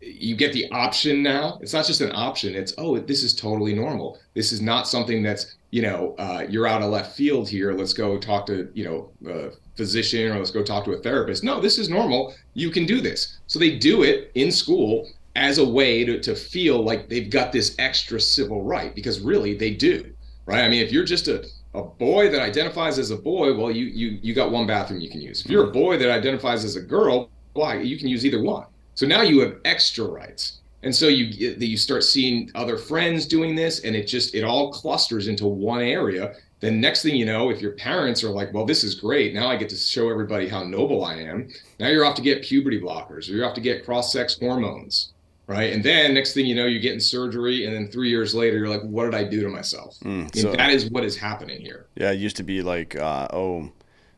You 0.00 0.36
get 0.36 0.52
the 0.52 0.70
option 0.70 1.22
now. 1.22 1.58
It's 1.62 1.72
not 1.72 1.86
just 1.86 2.00
an 2.00 2.12
option, 2.14 2.54
it's, 2.54 2.74
oh, 2.78 2.98
this 2.98 3.22
is 3.22 3.34
totally 3.34 3.74
normal. 3.74 4.18
This 4.34 4.52
is 4.52 4.60
not 4.60 4.86
something 4.88 5.22
that's, 5.22 5.56
you 5.70 5.82
know, 5.82 6.14
uh, 6.18 6.44
you're 6.48 6.66
out 6.66 6.82
of 6.82 6.90
left 6.90 7.16
field 7.16 7.48
here. 7.48 7.72
Let's 7.72 7.92
go 7.92 8.18
talk 8.18 8.46
to, 8.46 8.70
you 8.74 8.84
know, 8.84 9.30
uh, 9.30 9.50
physician 9.76 10.30
or 10.30 10.38
let's 10.38 10.50
go 10.50 10.62
talk 10.62 10.84
to 10.84 10.92
a 10.92 10.98
therapist. 10.98 11.42
No, 11.42 11.60
this 11.60 11.78
is 11.78 11.88
normal. 11.88 12.34
You 12.54 12.70
can 12.70 12.86
do 12.86 13.00
this. 13.00 13.38
So 13.46 13.58
they 13.58 13.76
do 13.76 14.02
it 14.02 14.30
in 14.34 14.52
school 14.52 15.08
as 15.36 15.58
a 15.58 15.68
way 15.68 16.04
to, 16.04 16.20
to 16.20 16.34
feel 16.34 16.82
like 16.82 17.08
they've 17.08 17.30
got 17.30 17.50
this 17.50 17.74
extra 17.78 18.20
civil 18.20 18.62
right 18.62 18.94
because 18.94 19.20
really 19.20 19.54
they 19.54 19.74
do. 19.74 20.14
Right. 20.46 20.62
I 20.62 20.68
mean, 20.68 20.82
if 20.82 20.92
you're 20.92 21.04
just 21.04 21.26
a, 21.28 21.44
a 21.74 21.82
boy 21.82 22.30
that 22.30 22.40
identifies 22.40 22.98
as 22.98 23.10
a 23.10 23.16
boy, 23.16 23.54
well, 23.54 23.70
you 23.70 23.86
you 23.86 24.18
you 24.22 24.34
got 24.34 24.50
one 24.50 24.66
bathroom 24.66 25.00
you 25.00 25.10
can 25.10 25.20
use. 25.20 25.44
If 25.44 25.50
you're 25.50 25.64
a 25.64 25.66
mm-hmm. 25.66 25.80
boy 25.80 25.98
that 25.98 26.10
identifies 26.10 26.64
as 26.64 26.76
a 26.76 26.82
girl, 26.82 27.30
why 27.52 27.80
you 27.80 27.98
can 27.98 28.08
use 28.08 28.24
either 28.24 28.42
one. 28.42 28.66
So 28.94 29.06
now 29.06 29.22
you 29.22 29.40
have 29.40 29.56
extra 29.64 30.04
rights. 30.04 30.60
And 30.82 30.94
so 30.94 31.08
you 31.08 31.24
you 31.58 31.76
start 31.76 32.04
seeing 32.04 32.50
other 32.54 32.76
friends 32.76 33.26
doing 33.26 33.54
this, 33.54 33.80
and 33.80 33.96
it 33.96 34.06
just 34.06 34.34
it 34.34 34.44
all 34.44 34.72
clusters 34.72 35.28
into 35.28 35.46
one 35.46 35.80
area 35.80 36.34
then 36.64 36.80
next 36.80 37.02
thing 37.02 37.14
you 37.14 37.26
know, 37.26 37.50
if 37.50 37.60
your 37.60 37.72
parents 37.72 38.24
are 38.24 38.30
like, 38.30 38.54
well, 38.54 38.64
this 38.64 38.84
is 38.84 38.94
great. 38.94 39.34
Now 39.34 39.48
I 39.48 39.56
get 39.56 39.68
to 39.68 39.76
show 39.76 40.08
everybody 40.10 40.48
how 40.48 40.64
noble 40.64 41.04
I 41.04 41.16
am. 41.16 41.48
Now 41.78 41.88
you're 41.88 42.06
off 42.06 42.14
to 42.16 42.22
get 42.22 42.42
puberty 42.42 42.80
blockers 42.80 43.28
or 43.28 43.34
you're 43.34 43.46
off 43.46 43.54
to 43.56 43.60
get 43.60 43.84
cross 43.84 44.12
sex 44.12 44.38
hormones. 44.38 45.12
Right. 45.46 45.72
And 45.72 45.84
then 45.84 46.14
next 46.14 46.32
thing 46.32 46.46
you 46.46 46.54
know, 46.54 46.66
you 46.66 46.80
get 46.80 46.94
in 46.94 47.00
surgery. 47.00 47.66
And 47.66 47.74
then 47.74 47.88
three 47.88 48.08
years 48.08 48.34
later, 48.34 48.56
you're 48.56 48.68
like, 48.68 48.82
what 48.82 49.04
did 49.04 49.14
I 49.14 49.24
do 49.24 49.42
to 49.42 49.48
myself? 49.48 49.98
Mm, 50.00 50.34
so, 50.34 50.52
that 50.52 50.70
is 50.70 50.90
what 50.90 51.04
is 51.04 51.16
happening 51.16 51.60
here. 51.60 51.86
Yeah. 51.96 52.12
It 52.12 52.18
used 52.18 52.36
to 52.36 52.42
be 52.42 52.62
like, 52.62 52.96
uh, 52.96 53.28
oh, 53.30 53.70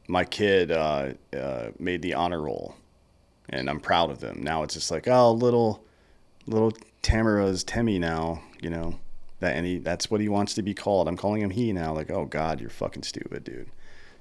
my 0.07 0.25
kid 0.25 0.71
uh, 0.71 1.15
uh, 1.37 1.71
made 1.79 2.03
the 2.03 2.15
honor 2.15 2.41
roll. 2.43 2.77
and 3.49 3.71
I'm 3.71 3.81
proud 3.81 4.11
of 4.11 4.21
them. 4.21 4.43
Now 4.43 4.63
it's 4.63 4.75
just 4.75 4.91
like, 4.91 5.09
oh, 5.09 5.33
little, 5.33 5.85
little 6.47 6.73
Tamara's 7.03 7.65
Temmie 7.65 8.01
now, 8.01 8.43
you 8.61 8.71
know, 8.71 8.99
that 9.41 9.55
and 9.55 9.67
he, 9.67 9.79
that's 9.79 10.11
what 10.11 10.21
he 10.21 10.29
wants 10.29 10.55
to 10.55 10.63
be 10.63 10.75
called. 10.75 11.09
I'm 11.09 11.17
calling 11.17 11.43
him 11.43 11.51
he 11.51 11.73
now. 11.73 11.95
Like, 11.95 12.11
oh 12.11 12.25
God, 12.25 12.61
you're 12.61 12.71
fucking 12.71 13.03
stupid, 13.03 13.45
dude. 13.45 13.69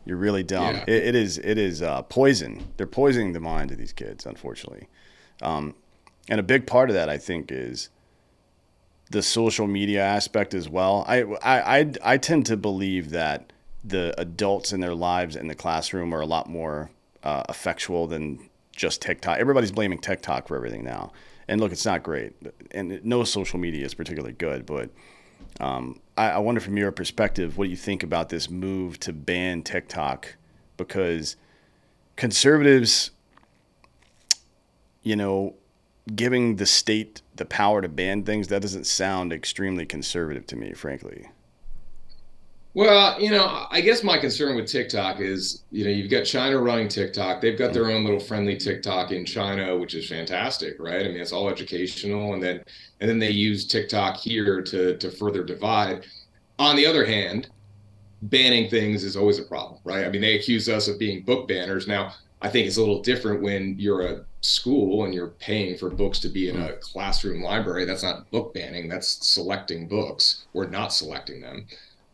You're 0.06 0.18
really 0.18 0.44
dumb. 0.44 0.76
Yeah. 0.76 0.84
It, 0.88 1.04
it 1.04 1.16
is, 1.16 1.38
it 1.40 1.58
is 1.58 1.82
uh, 1.82 2.04
poison. 2.04 2.64
They're 2.78 2.86
poisoning 2.86 3.34
the 3.34 3.40
mind 3.40 3.72
of 3.72 3.78
these 3.78 3.94
kids, 3.94 4.26
unfortunately. 4.26 4.88
Um, 5.42 5.74
and 6.30 6.40
a 6.40 6.44
big 6.44 6.66
part 6.66 6.90
of 6.90 6.96
that, 6.96 7.10
I 7.10 7.18
think, 7.18 7.52
is 7.52 7.90
the 9.12 9.22
social 9.22 9.68
media 9.68 10.02
aspect 10.02 10.54
as 10.54 10.68
well. 10.68 11.06
I, 11.08 11.22
I, 11.22 11.80
I, 11.80 11.92
I 12.04 12.18
tend 12.18 12.46
to 12.48 12.58
believe 12.58 13.12
that 13.12 13.54
the 13.84 14.20
adults 14.20 14.74
in 14.74 14.80
their 14.80 14.96
lives 14.96 15.36
in 15.36 15.48
the 15.48 15.56
classroom 15.56 16.14
are 16.14 16.22
a 16.22 16.26
lot 16.26 16.50
more 16.50 16.90
uh, 17.24 17.44
effectual 17.48 18.08
than 18.08 18.50
just 18.76 19.02
TikTok. 19.02 19.40
Everybody's 19.40 19.72
blaming 19.72 20.00
TikTok 20.00 20.48
for 20.48 20.56
everything 20.56 20.84
now. 20.84 21.12
And 21.48 21.62
look, 21.62 21.72
it's 21.72 21.86
not 21.86 22.02
great. 22.02 22.34
And 22.72 23.04
no 23.06 23.24
social 23.24 23.60
media 23.60 23.86
is 23.86 23.94
particularly 23.94 24.34
good. 24.34 24.66
But 24.66 24.90
um, 25.60 26.02
I, 26.18 26.32
I 26.32 26.38
wonder 26.40 26.60
from 26.60 26.76
your 26.76 26.92
perspective, 26.92 27.58
what 27.58 27.66
do 27.66 27.70
you 27.70 27.78
think 27.78 28.02
about 28.02 28.30
this 28.30 28.50
move 28.50 29.00
to 29.02 29.14
ban 29.14 29.62
TikTok? 29.62 30.36
Because 30.78 31.36
conservatives, 32.16 33.12
you 35.04 35.16
know, 35.16 35.54
giving 36.14 36.58
the 36.58 36.66
state 36.66 37.22
the 37.36 37.46
power 37.46 37.82
to 37.82 37.88
ban 37.88 38.24
things, 38.24 38.48
that 38.50 38.62
doesn't 38.62 38.86
sound 38.86 39.34
extremely 39.34 39.86
conservative 39.86 40.46
to 40.48 40.56
me, 40.56 40.74
frankly. 40.74 41.30
Well, 42.76 43.20
you 43.22 43.32
know, 43.32 43.68
I 43.72 43.80
guess 43.80 44.04
my 44.04 44.18
concern 44.18 44.58
with 44.58 44.68
TikTok 44.68 45.22
is, 45.22 45.64
you 45.72 45.86
know, 45.86 45.90
you've 45.90 46.12
got 46.12 46.26
China 46.26 46.60
running 46.60 46.90
TikTok. 46.90 47.40
They've 47.40 47.58
got 47.58 47.72
their 47.72 47.90
own 47.90 48.04
little 48.04 48.20
friendly 48.20 48.58
TikTok 48.58 49.12
in 49.12 49.24
China, 49.24 49.78
which 49.78 49.96
is 49.96 50.10
fantastic, 50.10 50.76
right? 50.78 51.06
I 51.06 51.08
mean, 51.08 51.22
it's 51.22 51.32
all 51.32 51.48
educational, 51.48 52.34
and 52.34 52.44
then 52.44 52.62
and 53.00 53.10
then 53.10 53.18
they 53.18 53.32
use 53.32 53.66
TikTok 53.66 54.18
here 54.18 54.62
to 54.62 54.98
to 54.98 55.10
further 55.10 55.42
divide. 55.42 56.06
On 56.60 56.76
the 56.76 56.86
other 56.86 57.06
hand, 57.06 57.48
banning 58.24 58.70
things 58.70 59.06
is 59.06 59.16
always 59.16 59.40
a 59.40 59.44
problem, 59.44 59.80
right? 59.86 60.06
I 60.06 60.10
mean, 60.10 60.22
they 60.22 60.36
accuse 60.36 60.68
us 60.68 60.90
of 60.90 61.00
being 61.00 61.24
book 61.24 61.48
banners. 61.48 61.88
Now, 61.88 62.14
I 62.42 62.50
think 62.50 62.68
it's 62.68 62.78
a 62.78 62.82
little 62.82 63.02
different 63.02 63.42
when 63.42 63.80
you're 63.80 64.02
a 64.02 64.26
school 64.46 65.06
and 65.06 65.14
you're 65.14 65.28
paying 65.28 65.78
for 65.78 65.90
books 65.90 66.20
to 66.20 66.30
be 66.30 66.50
in 66.50 66.62
a 66.62 66.74
classroom 66.74 67.42
library. 67.42 67.86
That's 67.86 68.04
not 68.04 68.30
book 68.32 68.54
banning. 68.54 68.88
That's 68.88 69.26
selecting 69.28 69.88
books 69.88 70.46
or 70.54 70.68
not 70.68 70.94
selecting 70.94 71.42
them. 71.42 71.66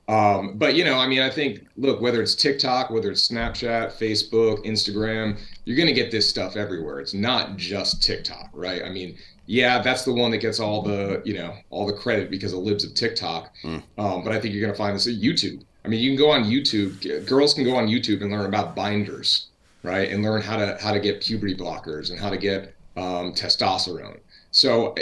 Um, 0.07 0.57
but 0.57 0.75
you 0.75 0.83
know, 0.83 0.97
I 0.97 1.07
mean, 1.07 1.21
I 1.21 1.29
think 1.29 1.67
look, 1.77 2.01
whether 2.01 2.21
it's 2.21 2.35
TikTok, 2.35 2.89
whether 2.89 3.11
it's 3.11 3.27
Snapchat, 3.27 3.93
Facebook, 3.93 4.65
Instagram, 4.65 5.37
you're 5.65 5.77
gonna 5.77 5.93
get 5.93 6.11
this 6.11 6.27
stuff 6.27 6.55
everywhere. 6.55 6.99
It's 6.99 7.13
not 7.13 7.57
just 7.57 8.03
TikTok, 8.03 8.49
right? 8.53 8.83
I 8.83 8.89
mean, 8.89 9.17
yeah, 9.45 9.81
that's 9.81 10.03
the 10.03 10.13
one 10.13 10.31
that 10.31 10.39
gets 10.39 10.59
all 10.59 10.81
the 10.81 11.21
you 11.23 11.33
know 11.33 11.55
all 11.69 11.85
the 11.85 11.93
credit 11.93 12.29
because 12.31 12.53
it 12.53 12.57
lives 12.57 12.83
of 12.83 12.93
TikTok. 12.93 13.53
Mm. 13.63 13.83
Um, 13.97 14.23
but 14.23 14.33
I 14.33 14.39
think 14.39 14.53
you're 14.53 14.65
gonna 14.65 14.77
find 14.77 14.95
this 14.95 15.07
at 15.07 15.15
YouTube. 15.15 15.63
I 15.85 15.87
mean, 15.87 15.99
you 15.99 16.09
can 16.09 16.17
go 16.17 16.31
on 16.31 16.43
YouTube. 16.43 17.25
Girls 17.27 17.53
can 17.53 17.63
go 17.63 17.75
on 17.75 17.87
YouTube 17.87 18.21
and 18.21 18.31
learn 18.31 18.45
about 18.45 18.75
binders, 18.75 19.47
right? 19.83 20.09
And 20.11 20.23
learn 20.23 20.41
how 20.41 20.57
to 20.57 20.77
how 20.81 20.91
to 20.91 20.99
get 20.99 21.21
puberty 21.21 21.55
blockers 21.55 22.11
and 22.11 22.19
how 22.19 22.29
to 22.29 22.37
get 22.37 22.75
um, 22.97 23.33
testosterone. 23.33 24.19
So 24.51 24.95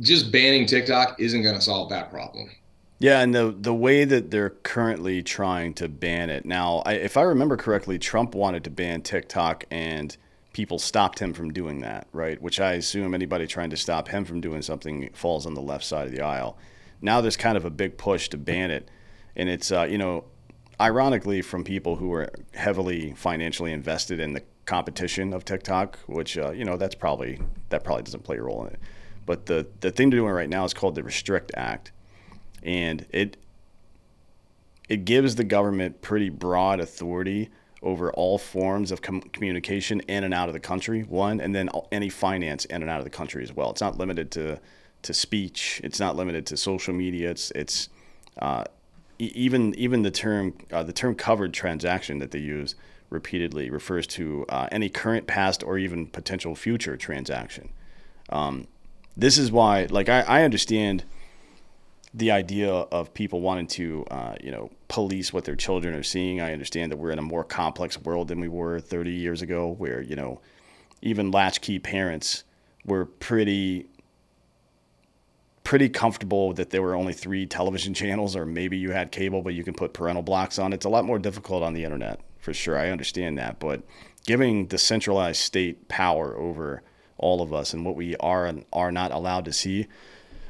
just 0.00 0.30
banning 0.30 0.66
TikTok 0.66 1.20
isn't 1.20 1.42
going 1.42 1.54
to 1.54 1.60
solve 1.60 1.90
that 1.90 2.10
problem. 2.10 2.50
Yeah, 2.98 3.20
and 3.20 3.34
the 3.34 3.54
the 3.56 3.74
way 3.74 4.04
that 4.04 4.30
they're 4.30 4.50
currently 4.50 5.22
trying 5.22 5.74
to 5.74 5.88
ban 5.88 6.30
it 6.30 6.46
now, 6.46 6.82
I, 6.86 6.94
if 6.94 7.16
I 7.16 7.22
remember 7.22 7.56
correctly, 7.56 7.98
Trump 7.98 8.34
wanted 8.34 8.64
to 8.64 8.70
ban 8.70 9.02
TikTok, 9.02 9.64
and 9.70 10.16
people 10.54 10.78
stopped 10.78 11.18
him 11.18 11.34
from 11.34 11.52
doing 11.52 11.80
that, 11.80 12.06
right? 12.12 12.40
Which 12.40 12.58
I 12.58 12.72
assume 12.72 13.14
anybody 13.14 13.46
trying 13.46 13.68
to 13.70 13.76
stop 13.76 14.08
him 14.08 14.24
from 14.24 14.40
doing 14.40 14.62
something 14.62 15.10
falls 15.12 15.44
on 15.44 15.52
the 15.52 15.60
left 15.60 15.84
side 15.84 16.06
of 16.06 16.12
the 16.12 16.22
aisle. 16.22 16.56
Now 17.02 17.20
there's 17.20 17.36
kind 17.36 17.58
of 17.58 17.66
a 17.66 17.70
big 17.70 17.98
push 17.98 18.30
to 18.30 18.38
ban 18.38 18.70
it, 18.70 18.90
and 19.34 19.50
it's 19.50 19.70
uh, 19.70 19.82
you 19.82 19.98
know, 19.98 20.24
ironically 20.80 21.42
from 21.42 21.64
people 21.64 21.96
who 21.96 22.12
are 22.12 22.28
heavily 22.54 23.12
financially 23.12 23.72
invested 23.72 24.20
in 24.20 24.32
the 24.32 24.42
competition 24.66 25.32
of 25.32 25.44
TikTok, 25.44 25.98
which 26.06 26.36
uh, 26.36 26.50
you 26.50 26.64
know 26.64 26.76
that's 26.76 26.94
probably 26.94 27.40
that 27.70 27.84
probably 27.84 28.02
doesn't 28.02 28.24
play 28.24 28.36
a 28.36 28.42
role 28.42 28.64
in 28.66 28.72
it. 28.72 28.80
But 29.24 29.46
the 29.46 29.66
the 29.80 29.90
thing 29.90 30.10
to 30.10 30.16
do 30.18 30.26
right 30.26 30.48
now 30.48 30.64
is 30.64 30.74
called 30.74 30.94
the 30.94 31.02
Restrict 31.02 31.50
Act. 31.54 31.92
And 32.62 33.06
it 33.10 33.36
it 34.88 35.04
gives 35.04 35.34
the 35.34 35.44
government 35.44 36.02
pretty 36.02 36.28
broad 36.28 36.80
authority 36.80 37.50
over 37.82 38.12
all 38.12 38.38
forms 38.38 38.90
of 38.90 39.02
com- 39.02 39.20
communication 39.20 40.00
in 40.00 40.24
and 40.24 40.32
out 40.32 40.48
of 40.48 40.52
the 40.52 40.60
country 40.60 41.02
one 41.02 41.40
and 41.40 41.54
then 41.54 41.68
any 41.92 42.08
finance 42.08 42.64
in 42.64 42.82
and 42.82 42.90
out 42.90 42.98
of 42.98 43.04
the 43.04 43.10
country 43.10 43.42
as 43.42 43.52
well. 43.52 43.70
It's 43.70 43.80
not 43.80 43.98
limited 43.98 44.30
to 44.32 44.60
to 45.02 45.14
speech. 45.14 45.80
It's 45.84 46.00
not 46.00 46.16
limited 46.16 46.46
to 46.46 46.56
social 46.56 46.94
media. 46.94 47.30
It's 47.30 47.50
it's 47.52 47.88
uh, 48.40 48.64
even 49.18 49.74
even 49.74 50.02
the 50.02 50.10
term 50.10 50.54
uh, 50.72 50.82
the 50.82 50.92
term 50.92 51.14
covered 51.14 51.52
transaction 51.52 52.18
that 52.18 52.30
they 52.30 52.38
use 52.38 52.74
repeatedly 53.10 53.70
refers 53.70 54.06
to 54.06 54.44
uh, 54.48 54.68
any 54.72 54.88
current 54.88 55.26
past 55.26 55.62
or 55.62 55.78
even 55.78 56.06
potential 56.06 56.54
future 56.54 56.96
transaction 56.96 57.68
um, 58.30 58.66
this 59.16 59.38
is 59.38 59.50
why 59.50 59.86
like 59.90 60.08
I, 60.08 60.20
I 60.22 60.42
understand 60.42 61.04
the 62.16 62.30
idea 62.30 62.72
of 62.72 63.12
people 63.12 63.42
wanting 63.42 63.66
to, 63.66 64.04
uh, 64.10 64.34
you 64.42 64.50
know, 64.50 64.70
police 64.88 65.34
what 65.34 65.44
their 65.44 65.54
children 65.54 65.94
are 65.94 66.02
seeing. 66.02 66.40
I 66.40 66.54
understand 66.54 66.90
that 66.90 66.96
we're 66.96 67.10
in 67.10 67.18
a 67.18 67.22
more 67.22 67.44
complex 67.44 68.00
world 68.00 68.28
than 68.28 68.40
we 68.40 68.48
were 68.48 68.80
30 68.80 69.12
years 69.12 69.42
ago, 69.42 69.68
where 69.68 70.00
you 70.00 70.16
know, 70.16 70.40
even 71.02 71.30
latchkey 71.30 71.78
parents 71.78 72.44
were 72.86 73.04
pretty 73.04 73.86
pretty 75.66 75.88
comfortable 75.88 76.52
that 76.52 76.70
there 76.70 76.80
were 76.80 76.94
only 76.94 77.12
three 77.12 77.44
television 77.44 77.92
channels, 78.02 78.36
or 78.36 78.46
maybe 78.46 78.78
you 78.78 78.92
had 78.92 79.10
cable, 79.10 79.42
but 79.42 79.54
you 79.54 79.64
can 79.64 79.74
put 79.74 79.92
parental 79.92 80.22
blocks 80.22 80.58
on. 80.58 80.72
It's 80.72 80.86
a 80.86 80.88
lot 80.88 81.04
more 81.04 81.18
difficult 81.18 81.62
on 81.62 81.74
the 81.74 81.84
internet, 81.84 82.20
for 82.38 82.54
sure. 82.54 82.78
I 82.78 82.90
understand 82.90 83.36
that, 83.38 83.58
but 83.58 83.82
giving 84.24 84.68
the 84.68 84.78
centralized 84.78 85.40
state 85.40 85.88
power 85.88 86.36
over 86.36 86.82
all 87.18 87.42
of 87.42 87.52
us 87.52 87.72
and 87.72 87.84
what 87.84 87.96
we 87.96 88.14
are 88.16 88.46
and 88.46 88.64
are 88.72 88.92
not 88.92 89.10
allowed 89.10 89.44
to 89.46 89.52
see 89.52 89.86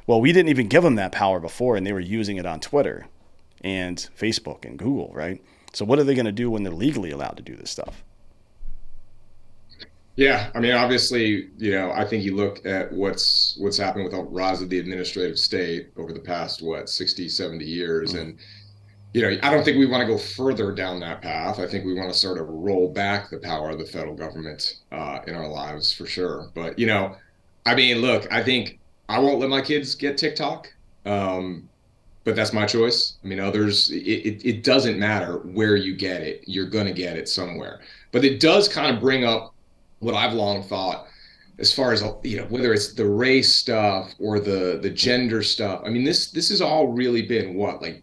well, 0.07 0.21
we 0.21 0.33
didn't 0.33 0.51
even 0.51 0.69
give 0.69 0.85
them 0.85 0.95
that 0.97 1.11
power 1.11 1.41
before, 1.41 1.77
and 1.77 1.85
they 1.85 1.93
were 1.93 1.99
using 1.99 2.37
it 2.37 2.47
on 2.47 2.61
Twitter 2.61 3.09
and 3.63 4.09
Facebook 4.17 4.65
and 4.65 4.79
Google, 4.79 5.11
right? 5.13 5.43
So 5.73 5.85
what 5.85 5.99
are 5.99 6.05
they 6.05 6.15
going 6.15 6.27
to 6.27 6.33
do 6.33 6.49
when 6.49 6.63
they're 6.63 6.73
legally 6.73 7.11
allowed 7.11 7.37
to 7.39 7.43
do 7.43 7.57
this 7.57 7.71
stuff? 7.71 8.05
Yeah, 10.17 10.51
I 10.55 10.61
mean, 10.61 10.73
obviously, 10.73 11.51
you 11.59 11.73
know, 11.73 11.93
I 11.93 12.07
think 12.07 12.25
you 12.25 12.35
look 12.35 12.65
at 12.65 12.91
what's 12.91 13.57
what's 13.59 13.77
happened 13.77 14.05
with 14.05 14.15
the 14.15 14.23
rise 14.23 14.63
of 14.63 14.71
the 14.71 14.79
administrative 14.79 15.39
state 15.39 15.91
over 15.99 16.13
the 16.13 16.21
past 16.21 16.63
what 16.63 16.89
60, 16.89 17.29
70 17.29 17.65
years, 17.65 18.15
mm-hmm. 18.15 18.21
and 18.21 18.39
you 19.13 19.23
know, 19.23 19.39
I 19.43 19.51
don't 19.51 19.63
think 19.63 19.79
we 19.79 19.87
want 19.87 20.01
to 20.03 20.07
go 20.07 20.19
further 20.19 20.73
down 20.73 21.01
that 21.01 21.23
path. 21.23 21.59
I 21.59 21.67
think 21.67 21.85
we 21.85 21.95
want 21.95 22.11
to 22.11 22.19
sort 22.19 22.39
of 22.39 22.49
roll 22.49 22.93
back 22.93 23.31
the 23.31 23.39
power 23.39 23.71
of 23.71 23.79
the 23.79 23.85
federal 23.85 24.15
government 24.15 24.77
uh, 24.91 25.21
in 25.27 25.35
our 25.35 25.49
lives 25.49 25.93
for 25.93 26.07
sure. 26.07 26.51
But 26.55 26.79
you 26.79 26.87
know, 26.87 27.17
I 27.67 27.75
mean, 27.75 27.99
look, 27.99 28.31
I 28.33 28.43
think 28.43 28.79
I 29.11 29.19
won't 29.19 29.39
let 29.39 29.51
my 29.51 29.61
kids 29.61 29.95
get 29.95 30.17
TikTok. 30.17 30.73
Um, 31.05 31.69
but 32.25 32.35
that's 32.35 32.53
my 32.53 32.67
choice. 32.67 33.19
I 33.23 33.29
mean, 33.29 33.39
others, 33.39 33.91
it, 33.91 34.03
it, 34.03 34.45
it 34.45 34.65
doesn't 34.65 34.99
matter 34.99 35.39
where 35.39 35.77
you 35.77 35.95
get 35.95 36.23
it, 36.23 36.43
you're 36.47 36.69
going 36.69 36.87
to 36.87 36.93
get 36.93 37.17
it 37.17 37.29
somewhere. 37.29 37.81
But 38.11 38.25
it 38.25 38.41
does 38.41 38.69
kind 38.69 38.93
of 38.93 39.01
bring 39.01 39.25
up 39.25 39.55
what 40.01 40.15
I've 40.15 40.35
long 40.35 40.63
thought 40.63 41.07
as 41.59 41.73
far 41.73 41.93
as 41.93 42.05
you 42.23 42.37
know 42.37 42.45
whether 42.45 42.73
it's 42.73 42.93
the 42.93 43.07
race 43.07 43.55
stuff 43.55 44.15
or 44.19 44.39
the 44.39 44.79
the 44.83 44.91
gender 44.91 45.43
stuff. 45.43 45.83
I 45.85 45.89
mean 45.89 46.05
this 46.05 46.31
this 46.31 46.51
has 46.51 46.61
all 46.61 46.89
really 46.89 47.23
been 47.23 47.55
what 47.55 47.81
like 47.81 48.03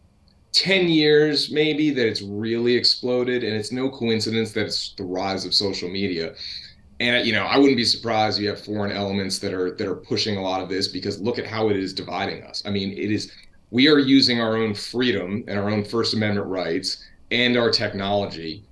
10 0.53 0.87
years 0.87 1.51
maybe 1.51 1.89
that 1.89 2.07
it's 2.07 2.21
really 2.21 2.75
exploded 2.75 3.43
and 3.43 3.55
it's 3.55 3.71
no 3.71 3.89
coincidence 3.89 4.51
that 4.51 4.67
it's 4.67 4.93
the 4.95 5.03
rise 5.03 5.45
of 5.45 5.53
social 5.53 5.89
media. 5.89 6.33
And 6.99 7.25
you 7.25 7.33
know 7.33 7.43
i 7.45 7.57
wouldn't 7.57 7.77
be 7.77 7.85
surprised 7.85 8.39
you 8.39 8.49
have 8.49 8.63
foreign 8.63 8.91
elements 8.91 9.39
that 9.39 9.53
are 9.53 9.71
that 9.75 9.87
are 9.87 9.95
pushing 9.95 10.37
a 10.37 10.41
lot 10.41 10.61
of 10.61 10.69
this 10.69 10.87
because 10.87 11.19
look 11.19 11.37
at 11.37 11.45
how 11.45 11.69
it 11.69 11.77
is 11.77 11.93
dividing 11.93 12.43
us. 12.43 12.63
I 12.65 12.71
mean 12.71 12.91
it 12.91 13.11
is 13.11 13.31
we 13.71 13.87
are 13.87 13.99
using 13.99 14.39
our 14.39 14.55
own 14.55 14.73
freedom 14.73 15.43
and 15.47 15.59
our 15.59 15.69
own 15.69 15.83
first 15.83 16.13
amendment 16.13 16.47
rights 16.47 17.03
and 17.31 17.57
our 17.57 17.71
technology 17.71 18.63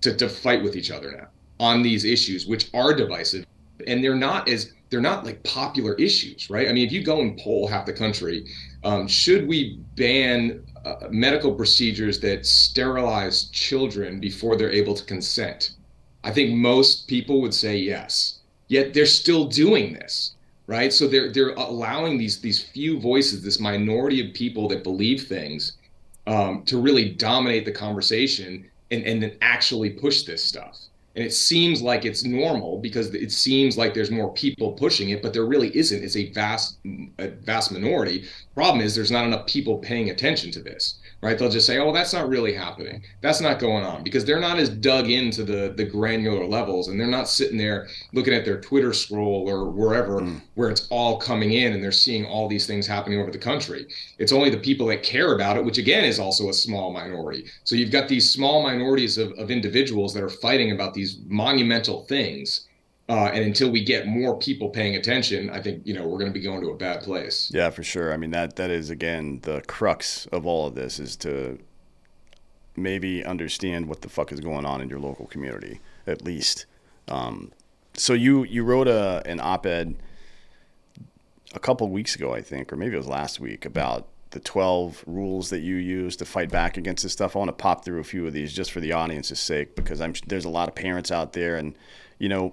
to, 0.00 0.16
to 0.16 0.28
fight 0.28 0.62
with 0.62 0.74
each 0.74 0.90
other 0.90 1.12
now 1.12 1.28
on 1.60 1.82
these 1.82 2.04
issues 2.04 2.46
which 2.46 2.70
are 2.74 2.94
divisive 2.94 3.44
and 3.86 4.02
they're 4.02 4.14
not 4.14 4.48
as 4.48 4.72
they're 4.90 5.00
not 5.00 5.24
like 5.24 5.42
popular 5.42 5.94
issues 5.94 6.48
right 6.50 6.68
i 6.68 6.72
mean 6.72 6.86
if 6.86 6.92
you 6.92 7.02
go 7.02 7.20
and 7.20 7.38
poll 7.38 7.66
half 7.66 7.86
the 7.86 7.92
country 7.92 8.46
um, 8.84 9.08
should 9.08 9.46
we 9.48 9.80
ban 9.96 10.64
uh, 10.84 11.08
medical 11.10 11.52
procedures 11.52 12.20
that 12.20 12.46
sterilize 12.46 13.44
children 13.50 14.20
before 14.20 14.56
they're 14.56 14.70
able 14.70 14.94
to 14.94 15.04
consent 15.04 15.72
I 16.24 16.32
think 16.32 16.54
most 16.54 17.06
people 17.08 17.40
would 17.42 17.54
say 17.54 17.76
yes. 17.76 18.40
Yet 18.68 18.92
they're 18.92 19.06
still 19.06 19.46
doing 19.46 19.94
this, 19.94 20.34
right? 20.66 20.92
So 20.92 21.06
they're 21.06 21.30
they're 21.32 21.54
allowing 21.54 22.18
these 22.18 22.40
these 22.40 22.62
few 22.62 23.00
voices, 23.00 23.42
this 23.42 23.60
minority 23.60 24.26
of 24.26 24.34
people 24.34 24.68
that 24.68 24.82
believe 24.82 25.26
things, 25.26 25.78
um, 26.26 26.64
to 26.64 26.78
really 26.78 27.10
dominate 27.10 27.64
the 27.64 27.72
conversation 27.72 28.68
and 28.90 29.04
and 29.04 29.22
then 29.22 29.38
actually 29.40 29.90
push 29.90 30.24
this 30.24 30.44
stuff. 30.44 30.76
And 31.18 31.26
it 31.26 31.32
seems 31.32 31.82
like 31.82 32.04
it's 32.04 32.22
normal 32.22 32.78
because 32.78 33.12
it 33.12 33.32
seems 33.32 33.76
like 33.76 33.92
there's 33.92 34.12
more 34.12 34.32
people 34.34 34.70
pushing 34.70 35.10
it 35.10 35.20
but 35.20 35.32
there 35.32 35.44
really 35.44 35.76
isn't. 35.76 36.04
It's 36.04 36.14
a 36.14 36.30
vast 36.30 36.78
a 37.18 37.26
vast 37.28 37.72
minority. 37.72 38.28
Problem 38.54 38.80
is 38.80 38.94
there's 38.94 39.10
not 39.10 39.24
enough 39.24 39.44
people 39.48 39.78
paying 39.78 40.10
attention 40.10 40.52
to 40.52 40.62
this 40.62 41.00
right? 41.20 41.38
They'll 41.38 41.50
just 41.50 41.66
say, 41.66 41.78
"Oh, 41.78 41.92
that's 41.92 42.12
not 42.12 42.28
really 42.28 42.52
happening. 42.52 43.02
That's 43.20 43.40
not 43.40 43.58
going 43.58 43.84
on," 43.84 44.02
because 44.02 44.24
they're 44.24 44.40
not 44.40 44.58
as 44.58 44.68
dug 44.68 45.10
into 45.10 45.44
the 45.44 45.74
the 45.76 45.84
granular 45.84 46.46
levels, 46.46 46.88
and 46.88 46.98
they're 46.98 47.06
not 47.06 47.28
sitting 47.28 47.58
there 47.58 47.88
looking 48.12 48.34
at 48.34 48.44
their 48.44 48.60
Twitter 48.60 48.92
scroll 48.92 49.48
or 49.48 49.70
wherever 49.70 50.20
mm. 50.20 50.40
where 50.54 50.70
it's 50.70 50.86
all 50.90 51.18
coming 51.18 51.52
in, 51.52 51.72
and 51.72 51.82
they're 51.82 51.92
seeing 51.92 52.24
all 52.24 52.48
these 52.48 52.66
things 52.66 52.86
happening 52.86 53.20
over 53.20 53.30
the 53.30 53.38
country. 53.38 53.86
It's 54.18 54.32
only 54.32 54.50
the 54.50 54.58
people 54.58 54.86
that 54.88 55.02
care 55.02 55.34
about 55.34 55.56
it, 55.56 55.64
which 55.64 55.78
again 55.78 56.04
is 56.04 56.18
also 56.18 56.48
a 56.48 56.54
small 56.54 56.92
minority. 56.92 57.46
So 57.64 57.74
you've 57.74 57.92
got 57.92 58.08
these 58.08 58.30
small 58.30 58.62
minorities 58.62 59.18
of, 59.18 59.32
of 59.32 59.50
individuals 59.50 60.14
that 60.14 60.22
are 60.22 60.28
fighting 60.28 60.72
about 60.72 60.94
these 60.94 61.18
monumental 61.26 62.04
things 62.04 62.67
uh, 63.08 63.30
and 63.32 63.44
until 63.44 63.70
we 63.70 63.82
get 63.82 64.06
more 64.06 64.38
people 64.38 64.68
paying 64.68 64.96
attention, 64.96 65.48
I 65.50 65.62
think 65.62 65.86
you 65.86 65.94
know 65.94 66.06
we're 66.06 66.18
going 66.18 66.30
to 66.30 66.38
be 66.38 66.42
going 66.42 66.60
to 66.60 66.70
a 66.70 66.76
bad 66.76 67.02
place. 67.02 67.50
Yeah, 67.54 67.70
for 67.70 67.82
sure. 67.82 68.12
I 68.12 68.16
mean 68.16 68.30
that 68.32 68.56
that 68.56 68.70
is 68.70 68.90
again 68.90 69.40
the 69.42 69.62
crux 69.62 70.26
of 70.26 70.46
all 70.46 70.66
of 70.66 70.74
this 70.74 70.98
is 70.98 71.16
to 71.16 71.58
maybe 72.76 73.24
understand 73.24 73.88
what 73.88 74.02
the 74.02 74.08
fuck 74.08 74.30
is 74.30 74.40
going 74.40 74.64
on 74.64 74.80
in 74.80 74.88
your 74.88 75.00
local 75.00 75.26
community 75.26 75.80
at 76.06 76.22
least. 76.22 76.66
Um, 77.08 77.52
so 77.94 78.12
you 78.12 78.44
you 78.44 78.62
wrote 78.62 78.88
a 78.88 79.22
an 79.24 79.40
op-ed 79.40 79.96
a 81.54 81.58
couple 81.58 81.88
weeks 81.88 82.14
ago, 82.14 82.34
I 82.34 82.42
think, 82.42 82.72
or 82.72 82.76
maybe 82.76 82.94
it 82.94 82.98
was 82.98 83.08
last 83.08 83.40
week 83.40 83.64
about 83.64 84.06
the 84.30 84.40
12 84.40 85.04
rules 85.06 85.48
that 85.48 85.60
you 85.60 85.76
use 85.76 86.14
to 86.16 86.26
fight 86.26 86.50
back 86.50 86.76
against 86.76 87.02
this 87.02 87.14
stuff. 87.14 87.34
I 87.34 87.38
want 87.38 87.48
to 87.48 87.54
pop 87.54 87.86
through 87.86 88.00
a 88.00 88.04
few 88.04 88.26
of 88.26 88.34
these 88.34 88.52
just 88.52 88.70
for 88.70 88.80
the 88.80 88.92
audience's 88.92 89.40
sake 89.40 89.74
because 89.74 90.02
I'm 90.02 90.12
there's 90.26 90.44
a 90.44 90.50
lot 90.50 90.68
of 90.68 90.74
parents 90.74 91.10
out 91.10 91.32
there 91.32 91.56
and 91.56 91.74
you 92.18 92.28
know 92.28 92.52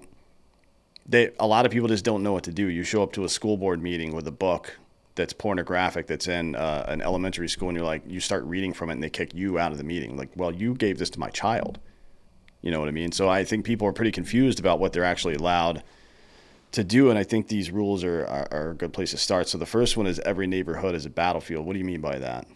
they 1.08 1.30
a 1.38 1.46
lot 1.46 1.66
of 1.66 1.72
people 1.72 1.88
just 1.88 2.04
don't 2.04 2.22
know 2.22 2.32
what 2.32 2.44
to 2.44 2.52
do. 2.52 2.66
You 2.66 2.82
show 2.82 3.02
up 3.02 3.12
to 3.12 3.24
a 3.24 3.28
school 3.28 3.56
board 3.56 3.82
meeting 3.82 4.14
with 4.14 4.26
a 4.26 4.32
book 4.32 4.76
that's 5.14 5.32
pornographic 5.32 6.06
that's 6.06 6.28
in 6.28 6.54
uh, 6.54 6.84
an 6.88 7.00
elementary 7.00 7.48
school, 7.48 7.68
and 7.68 7.76
you're 7.76 7.86
like, 7.86 8.02
you 8.06 8.20
start 8.20 8.44
reading 8.44 8.72
from 8.72 8.90
it, 8.90 8.94
and 8.94 9.02
they 9.02 9.10
kick 9.10 9.34
you 9.34 9.58
out 9.58 9.72
of 9.72 9.78
the 9.78 9.84
meeting. 9.84 10.16
Like, 10.16 10.30
well, 10.36 10.52
you 10.52 10.74
gave 10.74 10.98
this 10.98 11.10
to 11.10 11.20
my 11.20 11.30
child. 11.30 11.78
You 12.60 12.70
know 12.70 12.80
what 12.80 12.88
I 12.88 12.92
mean? 12.92 13.12
So 13.12 13.28
I 13.28 13.44
think 13.44 13.64
people 13.64 13.86
are 13.86 13.92
pretty 13.92 14.12
confused 14.12 14.60
about 14.60 14.78
what 14.78 14.92
they're 14.92 15.04
actually 15.04 15.34
allowed 15.34 15.82
to 16.72 16.84
do, 16.84 17.10
and 17.10 17.18
I 17.18 17.22
think 17.22 17.48
these 17.48 17.70
rules 17.70 18.04
are, 18.04 18.26
are, 18.26 18.48
are 18.50 18.70
a 18.70 18.74
good 18.74 18.92
place 18.92 19.12
to 19.12 19.16
start. 19.16 19.48
So 19.48 19.56
the 19.56 19.66
first 19.66 19.96
one 19.96 20.06
is 20.06 20.18
every 20.20 20.46
neighborhood 20.46 20.94
is 20.94 21.06
a 21.06 21.10
battlefield. 21.10 21.64
What 21.64 21.72
do 21.72 21.78
you 21.78 21.84
mean 21.84 22.00
by 22.00 22.18
that? 22.18 22.46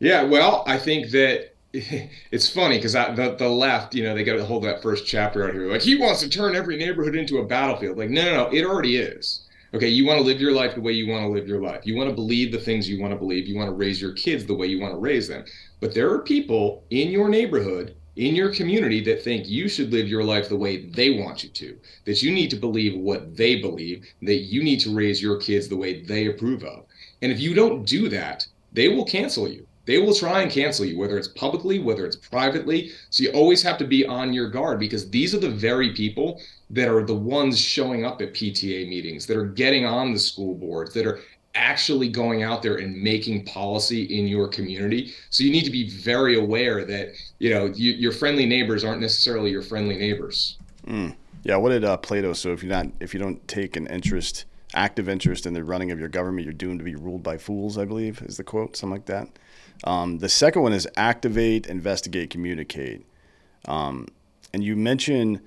Yeah, 0.00 0.22
well, 0.22 0.64
I 0.66 0.78
think 0.78 1.10
that 1.10 1.49
it's 1.72 2.50
funny 2.50 2.78
because 2.78 2.94
the 2.94 3.36
the 3.38 3.48
left, 3.48 3.94
you 3.94 4.02
know, 4.02 4.12
they 4.12 4.24
got 4.24 4.34
to 4.34 4.44
hold 4.44 4.64
that 4.64 4.82
first 4.82 5.06
chapter 5.06 5.46
out 5.46 5.54
here. 5.54 5.70
Like 5.70 5.82
he 5.82 5.94
wants 5.94 6.20
to 6.20 6.28
turn 6.28 6.56
every 6.56 6.76
neighborhood 6.76 7.14
into 7.14 7.38
a 7.38 7.44
battlefield. 7.44 7.96
Like 7.96 8.10
no, 8.10 8.24
no, 8.24 8.34
no, 8.34 8.50
it 8.50 8.64
already 8.64 8.96
is. 8.96 9.46
Okay, 9.72 9.86
you 9.86 10.04
want 10.04 10.18
to 10.18 10.24
live 10.24 10.40
your 10.40 10.50
life 10.50 10.74
the 10.74 10.80
way 10.80 10.90
you 10.90 11.06
want 11.06 11.22
to 11.22 11.28
live 11.28 11.46
your 11.46 11.62
life. 11.62 11.82
You 11.86 11.94
want 11.94 12.10
to 12.10 12.14
believe 12.14 12.50
the 12.50 12.58
things 12.58 12.88
you 12.88 13.00
want 13.00 13.12
to 13.12 13.18
believe. 13.18 13.46
You 13.46 13.56
want 13.56 13.68
to 13.68 13.76
raise 13.76 14.02
your 14.02 14.14
kids 14.14 14.44
the 14.44 14.54
way 14.54 14.66
you 14.66 14.80
want 14.80 14.94
to 14.94 14.98
raise 14.98 15.28
them. 15.28 15.44
But 15.78 15.94
there 15.94 16.10
are 16.10 16.22
people 16.22 16.82
in 16.90 17.12
your 17.12 17.28
neighborhood, 17.28 17.94
in 18.16 18.34
your 18.34 18.52
community 18.52 19.00
that 19.04 19.22
think 19.22 19.48
you 19.48 19.68
should 19.68 19.92
live 19.92 20.08
your 20.08 20.24
life 20.24 20.48
the 20.48 20.56
way 20.56 20.86
they 20.86 21.10
want 21.20 21.44
you 21.44 21.50
to. 21.50 21.78
That 22.04 22.20
you 22.20 22.32
need 22.32 22.50
to 22.50 22.56
believe 22.56 22.98
what 22.98 23.36
they 23.36 23.60
believe. 23.60 24.04
That 24.22 24.40
you 24.40 24.64
need 24.64 24.80
to 24.80 24.92
raise 24.92 25.22
your 25.22 25.36
kids 25.36 25.68
the 25.68 25.76
way 25.76 26.02
they 26.02 26.26
approve 26.26 26.64
of. 26.64 26.86
And 27.22 27.30
if 27.30 27.38
you 27.38 27.54
don't 27.54 27.84
do 27.84 28.08
that, 28.08 28.44
they 28.72 28.88
will 28.88 29.04
cancel 29.04 29.46
you 29.46 29.68
they 29.90 29.98
will 29.98 30.14
try 30.14 30.40
and 30.40 30.52
cancel 30.52 30.84
you, 30.84 30.96
whether 30.96 31.18
it's 31.18 31.26
publicly, 31.26 31.80
whether 31.80 32.06
it's 32.06 32.14
privately. 32.14 32.92
So 33.10 33.24
you 33.24 33.30
always 33.32 33.60
have 33.64 33.76
to 33.78 33.84
be 33.84 34.06
on 34.06 34.32
your 34.32 34.48
guard 34.48 34.78
because 34.78 35.10
these 35.10 35.34
are 35.34 35.40
the 35.40 35.50
very 35.50 35.92
people 35.94 36.40
that 36.70 36.86
are 36.86 37.02
the 37.02 37.16
ones 37.16 37.58
showing 37.58 38.04
up 38.04 38.22
at 38.22 38.32
PTA 38.32 38.88
meetings, 38.88 39.26
that 39.26 39.36
are 39.36 39.46
getting 39.46 39.84
on 39.84 40.12
the 40.12 40.18
school 40.20 40.54
boards, 40.54 40.94
that 40.94 41.08
are 41.08 41.18
actually 41.56 42.08
going 42.08 42.44
out 42.44 42.62
there 42.62 42.76
and 42.76 43.02
making 43.02 43.44
policy 43.46 44.04
in 44.16 44.28
your 44.28 44.46
community. 44.46 45.12
So 45.30 45.42
you 45.42 45.50
need 45.50 45.64
to 45.64 45.72
be 45.72 45.90
very 45.90 46.38
aware 46.38 46.84
that 46.84 47.08
you 47.40 47.50
know 47.50 47.66
you, 47.74 47.90
your 47.90 48.12
friendly 48.12 48.46
neighbors 48.46 48.84
aren't 48.84 49.00
necessarily 49.00 49.50
your 49.50 49.62
friendly 49.62 49.96
neighbors. 49.96 50.56
Mm. 50.86 51.16
Yeah. 51.42 51.56
What 51.56 51.70
did 51.70 51.84
uh, 51.84 51.96
Plato? 51.96 52.32
So 52.32 52.52
if 52.52 52.62
you're 52.62 52.72
not, 52.72 52.86
if 53.00 53.12
you 53.12 53.18
don't 53.18 53.46
take 53.48 53.74
an 53.74 53.88
interest, 53.88 54.44
active 54.72 55.08
interest 55.08 55.46
in 55.46 55.52
the 55.52 55.64
running 55.64 55.90
of 55.90 55.98
your 55.98 56.08
government, 56.08 56.44
you're 56.44 56.52
doomed 56.52 56.78
to 56.78 56.84
be 56.84 56.94
ruled 56.94 57.24
by 57.24 57.38
fools. 57.38 57.76
I 57.76 57.86
believe 57.86 58.22
is 58.22 58.36
the 58.36 58.44
quote, 58.44 58.76
something 58.76 58.94
like 58.94 59.06
that. 59.06 59.26
Um, 59.84 60.18
the 60.18 60.28
second 60.28 60.62
one 60.62 60.72
is 60.72 60.88
activate, 60.96 61.66
investigate, 61.66 62.30
communicate. 62.30 63.06
Um, 63.66 64.08
and 64.52 64.62
you 64.62 64.76
mentioned 64.76 65.40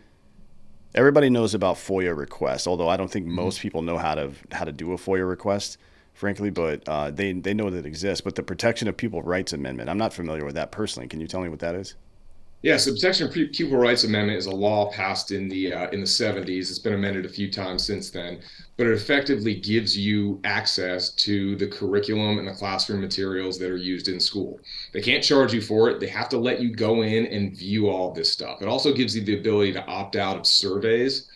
everybody 0.96 1.30
knows 1.30 1.54
about 1.54 1.76
FOIA 1.76 2.16
requests, 2.16 2.68
although 2.68 2.90
I 2.90 2.98
don't 2.98 3.12
think 3.12 3.26
mm-hmm. 3.26 3.36
most 3.36 3.60
people 3.60 3.82
know 3.82 3.98
how 3.98 4.16
to 4.16 4.32
how 4.52 4.66
to 4.66 4.72
do 4.72 4.94
a 4.94 4.98
FOIA 4.98 5.28
request, 5.28 5.78
frankly. 6.14 6.50
But 6.50 6.88
uh, 6.88 7.12
they 7.12 7.34
they 7.34 7.54
know 7.54 7.70
that 7.70 7.80
it 7.80 7.86
exists. 7.86 8.22
But 8.22 8.36
the 8.36 8.44
Protection 8.44 8.88
of 8.88 8.98
Pupil 8.98 9.22
Rights 9.22 9.54
Amendment, 9.54 9.90
I'm 9.90 9.98
not 9.98 10.14
familiar 10.14 10.46
with 10.46 10.56
that 10.56 10.72
personally. 10.72 11.08
Can 11.08 11.22
you 11.22 11.28
tell 11.28 11.42
me 11.42 11.50
what 11.50 11.60
that 11.60 11.76
is? 11.76 11.96
Yes, 12.64 12.86
the 12.86 12.93
Protection 12.93 13.28
of 13.28 13.34
Pupil 13.34 13.78
Rights 13.78 14.05
Amendment 14.05 14.38
is 14.39 14.45
a 14.45 14.55
law 14.55 14.89
passed 14.89 15.32
in 15.32 15.49
the 15.49 15.74
uh, 15.74 15.89
in 15.89 15.99
the 15.99 16.05
70s. 16.05 16.70
It's 16.70 16.80
been 16.80 16.93
amended 16.93 17.26
a 17.26 17.30
few 17.30 17.51
times 17.51 17.86
since 17.86 18.09
then, 18.09 18.39
but 18.78 18.88
it 18.88 18.93
effectively 18.93 19.53
gives 19.53 19.97
you 19.97 20.39
access 20.45 21.09
to 21.09 21.57
the 21.57 21.68
curriculum 21.68 22.39
and 22.39 22.47
the 22.47 22.53
classroom 22.53 23.01
materials 23.01 23.59
that 23.59 23.70
are 23.70 23.76
used 23.76 24.07
in 24.07 24.18
school. 24.18 24.61
They 24.93 25.01
can't 25.01 25.22
charge 25.22 25.53
you 25.53 25.59
for 25.59 25.89
it. 25.89 25.99
They 25.99 26.07
have 26.07 26.30
to 26.30 26.38
let 26.38 26.61
you 26.61 26.74
go 26.74 27.01
in 27.01 27.26
and 27.26 27.53
view 27.53 27.89
all 27.89 28.14
this 28.14 28.32
stuff. 28.32 28.61
It 28.61 28.70
also 28.70 28.93
gives 28.93 29.14
you 29.14 29.26
the 29.26 29.38
ability 29.38 29.74
to 29.74 29.86
opt 29.86 30.16
out 30.16 30.38
of 30.38 30.47
surveys. 30.47 31.28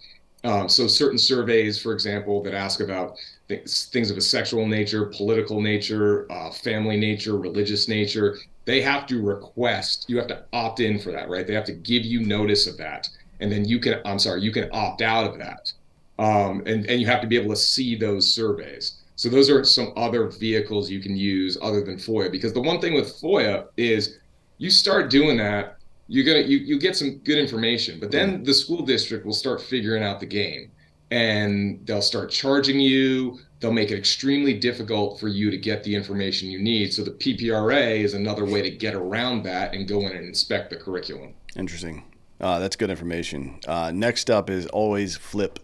Um, 0.45 0.69
so 0.69 0.88
certain 0.88 1.17
surveys, 1.17 1.78
for 1.78 1.91
example, 1.91 2.41
that 2.43 2.53
ask 2.53 2.80
about 2.80 3.17
things, 3.49 3.88
things 3.88 4.09
of 4.09 4.15
a 4.15 4.21
sexual 4.21 4.65
nature, 4.65 5.07
political 5.07 5.59
nature, 5.59 6.32
uh, 6.32 6.51
family 6.51 6.95
nature, 6.95 7.36
religious 7.38 7.89
nature, 7.89 8.38
they 8.68 8.82
have 8.82 9.05
to 9.07 9.22
request, 9.22 10.05
you 10.09 10.18
have 10.18 10.28
to 10.28 10.43
opt 10.51 10.82
in 10.82 10.99
for 10.99 11.13
that, 11.13 11.30
right? 11.30 11.47
They 11.47 11.53
have 11.53 11.63
to 11.65 11.72
give 11.72 12.03
you 12.03 12.20
notice 12.20 12.68
of 12.68 12.76
that. 12.78 13.07
And 13.39 13.49
then 13.49 13.63
you 13.63 13.80
can, 13.80 14.01
I'm 14.03 14.20
sorry, 14.20 14.41
you 14.41 14.51
can 14.51 14.70
opt 14.74 15.01
out 15.01 15.24
of 15.26 15.39
that. 15.39 15.72
Um, 16.20 16.63
and, 16.65 16.86
and 16.88 16.99
you 16.99 17.07
have 17.07 17.22
to 17.22 17.28
be 17.28 17.38
able 17.38 17.51
to 17.51 17.55
see 17.55 17.95
those 17.95 18.32
surveys. 18.32 18.97
So 19.15 19.30
those 19.30 19.49
are 19.49 19.63
some 19.63 19.93
other 19.95 20.28
vehicles 20.28 20.89
you 20.91 20.99
can 20.99 21.15
use 21.15 21.57
other 21.61 21.82
than 21.82 21.95
FOIA. 21.95 22.30
Because 22.30 22.51
the 22.51 22.59
one 22.59 22.82
thing 22.82 22.93
with 22.93 23.22
FOIA 23.22 23.68
is 23.78 24.18
you 24.57 24.70
start 24.70 25.09
doing 25.09 25.38
that, 25.38 25.78
you're 26.09 26.26
gonna 26.26 26.45
you, 26.45 26.57
you 26.57 26.78
get 26.78 26.97
some 26.97 27.20
good 27.20 27.38
information, 27.38 28.01
but 28.01 28.11
then 28.11 28.43
the 28.43 28.53
school 28.53 28.82
district 28.82 29.26
will 29.26 29.34
start 29.34 29.61
figuring 29.61 30.03
out 30.03 30.20
the 30.20 30.26
game 30.26 30.72
and 31.12 31.80
they'll 31.86 32.01
start 32.01 32.30
charging 32.30 32.80
you 32.80 33.39
they'll 33.60 33.72
make 33.72 33.91
it 33.91 33.97
extremely 33.97 34.53
difficult 34.53 35.20
for 35.20 35.28
you 35.28 35.49
to 35.49 35.58
get 35.58 35.84
the 35.84 35.95
information 35.95 36.49
you 36.49 36.60
need. 36.60 36.93
So 36.93 37.03
the 37.03 37.12
PPRA 37.12 37.99
is 37.99 38.14
another 38.14 38.45
way 38.45 38.62
to 38.62 38.70
get 38.70 38.93
around 38.93 39.43
that 39.43 39.74
and 39.74 39.88
go 39.88 40.01
in 40.01 40.12
and 40.12 40.26
inspect 40.26 40.70
the 40.70 40.76
curriculum. 40.76 41.34
Interesting. 41.55 42.03
Uh, 42.39 42.60
that's 42.60 42.76
good 42.76 42.91
information. 42.91 43.60
Uh, 43.68 43.91
next 43.93 44.30
up 44.30 44.49
is 44.49 44.68
always 44.68 45.18
flip 45.18 45.60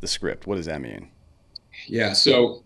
the 0.00 0.06
script. 0.06 0.46
What 0.46 0.56
does 0.56 0.66
that 0.66 0.80
mean? 0.80 1.10
Yeah. 1.86 2.14
So 2.14 2.62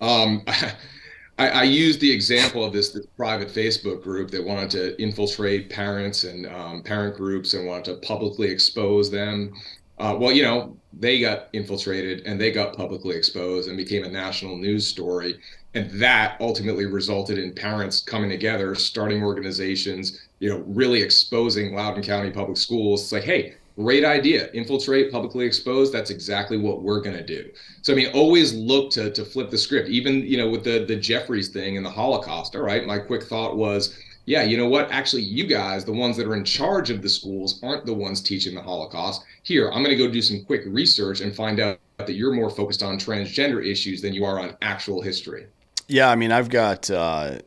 um, 0.00 0.44
I, 1.38 1.48
I 1.48 1.62
used 1.64 2.00
the 2.00 2.10
example 2.10 2.64
of 2.64 2.72
this, 2.72 2.90
this, 2.90 3.04
private 3.18 3.48
Facebook 3.48 4.02
group 4.02 4.30
that 4.30 4.42
wanted 4.42 4.70
to 4.70 5.02
infiltrate 5.02 5.68
parents 5.68 6.24
and 6.24 6.46
um, 6.46 6.82
parent 6.82 7.16
groups 7.16 7.52
and 7.52 7.66
wanted 7.66 7.84
to 7.84 8.06
publicly 8.06 8.48
expose 8.48 9.10
them 9.10 9.52
uh, 10.00 10.16
well, 10.18 10.32
you 10.32 10.42
know, 10.42 10.76
they 10.92 11.20
got 11.20 11.48
infiltrated 11.52 12.26
and 12.26 12.40
they 12.40 12.50
got 12.50 12.76
publicly 12.76 13.16
exposed 13.16 13.68
and 13.68 13.76
became 13.76 14.04
a 14.04 14.08
national 14.08 14.56
news 14.56 14.86
story. 14.86 15.38
And 15.74 15.88
that 16.00 16.36
ultimately 16.40 16.86
resulted 16.86 17.38
in 17.38 17.54
parents 17.54 18.00
coming 18.00 18.28
together, 18.28 18.74
starting 18.74 19.22
organizations, 19.22 20.20
you 20.40 20.48
know, 20.48 20.64
really 20.66 21.00
exposing 21.00 21.74
Loudoun 21.74 22.02
County 22.02 22.30
Public 22.30 22.56
Schools. 22.56 23.02
It's 23.02 23.12
like, 23.12 23.22
hey, 23.22 23.54
great 23.76 24.04
idea. 24.04 24.50
Infiltrate, 24.52 25.12
publicly 25.12 25.46
expose. 25.46 25.92
That's 25.92 26.10
exactly 26.10 26.56
what 26.56 26.82
we're 26.82 27.00
going 27.00 27.16
to 27.16 27.24
do. 27.24 27.48
So, 27.82 27.92
I 27.92 27.96
mean, 27.96 28.10
always 28.12 28.52
look 28.52 28.90
to, 28.92 29.12
to 29.12 29.24
flip 29.24 29.50
the 29.50 29.58
script. 29.58 29.88
Even, 29.90 30.22
you 30.22 30.38
know, 30.38 30.48
with 30.48 30.64
the, 30.64 30.84
the 30.86 30.96
Jeffries 30.96 31.50
thing 31.50 31.76
and 31.76 31.86
the 31.86 31.90
Holocaust. 31.90 32.56
All 32.56 32.62
right. 32.62 32.84
My 32.84 32.98
quick 32.98 33.22
thought 33.22 33.56
was, 33.56 33.96
yeah, 34.30 34.44
you 34.44 34.56
know 34.56 34.68
what? 34.68 34.92
Actually, 34.92 35.22
you 35.22 35.44
guys, 35.44 35.84
the 35.84 35.92
ones 35.92 36.16
that 36.16 36.24
are 36.24 36.36
in 36.36 36.44
charge 36.44 36.88
of 36.90 37.02
the 37.02 37.08
schools, 37.08 37.58
aren't 37.64 37.84
the 37.84 37.92
ones 37.92 38.20
teaching 38.20 38.54
the 38.54 38.62
Holocaust. 38.62 39.24
Here, 39.42 39.68
I'm 39.72 39.82
going 39.82 39.96
to 39.96 39.96
go 39.96 40.08
do 40.08 40.22
some 40.22 40.44
quick 40.44 40.62
research 40.66 41.20
and 41.20 41.34
find 41.34 41.58
out 41.58 41.80
that 41.98 42.12
you're 42.12 42.32
more 42.32 42.48
focused 42.48 42.80
on 42.80 42.96
transgender 42.96 43.60
issues 43.66 44.00
than 44.00 44.12
you 44.14 44.24
are 44.24 44.38
on 44.38 44.56
actual 44.62 45.02
history. 45.02 45.48
Yeah, 45.88 46.10
I 46.10 46.14
mean, 46.14 46.30
I've 46.30 46.48
got 46.48 46.88
uh, 46.92 47.38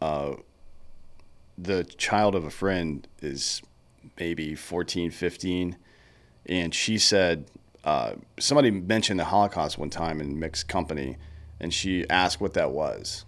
uh, 0.00 0.32
the 1.56 1.84
child 1.84 2.34
of 2.34 2.42
a 2.42 2.50
friend 2.50 3.06
is 3.20 3.62
maybe 4.18 4.56
14, 4.56 5.12
15, 5.12 5.76
and 6.46 6.74
she 6.74 6.98
said 6.98 7.44
uh, 7.84 8.14
somebody 8.40 8.72
mentioned 8.72 9.20
the 9.20 9.26
Holocaust 9.26 9.78
one 9.78 9.90
time 9.90 10.20
in 10.20 10.40
mixed 10.40 10.66
company, 10.66 11.18
and 11.60 11.72
she 11.72 12.04
asked 12.10 12.40
what 12.40 12.54
that 12.54 12.72
was, 12.72 13.26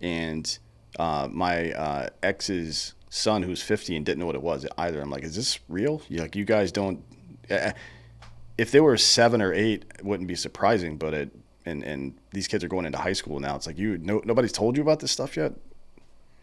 and 0.00 0.56
uh, 0.98 1.28
my 1.30 1.72
uh, 1.72 2.08
ex's 2.22 2.94
son 3.10 3.42
who's 3.42 3.62
50 3.62 3.96
and 3.96 4.04
didn't 4.04 4.18
know 4.18 4.26
what 4.26 4.34
it 4.34 4.42
was 4.42 4.66
either. 4.76 5.00
I'm 5.00 5.10
like, 5.10 5.24
is 5.24 5.36
this 5.36 5.58
real? 5.68 6.02
You 6.08 6.20
like 6.20 6.36
you 6.36 6.44
guys 6.44 6.72
don't. 6.72 7.02
If 8.58 8.72
they 8.72 8.80
were 8.80 8.96
seven 8.96 9.40
or 9.40 9.52
eight, 9.52 9.84
it 9.98 10.04
wouldn't 10.04 10.28
be 10.28 10.34
surprising. 10.34 10.96
But 10.96 11.14
it 11.14 11.30
and 11.64 11.82
and 11.84 12.18
these 12.32 12.48
kids 12.48 12.64
are 12.64 12.68
going 12.68 12.86
into 12.86 12.98
high 12.98 13.12
school 13.12 13.40
now. 13.40 13.56
It's 13.56 13.66
like 13.66 13.78
you 13.78 13.98
no 13.98 14.20
nobody's 14.24 14.52
told 14.52 14.76
you 14.76 14.82
about 14.82 15.00
this 15.00 15.12
stuff 15.12 15.36
yet. 15.36 15.52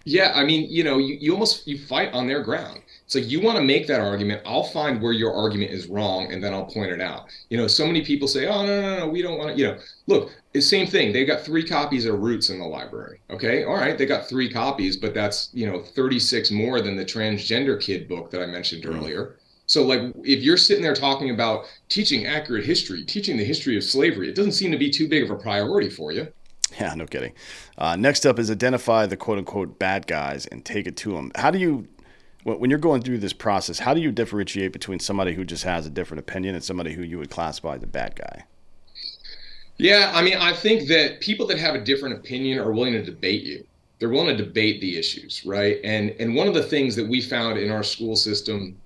Yeah, 0.05 0.33
I 0.35 0.45
mean, 0.45 0.67
you 0.69 0.83
know, 0.83 0.99
you, 0.99 1.15
you 1.15 1.33
almost 1.33 1.67
you 1.67 1.79
fight 1.79 2.13
on 2.13 2.27
their 2.27 2.43
ground. 2.43 2.81
It's 3.05 3.13
like 3.13 3.29
you 3.29 3.39
want 3.39 3.57
to 3.57 3.63
make 3.63 3.85
that 3.87 4.01
argument. 4.01 4.41
I'll 4.45 4.63
find 4.63 4.99
where 4.99 5.11
your 5.11 5.33
argument 5.33 5.71
is 5.71 5.87
wrong, 5.87 6.33
and 6.33 6.43
then 6.43 6.53
I'll 6.53 6.65
point 6.65 6.91
it 6.91 6.99
out. 6.99 7.27
You 7.49 7.57
know, 7.57 7.67
so 7.67 7.85
many 7.85 8.03
people 8.03 8.27
say, 8.27 8.47
"Oh 8.47 8.65
no, 8.65 8.81
no, 8.81 8.99
no, 8.99 9.07
we 9.07 9.21
don't 9.21 9.37
want 9.37 9.51
to." 9.51 9.57
You 9.57 9.67
know, 9.67 9.77
look, 10.07 10.31
it's 10.55 10.67
same 10.67 10.87
thing. 10.87 11.13
They've 11.13 11.27
got 11.27 11.41
three 11.41 11.63
copies 11.63 12.05
of 12.05 12.19
Roots 12.19 12.49
in 12.49 12.57
the 12.57 12.65
library. 12.65 13.19
Okay, 13.29 13.63
all 13.63 13.75
right, 13.75 13.95
they 13.95 14.07
got 14.07 14.27
three 14.27 14.51
copies, 14.51 14.97
but 14.97 15.13
that's 15.13 15.49
you 15.53 15.67
know 15.67 15.81
36 15.81 16.49
more 16.49 16.81
than 16.81 16.95
the 16.95 17.05
transgender 17.05 17.79
kid 17.79 18.07
book 18.07 18.31
that 18.31 18.41
I 18.41 18.47
mentioned 18.47 18.83
mm-hmm. 18.83 18.97
earlier. 18.97 19.35
So, 19.67 19.83
like, 19.83 20.01
if 20.23 20.43
you're 20.43 20.57
sitting 20.57 20.83
there 20.83 20.93
talking 20.93 21.31
about 21.31 21.65
teaching 21.89 22.27
accurate 22.27 22.65
history, 22.65 23.03
teaching 23.03 23.37
the 23.37 23.43
history 23.43 23.77
of 23.77 23.83
slavery, 23.83 24.29
it 24.29 24.35
doesn't 24.35 24.51
seem 24.51 24.71
to 24.71 24.77
be 24.77 24.89
too 24.89 25.07
big 25.07 25.23
of 25.23 25.31
a 25.31 25.35
priority 25.35 25.89
for 25.89 26.11
you. 26.11 26.27
Yeah, 26.79 26.93
no 26.95 27.05
kidding. 27.05 27.33
Uh, 27.77 27.95
next 27.95 28.25
up 28.25 28.37
is 28.39 28.51
identify 28.51 29.05
the 29.05 29.17
quote 29.17 29.37
unquote 29.37 29.79
bad 29.79 30.07
guys 30.07 30.45
and 30.47 30.63
take 30.63 30.87
it 30.87 30.97
to 30.97 31.13
them. 31.13 31.31
How 31.35 31.51
do 31.51 31.57
you, 31.57 31.87
when 32.45 32.69
you're 32.69 32.77
going 32.77 33.01
through 33.01 33.17
this 33.17 33.33
process, 33.33 33.79
how 33.79 33.93
do 33.95 33.99
you 33.99 34.11
differentiate 34.11 34.71
between 34.71 34.99
somebody 34.99 35.33
who 35.33 35.43
just 35.43 35.63
has 35.63 35.87
a 35.87 35.89
different 35.89 36.19
opinion 36.19 36.53
and 36.53 36.63
somebody 36.63 36.93
who 36.93 37.01
you 37.01 37.17
would 37.17 37.31
classify 37.31 37.75
as 37.75 37.83
a 37.83 37.87
bad 37.87 38.15
guy? 38.15 38.45
Yeah, 39.77 40.11
I 40.13 40.21
mean, 40.21 40.37
I 40.37 40.53
think 40.53 40.87
that 40.87 41.19
people 41.21 41.47
that 41.47 41.57
have 41.57 41.73
a 41.73 41.83
different 41.83 42.15
opinion 42.15 42.59
are 42.59 42.71
willing 42.71 42.93
to 42.93 43.03
debate 43.03 43.43
you. 43.43 43.65
They're 43.97 44.09
willing 44.09 44.37
to 44.37 44.45
debate 44.45 44.79
the 44.79 44.97
issues, 44.97 45.43
right? 45.45 45.79
And 45.83 46.11
and 46.19 46.35
one 46.35 46.47
of 46.47 46.53
the 46.53 46.63
things 46.63 46.95
that 46.97 47.07
we 47.07 47.19
found 47.19 47.57
in 47.57 47.71
our 47.71 47.83
school 47.83 48.15
system 48.15 48.77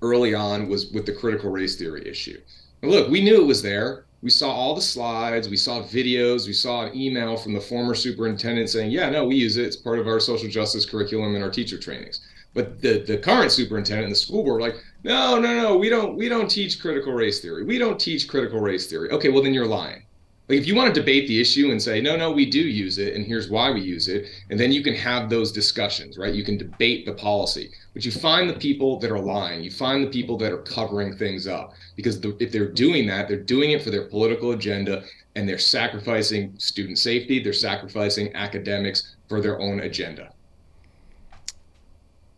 early 0.00 0.34
on 0.34 0.68
was 0.68 0.90
with 0.92 1.04
the 1.04 1.12
critical 1.12 1.50
race 1.50 1.76
theory 1.76 2.08
issue. 2.08 2.40
Look, 2.82 3.10
we 3.10 3.22
knew 3.22 3.40
it 3.40 3.46
was 3.46 3.62
there. 3.62 4.04
We 4.22 4.30
saw 4.30 4.50
all 4.50 4.74
the 4.74 4.80
slides, 4.80 5.48
we 5.48 5.56
saw 5.56 5.82
videos, 5.82 6.46
we 6.46 6.52
saw 6.52 6.86
an 6.86 6.96
email 6.96 7.36
from 7.36 7.52
the 7.52 7.60
former 7.60 7.94
superintendent 7.94 8.70
saying, 8.70 8.90
"Yeah, 8.90 9.10
no, 9.10 9.24
we 9.26 9.36
use 9.36 9.58
it. 9.58 9.66
It's 9.66 9.76
part 9.76 9.98
of 9.98 10.06
our 10.06 10.18
social 10.18 10.48
justice 10.48 10.86
curriculum 10.86 11.34
and 11.34 11.44
our 11.44 11.50
teacher 11.50 11.76
trainings." 11.76 12.20
But 12.54 12.82
the 12.82 12.98
the 12.98 13.16
current 13.16 13.50
superintendent 13.50 14.04
and 14.04 14.12
the 14.12 14.18
school 14.18 14.44
board 14.44 14.60
like, 14.60 14.76
"No, 15.04 15.38
no, 15.38 15.54
no, 15.54 15.76
we 15.76 15.88
don't 15.88 16.16
we 16.16 16.28
don't 16.28 16.50
teach 16.50 16.80
critical 16.80 17.12
race 17.12 17.40
theory. 17.40 17.64
We 17.64 17.78
don't 17.78 17.98
teach 17.98 18.28
critical 18.28 18.60
race 18.60 18.86
theory." 18.88 19.10
Okay, 19.10 19.30
well 19.30 19.42
then 19.42 19.54
you're 19.54 19.66
lying. 19.66 20.02
Like 20.48 20.58
if 20.58 20.66
you 20.66 20.74
want 20.74 20.92
to 20.92 21.00
debate 21.00 21.28
the 21.28 21.40
issue 21.40 21.70
and 21.70 21.80
say 21.80 22.00
no 22.00 22.14
no 22.14 22.30
we 22.30 22.44
do 22.44 22.58
use 22.58 22.98
it 22.98 23.14
and 23.14 23.24
here's 23.24 23.48
why 23.48 23.70
we 23.70 23.80
use 23.80 24.08
it 24.08 24.26
and 24.50 24.60
then 24.60 24.70
you 24.70 24.82
can 24.82 24.94
have 24.94 25.30
those 25.30 25.50
discussions 25.50 26.18
right? 26.18 26.34
You 26.34 26.44
can 26.44 26.58
debate 26.58 27.06
the 27.06 27.14
policy. 27.14 27.70
But 27.94 28.04
you 28.04 28.10
find 28.10 28.50
the 28.50 28.54
people 28.54 28.98
that 28.98 29.10
are 29.10 29.18
lying. 29.18 29.62
You 29.62 29.70
find 29.70 30.04
the 30.04 30.10
people 30.10 30.36
that 30.38 30.52
are 30.52 30.62
covering 30.62 31.16
things 31.16 31.46
up. 31.46 31.72
Because 31.96 32.20
the, 32.20 32.36
if 32.38 32.52
they're 32.52 32.68
doing 32.68 33.06
that 33.06 33.28
they're 33.28 33.38
doing 33.56 33.70
it 33.70 33.82
for 33.82 33.90
their 33.90 34.04
political 34.08 34.50
agenda 34.50 35.04
and 35.36 35.48
they're 35.48 35.58
sacrificing 35.58 36.52
student 36.58 36.98
safety 36.98 37.42
they're 37.42 37.54
sacrificing 37.54 38.34
academics 38.34 39.14
for 39.28 39.40
their 39.40 39.58
own 39.58 39.80
agenda 39.80 40.32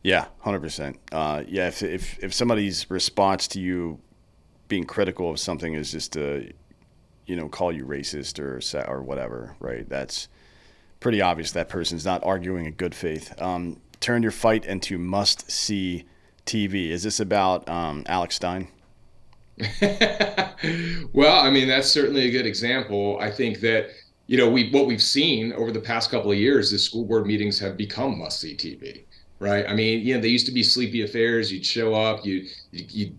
yeah 0.04 0.26
100% 0.44 0.96
uh, 1.10 1.42
yeah 1.48 1.66
if, 1.66 1.82
if, 1.82 2.22
if 2.22 2.32
somebody's 2.32 2.88
response 2.88 3.48
to 3.48 3.60
you 3.60 3.98
being 4.68 4.84
critical 4.84 5.30
of 5.30 5.38
something 5.38 5.74
is 5.74 5.92
just 5.92 6.12
to, 6.12 6.52
you 7.26 7.36
know, 7.36 7.48
call 7.48 7.72
you 7.72 7.84
racist 7.84 8.38
or 8.38 8.60
or 8.90 9.02
whatever, 9.02 9.56
right? 9.60 9.88
That's 9.88 10.28
pretty 11.00 11.20
obvious. 11.20 11.52
That 11.52 11.68
person's 11.68 12.04
not 12.04 12.24
arguing 12.24 12.66
in 12.66 12.72
good 12.72 12.94
faith. 12.94 13.40
Um, 13.40 13.80
turn 14.00 14.22
your 14.22 14.32
fight 14.32 14.64
into 14.64 14.98
must 14.98 15.50
see 15.50 16.04
TV. 16.46 16.90
Is 16.90 17.02
this 17.02 17.20
about 17.20 17.68
um, 17.68 18.02
Alex 18.06 18.36
Stein? 18.36 18.68
well, 21.12 21.40
I 21.40 21.50
mean, 21.50 21.68
that's 21.68 21.88
certainly 21.88 22.26
a 22.26 22.30
good 22.30 22.46
example. 22.46 23.18
I 23.20 23.30
think 23.30 23.60
that 23.60 23.90
you 24.26 24.36
know 24.38 24.50
we 24.50 24.70
what 24.70 24.86
we've 24.86 25.02
seen 25.02 25.52
over 25.52 25.70
the 25.70 25.80
past 25.80 26.10
couple 26.10 26.32
of 26.32 26.38
years 26.38 26.72
is 26.72 26.82
school 26.82 27.04
board 27.04 27.26
meetings 27.26 27.58
have 27.60 27.76
become 27.76 28.18
must 28.18 28.40
see 28.40 28.56
TV. 28.56 29.03
Right. 29.44 29.66
I 29.68 29.74
mean, 29.74 30.06
you 30.06 30.14
know, 30.14 30.20
they 30.20 30.28
used 30.28 30.46
to 30.46 30.52
be 30.52 30.62
sleepy 30.62 31.02
affairs. 31.02 31.52
You'd 31.52 31.66
show 31.66 31.94
up, 31.94 32.24
you 32.24 32.46
you 32.72 33.14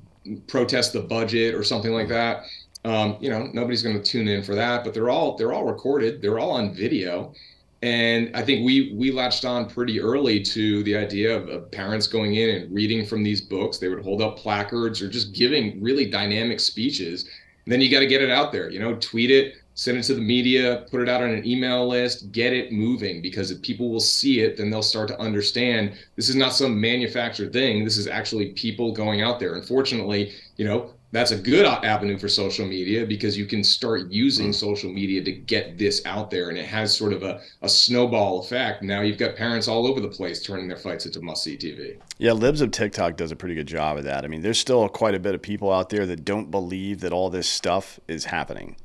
protest 0.48 0.94
the 0.94 1.02
budget 1.02 1.54
or 1.54 1.64
something 1.64 1.94
like 1.94 2.08
that 2.08 2.46
um, 2.86 3.18
you 3.20 3.32
know, 3.32 3.50
nobody's 3.52 3.82
going 3.82 4.00
to 4.00 4.04
tune 4.04 4.28
in 4.28 4.44
for 4.44 4.54
that, 4.54 4.84
but 4.84 4.94
they're 4.94 5.10
all 5.10 5.36
they're 5.36 5.54
all 5.54 5.66
recorded. 5.66 6.22
They're 6.22 6.38
all 6.38 6.52
on 6.52 6.74
video, 6.74 7.34
and 7.82 8.30
I 8.36 8.44
think 8.44 8.64
we 8.64 8.94
we 8.96 9.12
latched 9.12 9.44
on 9.44 9.68
pretty 9.68 10.00
early 10.00 10.42
to 10.44 10.84
the 10.84 10.96
idea 10.96 11.36
of, 11.36 11.50
of 11.50 11.72
parents 11.72 12.06
going 12.06 12.36
in 12.36 12.50
and 12.52 12.74
reading 12.74 13.04
from 13.04 13.24
these 13.24 13.42
books. 13.42 13.80
They 13.80 13.90
would 13.90 14.04
hold 14.04 14.22
up 14.22 14.38
placards 14.38 15.02
or 15.02 15.10
just 15.10 15.34
giving 15.34 15.82
really 15.82 16.06
dynamic 16.06 16.60
speeches. 16.60 17.24
And 17.66 17.72
then 17.72 17.82
you 17.82 17.90
got 17.90 18.02
to 18.02 18.08
get 18.08 18.22
it 18.22 18.30
out 18.30 18.52
there. 18.52 18.70
You 18.70 18.80
know, 18.80 18.96
tweet 18.98 19.32
it, 19.32 19.56
send 19.76 19.98
it 19.98 20.04
to 20.04 20.16
the 20.16 20.22
media, 20.22 20.86
put 20.90 21.02
it 21.02 21.10
out 21.10 21.22
on 21.22 21.30
an 21.30 21.46
email 21.46 21.88
list, 21.88 22.32
get 22.32 22.54
it 22.54 22.72
moving 22.72 23.22
because 23.22 23.52
if 23.52 23.62
people 23.62 23.90
will 23.90 24.00
see 24.00 24.40
it, 24.40 24.58
then 24.58 24.70
they'll 24.70 24.82
start 24.82 25.10
to 25.10 25.20
understand 25.20 25.94
this 26.16 26.30
is 26.30 26.36
not 26.36 26.54
some 26.54 26.80
manufactured 26.80 27.54
thing. 27.54 27.84
This 27.84 27.98
is 27.98 28.08
actually 28.08 28.54
people 28.54 28.94
going 28.94 29.22
out 29.22 29.40
there. 29.40 29.56
Unfortunately, 29.56 30.32
you 30.56 30.66
know, 30.66 30.92
that's 31.12 31.32
a 31.32 31.38
good 31.38 31.66
avenue 31.66 32.18
for 32.18 32.28
social 32.28 32.66
media 32.66 33.06
because 33.06 33.38
you 33.38 33.46
can 33.46 33.64
start 33.64 34.12
using 34.12 34.50
mm. 34.50 34.56
social 34.56 34.92
media 34.92 35.24
to 35.24 35.32
get 35.32 35.78
this 35.78 36.06
out 36.06 36.30
there 36.30 36.50
and 36.50 36.58
it 36.58 36.66
has 36.66 36.96
sort 36.96 37.14
of 37.14 37.24
a, 37.24 37.40
a 37.62 37.70
snowball 37.70 38.42
effect 38.42 38.84
now 38.84 39.00
you've 39.00 39.18
got 39.18 39.34
parents 39.36 39.70
all 39.70 39.88
over 39.88 40.02
the 40.02 40.10
place 40.10 40.44
turning 40.44 40.68
their 40.68 40.78
fights 40.78 41.06
into 41.06 41.22
must-see 41.22 41.56
tv 41.56 41.98
yeah 42.18 42.34
libs 42.34 42.60
of 42.60 42.70
tiktok 42.72 43.16
does 43.16 43.32
a 43.32 43.36
pretty 43.36 43.56
good 43.56 43.68
job 43.68 43.98
of 43.98 44.04
that 44.04 44.26
i 44.26 44.28
mean 44.28 44.42
there's 44.42 44.60
still 44.60 44.90
quite 44.90 45.16
a 45.16 45.20
bit 45.20 45.34
of 45.34 45.42
people 45.42 45.72
out 45.72 45.90
there 45.90 46.06
that 46.06 46.26
don't 46.26 46.52
believe 46.52 47.00
that 47.00 47.14
all 47.14 47.30
this 47.30 47.48
stuff 47.48 47.98
is 48.10 48.26
happening 48.26 48.76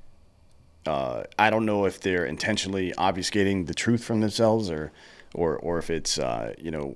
uh, 0.86 1.22
i 1.38 1.50
don't 1.50 1.66
know 1.66 1.84
if 1.84 2.00
they're 2.00 2.24
intentionally 2.24 2.92
obfuscating 2.98 3.66
the 3.66 3.74
truth 3.74 4.02
from 4.02 4.20
themselves 4.20 4.70
or 4.70 4.92
or 5.34 5.56
or 5.56 5.78
if 5.78 5.90
it's 5.90 6.18
uh, 6.18 6.54
you 6.58 6.70
know 6.70 6.94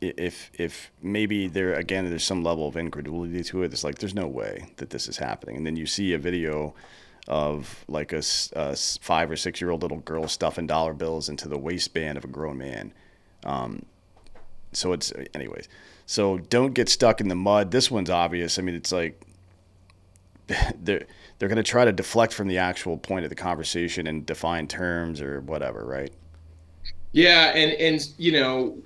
if 0.00 0.50
if 0.54 0.92
maybe 1.02 1.48
there 1.48 1.74
again 1.74 2.08
there's 2.08 2.24
some 2.24 2.42
level 2.42 2.68
of 2.68 2.76
incredulity 2.76 3.42
to 3.42 3.62
it. 3.62 3.72
It's 3.72 3.84
like 3.84 3.98
there's 3.98 4.14
no 4.14 4.26
way 4.26 4.68
that 4.76 4.90
this 4.90 5.08
is 5.08 5.16
happening. 5.16 5.56
And 5.56 5.66
then 5.66 5.76
you 5.76 5.86
see 5.86 6.12
a 6.12 6.18
video 6.18 6.74
of 7.26 7.84
like 7.88 8.12
a, 8.12 8.22
a 8.54 8.76
five 8.76 9.30
or 9.30 9.36
six 9.36 9.60
year 9.60 9.70
old 9.70 9.82
little 9.82 9.98
girl 9.98 10.28
stuffing 10.28 10.66
dollar 10.66 10.94
bills 10.94 11.28
into 11.28 11.48
the 11.48 11.58
waistband 11.58 12.16
of 12.16 12.24
a 12.24 12.28
grown 12.28 12.58
man. 12.58 12.92
Um, 13.44 13.84
so 14.72 14.92
it's 14.92 15.12
anyways. 15.34 15.68
So 16.06 16.38
don't 16.38 16.74
get 16.74 16.88
stuck 16.88 17.20
in 17.20 17.28
the 17.28 17.34
mud. 17.34 17.70
This 17.70 17.90
one's 17.90 18.10
obvious. 18.10 18.58
I 18.58 18.62
mean 18.62 18.76
it's 18.76 18.92
like 18.92 19.20
they're 20.80 21.06
they're 21.38 21.48
going 21.48 21.56
to 21.56 21.62
try 21.62 21.84
to 21.84 21.92
deflect 21.92 22.32
from 22.32 22.48
the 22.48 22.58
actual 22.58 22.96
point 22.96 23.24
of 23.24 23.28
the 23.28 23.36
conversation 23.36 24.06
and 24.06 24.26
define 24.26 24.66
terms 24.66 25.20
or 25.20 25.40
whatever 25.42 25.84
right 25.84 26.12
yeah 27.12 27.52
and 27.54 27.72
and 27.72 28.08
you 28.18 28.32
know 28.32 28.76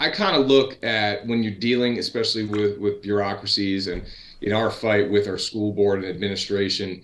I 0.00 0.10
kind 0.10 0.36
of 0.36 0.46
look 0.46 0.82
at 0.84 1.26
when 1.26 1.42
you're 1.42 1.52
dealing, 1.52 1.98
especially 1.98 2.44
with 2.44 2.78
with 2.78 3.02
bureaucracies 3.02 3.88
and 3.88 4.04
in 4.40 4.52
our 4.52 4.70
fight 4.70 5.10
with 5.10 5.26
our 5.26 5.38
school 5.38 5.72
board 5.72 6.04
and 6.04 6.08
administration. 6.08 7.02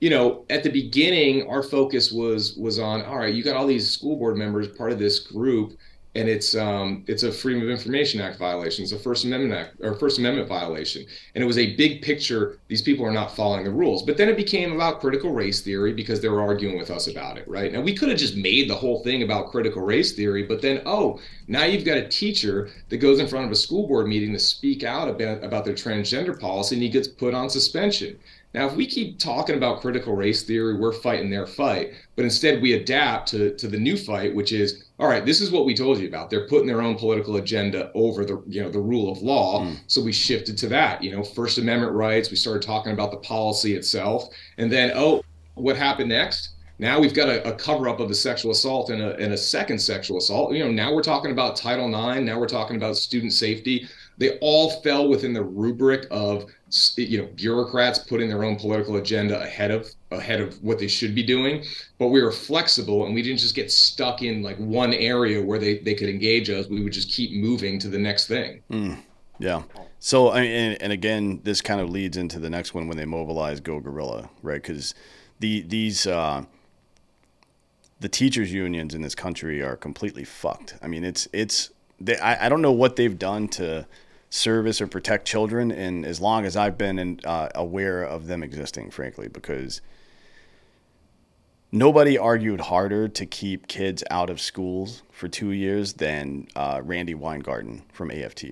You 0.00 0.10
know, 0.10 0.44
at 0.50 0.62
the 0.62 0.70
beginning, 0.70 1.48
our 1.48 1.62
focus 1.62 2.12
was 2.12 2.56
was 2.56 2.78
on 2.78 3.02
all 3.02 3.18
right. 3.18 3.34
You 3.34 3.42
got 3.42 3.56
all 3.56 3.66
these 3.66 3.90
school 3.90 4.16
board 4.16 4.36
members 4.36 4.68
part 4.68 4.92
of 4.92 4.98
this 4.98 5.18
group 5.18 5.76
and 6.16 6.30
it's 6.30 6.54
um, 6.54 7.04
it's 7.06 7.22
a 7.24 7.30
Freedom 7.30 7.62
of 7.62 7.68
Information 7.68 8.20
Act 8.22 8.38
violation. 8.38 8.82
It's 8.82 8.92
a 8.92 8.98
First 8.98 9.24
Amendment 9.24 9.52
Act 9.52 9.76
or 9.82 9.94
First 9.94 10.18
Amendment 10.18 10.48
violation, 10.48 11.04
and 11.34 11.44
it 11.44 11.46
was 11.46 11.58
a 11.58 11.76
big 11.76 12.00
picture. 12.00 12.58
These 12.68 12.80
people 12.80 13.04
are 13.04 13.12
not 13.12 13.36
following 13.36 13.64
the 13.64 13.70
rules. 13.70 14.02
But 14.02 14.16
then 14.16 14.28
it 14.28 14.36
became 14.36 14.72
about 14.72 15.00
critical 15.00 15.30
race 15.30 15.60
theory 15.60 15.92
because 15.92 16.20
they 16.20 16.28
were 16.28 16.40
arguing 16.40 16.78
with 16.78 16.90
us 16.90 17.06
about 17.06 17.36
it, 17.36 17.46
right? 17.46 17.70
Now 17.70 17.82
we 17.82 17.94
could 17.94 18.08
have 18.08 18.18
just 18.18 18.36
made 18.36 18.70
the 18.70 18.74
whole 18.74 19.02
thing 19.02 19.22
about 19.22 19.50
critical 19.50 19.82
race 19.82 20.12
theory, 20.12 20.42
but 20.42 20.62
then 20.62 20.80
oh, 20.86 21.20
now 21.48 21.64
you've 21.64 21.84
got 21.84 21.98
a 21.98 22.08
teacher 22.08 22.70
that 22.88 22.96
goes 22.96 23.20
in 23.20 23.28
front 23.28 23.44
of 23.44 23.52
a 23.52 23.56
school 23.56 23.86
board 23.86 24.08
meeting 24.08 24.32
to 24.32 24.38
speak 24.38 24.84
out 24.84 25.08
about 25.08 25.44
about 25.44 25.66
their 25.66 25.74
transgender 25.74 26.38
policy, 26.38 26.76
and 26.76 26.82
he 26.82 26.88
gets 26.88 27.08
put 27.08 27.34
on 27.34 27.50
suspension. 27.50 28.18
Now, 28.54 28.66
if 28.66 28.74
we 28.74 28.86
keep 28.86 29.18
talking 29.18 29.54
about 29.54 29.82
critical 29.82 30.14
race 30.14 30.42
theory, 30.44 30.78
we're 30.78 30.94
fighting 30.94 31.28
their 31.28 31.46
fight, 31.46 31.92
but 32.14 32.24
instead 32.24 32.62
we 32.62 32.72
adapt 32.72 33.28
to, 33.28 33.54
to 33.56 33.68
the 33.68 33.78
new 33.78 33.98
fight, 33.98 34.34
which 34.34 34.50
is, 34.50 34.85
all 34.98 35.08
right, 35.08 35.26
this 35.26 35.42
is 35.42 35.50
what 35.50 35.66
we 35.66 35.74
told 35.74 35.98
you 35.98 36.08
about. 36.08 36.30
They're 36.30 36.48
putting 36.48 36.66
their 36.66 36.80
own 36.80 36.96
political 36.96 37.36
agenda 37.36 37.90
over 37.94 38.24
the, 38.24 38.42
you 38.46 38.62
know, 38.62 38.70
the 38.70 38.80
rule 38.80 39.12
of 39.12 39.18
law. 39.18 39.60
Mm. 39.60 39.76
So 39.88 40.00
we 40.00 40.12
shifted 40.12 40.56
to 40.58 40.68
that, 40.68 41.02
you 41.02 41.12
know, 41.12 41.22
First 41.22 41.58
Amendment 41.58 41.92
rights. 41.92 42.30
We 42.30 42.36
started 42.36 42.62
talking 42.62 42.92
about 42.92 43.10
the 43.10 43.18
policy 43.18 43.74
itself. 43.74 44.30
And 44.56 44.72
then, 44.72 44.92
oh, 44.94 45.22
what 45.54 45.76
happened 45.76 46.08
next? 46.08 46.55
Now 46.78 47.00
we've 47.00 47.14
got 47.14 47.28
a, 47.28 47.46
a 47.48 47.54
cover 47.54 47.88
up 47.88 48.00
of 48.00 48.10
a 48.10 48.14
sexual 48.14 48.52
assault 48.52 48.90
and 48.90 49.00
a, 49.00 49.16
and 49.16 49.32
a 49.32 49.36
second 49.36 49.78
sexual 49.78 50.18
assault. 50.18 50.52
You 50.52 50.64
know, 50.64 50.70
now 50.70 50.92
we're 50.92 51.02
talking 51.02 51.30
about 51.30 51.56
Title 51.56 51.86
IX. 51.86 52.20
Now 52.20 52.38
we're 52.38 52.48
talking 52.48 52.76
about 52.76 52.96
student 52.96 53.32
safety. 53.32 53.88
They 54.18 54.38
all 54.38 54.70
fell 54.82 55.08
within 55.08 55.32
the 55.32 55.42
rubric 55.42 56.06
of 56.10 56.46
you 56.96 57.18
know 57.18 57.28
bureaucrats 57.36 58.00
putting 58.00 58.28
their 58.28 58.42
own 58.42 58.56
political 58.56 58.96
agenda 58.96 59.40
ahead 59.40 59.70
of 59.70 59.88
ahead 60.10 60.40
of 60.40 60.60
what 60.64 60.80
they 60.80 60.88
should 60.88 61.14
be 61.14 61.22
doing 61.22 61.64
but 61.96 62.08
we 62.08 62.20
were 62.20 62.32
flexible 62.32 63.06
and 63.06 63.14
we 63.14 63.22
didn't 63.22 63.38
just 63.38 63.54
get 63.54 63.70
stuck 63.70 64.20
in 64.20 64.42
like 64.42 64.56
one 64.58 64.92
area 64.92 65.40
where 65.40 65.60
they 65.60 65.78
they 65.78 65.94
could 65.94 66.08
engage 66.08 66.50
us 66.50 66.66
we 66.66 66.82
would 66.82 66.92
just 66.92 67.08
keep 67.08 67.30
moving 67.30 67.78
to 67.78 67.86
the 67.86 67.98
next 67.98 68.26
thing 68.26 68.60
mm, 68.68 69.00
yeah 69.38 69.62
so 70.00 70.32
I 70.32 70.40
mean, 70.40 70.50
and, 70.50 70.82
and 70.82 70.92
again 70.92 71.40
this 71.44 71.60
kind 71.60 71.80
of 71.80 71.88
leads 71.88 72.16
into 72.16 72.40
the 72.40 72.50
next 72.50 72.74
one 72.74 72.88
when 72.88 72.96
they 72.96 73.04
mobilize 73.04 73.60
go 73.60 73.78
guerrilla 73.78 74.28
right 74.42 74.60
because 74.60 74.92
the 75.38 75.62
these 75.62 76.04
uh 76.08 76.44
the 78.00 78.08
teachers 78.08 78.52
unions 78.52 78.94
in 78.94 79.02
this 79.02 79.14
country 79.14 79.62
are 79.62 79.76
completely 79.76 80.24
fucked 80.24 80.74
i 80.82 80.86
mean 80.86 81.04
it's 81.04 81.28
it's 81.32 81.70
they, 82.00 82.18
I, 82.18 82.46
I 82.46 82.48
don't 82.48 82.62
know 82.62 82.72
what 82.72 82.96
they've 82.96 83.18
done 83.18 83.48
to 83.48 83.86
service 84.30 84.80
or 84.80 84.86
protect 84.86 85.26
children 85.26 85.70
and 85.70 86.04
as 86.04 86.20
long 86.20 86.44
as 86.44 86.56
I've 86.56 86.76
been 86.76 86.98
in, 86.98 87.20
uh, 87.24 87.48
aware 87.54 88.02
of 88.02 88.26
them 88.26 88.42
existing, 88.42 88.90
frankly, 88.90 89.28
because 89.28 89.80
nobody 91.72 92.18
argued 92.18 92.60
harder 92.62 93.08
to 93.08 93.26
keep 93.26 93.68
kids 93.68 94.02
out 94.10 94.30
of 94.30 94.40
schools 94.40 95.02
for 95.10 95.28
two 95.28 95.52
years 95.52 95.94
than 95.94 96.48
uh, 96.56 96.80
Randi 96.84 97.14
Weingarten 97.14 97.84
from 97.92 98.10
AFT. 98.10 98.44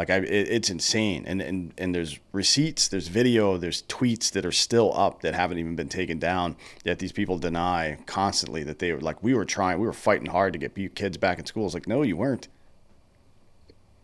Like 0.00 0.08
I, 0.08 0.16
it, 0.16 0.48
it's 0.48 0.70
insane, 0.70 1.24
and, 1.26 1.42
and 1.42 1.74
and 1.76 1.94
there's 1.94 2.18
receipts, 2.32 2.88
there's 2.88 3.08
video, 3.08 3.58
there's 3.58 3.82
tweets 3.82 4.32
that 4.32 4.46
are 4.46 4.50
still 4.50 4.96
up 4.96 5.20
that 5.20 5.34
haven't 5.34 5.58
even 5.58 5.76
been 5.76 5.90
taken 5.90 6.18
down. 6.18 6.56
Yet 6.86 7.00
these 7.00 7.12
people 7.12 7.36
deny 7.36 7.98
constantly 8.06 8.62
that 8.62 8.78
they 8.78 8.94
were 8.94 9.00
like 9.02 9.22
we 9.22 9.34
were 9.34 9.44
trying, 9.44 9.78
we 9.78 9.86
were 9.86 9.92
fighting 9.92 10.24
hard 10.24 10.54
to 10.54 10.58
get 10.58 10.94
kids 10.94 11.18
back 11.18 11.38
in 11.38 11.44
school. 11.44 11.66
It's 11.66 11.74
like 11.74 11.86
no, 11.86 12.00
you 12.00 12.16
weren't. 12.16 12.48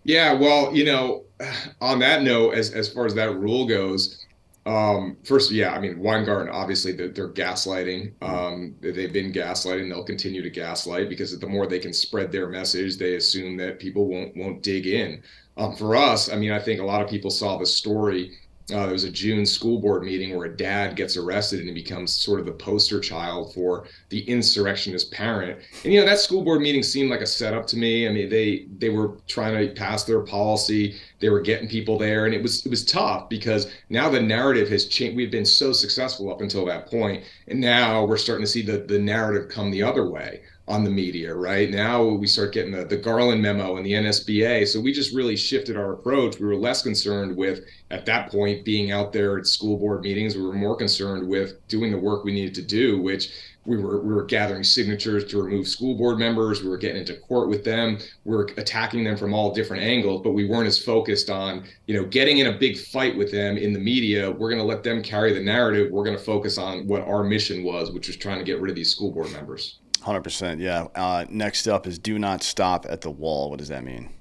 Yeah, 0.04 0.34
well, 0.34 0.76
you 0.76 0.84
know, 0.84 1.24
on 1.80 2.00
that 2.00 2.22
note, 2.22 2.52
as 2.52 2.72
as 2.72 2.92
far 2.92 3.06
as 3.06 3.14
that 3.14 3.34
rule 3.34 3.66
goes, 3.66 4.26
um, 4.66 5.16
first, 5.24 5.50
yeah, 5.50 5.72
I 5.72 5.78
mean, 5.78 5.98
Weingarten, 5.98 6.52
obviously, 6.52 6.92
they're, 6.92 7.08
they're 7.08 7.30
gaslighting. 7.30 8.12
Um, 8.20 8.74
they've 8.82 9.14
been 9.14 9.32
gaslighting. 9.32 9.88
They'll 9.88 10.04
continue 10.04 10.42
to 10.42 10.50
gaslight 10.50 11.08
because 11.08 11.38
the 11.38 11.46
more 11.46 11.66
they 11.66 11.78
can 11.78 11.94
spread 11.94 12.32
their 12.32 12.48
message, 12.48 12.98
they 12.98 13.14
assume 13.14 13.56
that 13.56 13.78
people 13.78 14.08
won't 14.08 14.36
won't 14.36 14.62
dig 14.62 14.86
in. 14.86 15.22
Um, 15.56 15.74
for 15.74 15.96
us, 15.96 16.30
I 16.30 16.36
mean, 16.36 16.52
I 16.52 16.58
think 16.58 16.80
a 16.80 16.84
lot 16.84 17.02
of 17.02 17.08
people 17.08 17.30
saw 17.30 17.56
the 17.56 17.66
story 17.66 18.36
uh, 18.72 18.82
there 18.82 18.92
was 18.92 19.04
a 19.04 19.10
June 19.10 19.46
school 19.46 19.78
board 19.78 20.02
meeting 20.02 20.36
where 20.36 20.48
a 20.48 20.56
dad 20.56 20.96
gets 20.96 21.16
arrested 21.16 21.60
and 21.60 21.68
he 21.68 21.74
becomes 21.74 22.12
sort 22.12 22.40
of 22.40 22.46
the 22.46 22.52
poster 22.52 22.98
child 22.98 23.54
for 23.54 23.86
the 24.08 24.28
insurrectionist 24.28 25.12
parent. 25.12 25.60
And 25.84 25.92
you 25.92 26.00
know 26.00 26.06
that 26.06 26.18
school 26.18 26.42
board 26.42 26.60
meeting 26.60 26.82
seemed 26.82 27.08
like 27.08 27.20
a 27.20 27.26
setup 27.26 27.66
to 27.68 27.76
me. 27.76 28.08
I 28.08 28.10
mean, 28.10 28.28
they 28.28 28.66
they 28.78 28.88
were 28.88 29.18
trying 29.28 29.68
to 29.68 29.72
pass 29.74 30.02
their 30.02 30.20
policy. 30.20 30.96
They 31.20 31.28
were 31.28 31.40
getting 31.40 31.68
people 31.68 31.96
there, 31.96 32.26
and 32.26 32.34
it 32.34 32.42
was 32.42 32.66
it 32.66 32.70
was 32.70 32.84
tough 32.84 33.28
because 33.28 33.70
now 33.88 34.08
the 34.08 34.20
narrative 34.20 34.68
has 34.70 34.86
changed. 34.86 35.16
We've 35.16 35.30
been 35.30 35.46
so 35.46 35.72
successful 35.72 36.32
up 36.32 36.40
until 36.40 36.66
that 36.66 36.90
point, 36.90 37.22
and 37.46 37.60
now 37.60 38.04
we're 38.04 38.16
starting 38.16 38.44
to 38.44 38.50
see 38.50 38.62
the 38.62 38.78
the 38.78 38.98
narrative 38.98 39.48
come 39.48 39.70
the 39.70 39.84
other 39.84 40.10
way 40.10 40.40
on 40.68 40.82
the 40.82 40.90
media, 40.90 41.32
right? 41.32 41.70
Now 41.70 42.02
we 42.02 42.26
start 42.26 42.52
getting 42.52 42.72
the, 42.72 42.84
the 42.84 42.96
Garland 42.96 43.40
memo 43.40 43.76
and 43.76 43.86
the 43.86 43.92
NSBA. 43.92 44.66
So 44.66 44.80
we 44.80 44.92
just 44.92 45.14
really 45.14 45.36
shifted 45.36 45.76
our 45.76 45.92
approach. 45.92 46.40
We 46.40 46.46
were 46.46 46.56
less 46.56 46.82
concerned 46.82 47.36
with, 47.36 47.60
at 47.90 48.04
that 48.06 48.32
point, 48.32 48.64
being 48.64 48.90
out 48.90 49.12
there 49.12 49.38
at 49.38 49.46
school 49.46 49.78
board 49.78 50.02
meetings. 50.02 50.36
We 50.36 50.42
were 50.42 50.52
more 50.52 50.76
concerned 50.76 51.28
with 51.28 51.66
doing 51.68 51.92
the 51.92 51.98
work 51.98 52.24
we 52.24 52.32
needed 52.32 52.54
to 52.56 52.62
do, 52.62 53.00
which 53.00 53.30
we 53.66 53.76
were 53.76 54.00
we 54.00 54.14
were 54.14 54.24
gathering 54.24 54.62
signatures 54.62 55.24
to 55.26 55.42
remove 55.42 55.66
school 55.66 55.96
board 55.96 56.18
members. 56.18 56.62
We 56.62 56.68
were 56.68 56.76
getting 56.76 56.98
into 56.98 57.14
court 57.14 57.48
with 57.48 57.64
them. 57.64 57.98
We 58.24 58.36
were 58.36 58.48
attacking 58.56 59.04
them 59.04 59.16
from 59.16 59.34
all 59.34 59.52
different 59.52 59.82
angles, 59.82 60.22
but 60.22 60.32
we 60.32 60.46
weren't 60.46 60.68
as 60.68 60.78
focused 60.78 61.30
on, 61.30 61.64
you 61.86 61.96
know, 61.96 62.06
getting 62.06 62.38
in 62.38 62.46
a 62.46 62.58
big 62.58 62.78
fight 62.78 63.16
with 63.16 63.32
them 63.32 63.56
in 63.56 63.72
the 63.72 63.80
media. 63.80 64.30
We're 64.30 64.50
going 64.50 64.60
to 64.60 64.64
let 64.64 64.82
them 64.82 65.02
carry 65.02 65.32
the 65.32 65.42
narrative. 65.42 65.90
We're 65.90 66.04
going 66.04 66.16
to 66.16 66.22
focus 66.22 66.58
on 66.58 66.86
what 66.86 67.02
our 67.02 67.24
mission 67.24 67.64
was, 67.64 67.90
which 67.90 68.06
was 68.06 68.16
trying 68.16 68.38
to 68.38 68.44
get 68.44 68.60
rid 68.60 68.70
of 68.70 68.76
these 68.76 68.90
school 68.90 69.10
board 69.10 69.32
members. 69.32 69.80
Hundred 70.02 70.22
percent, 70.22 70.60
yeah. 70.60 70.86
Uh, 70.94 71.24
next 71.28 71.66
up 71.66 71.86
is 71.86 71.98
do 71.98 72.18
not 72.18 72.42
stop 72.42 72.86
at 72.88 73.00
the 73.00 73.10
wall. 73.10 73.50
What 73.50 73.58
does 73.58 73.68
that 73.68 73.84
mean? 73.84 74.12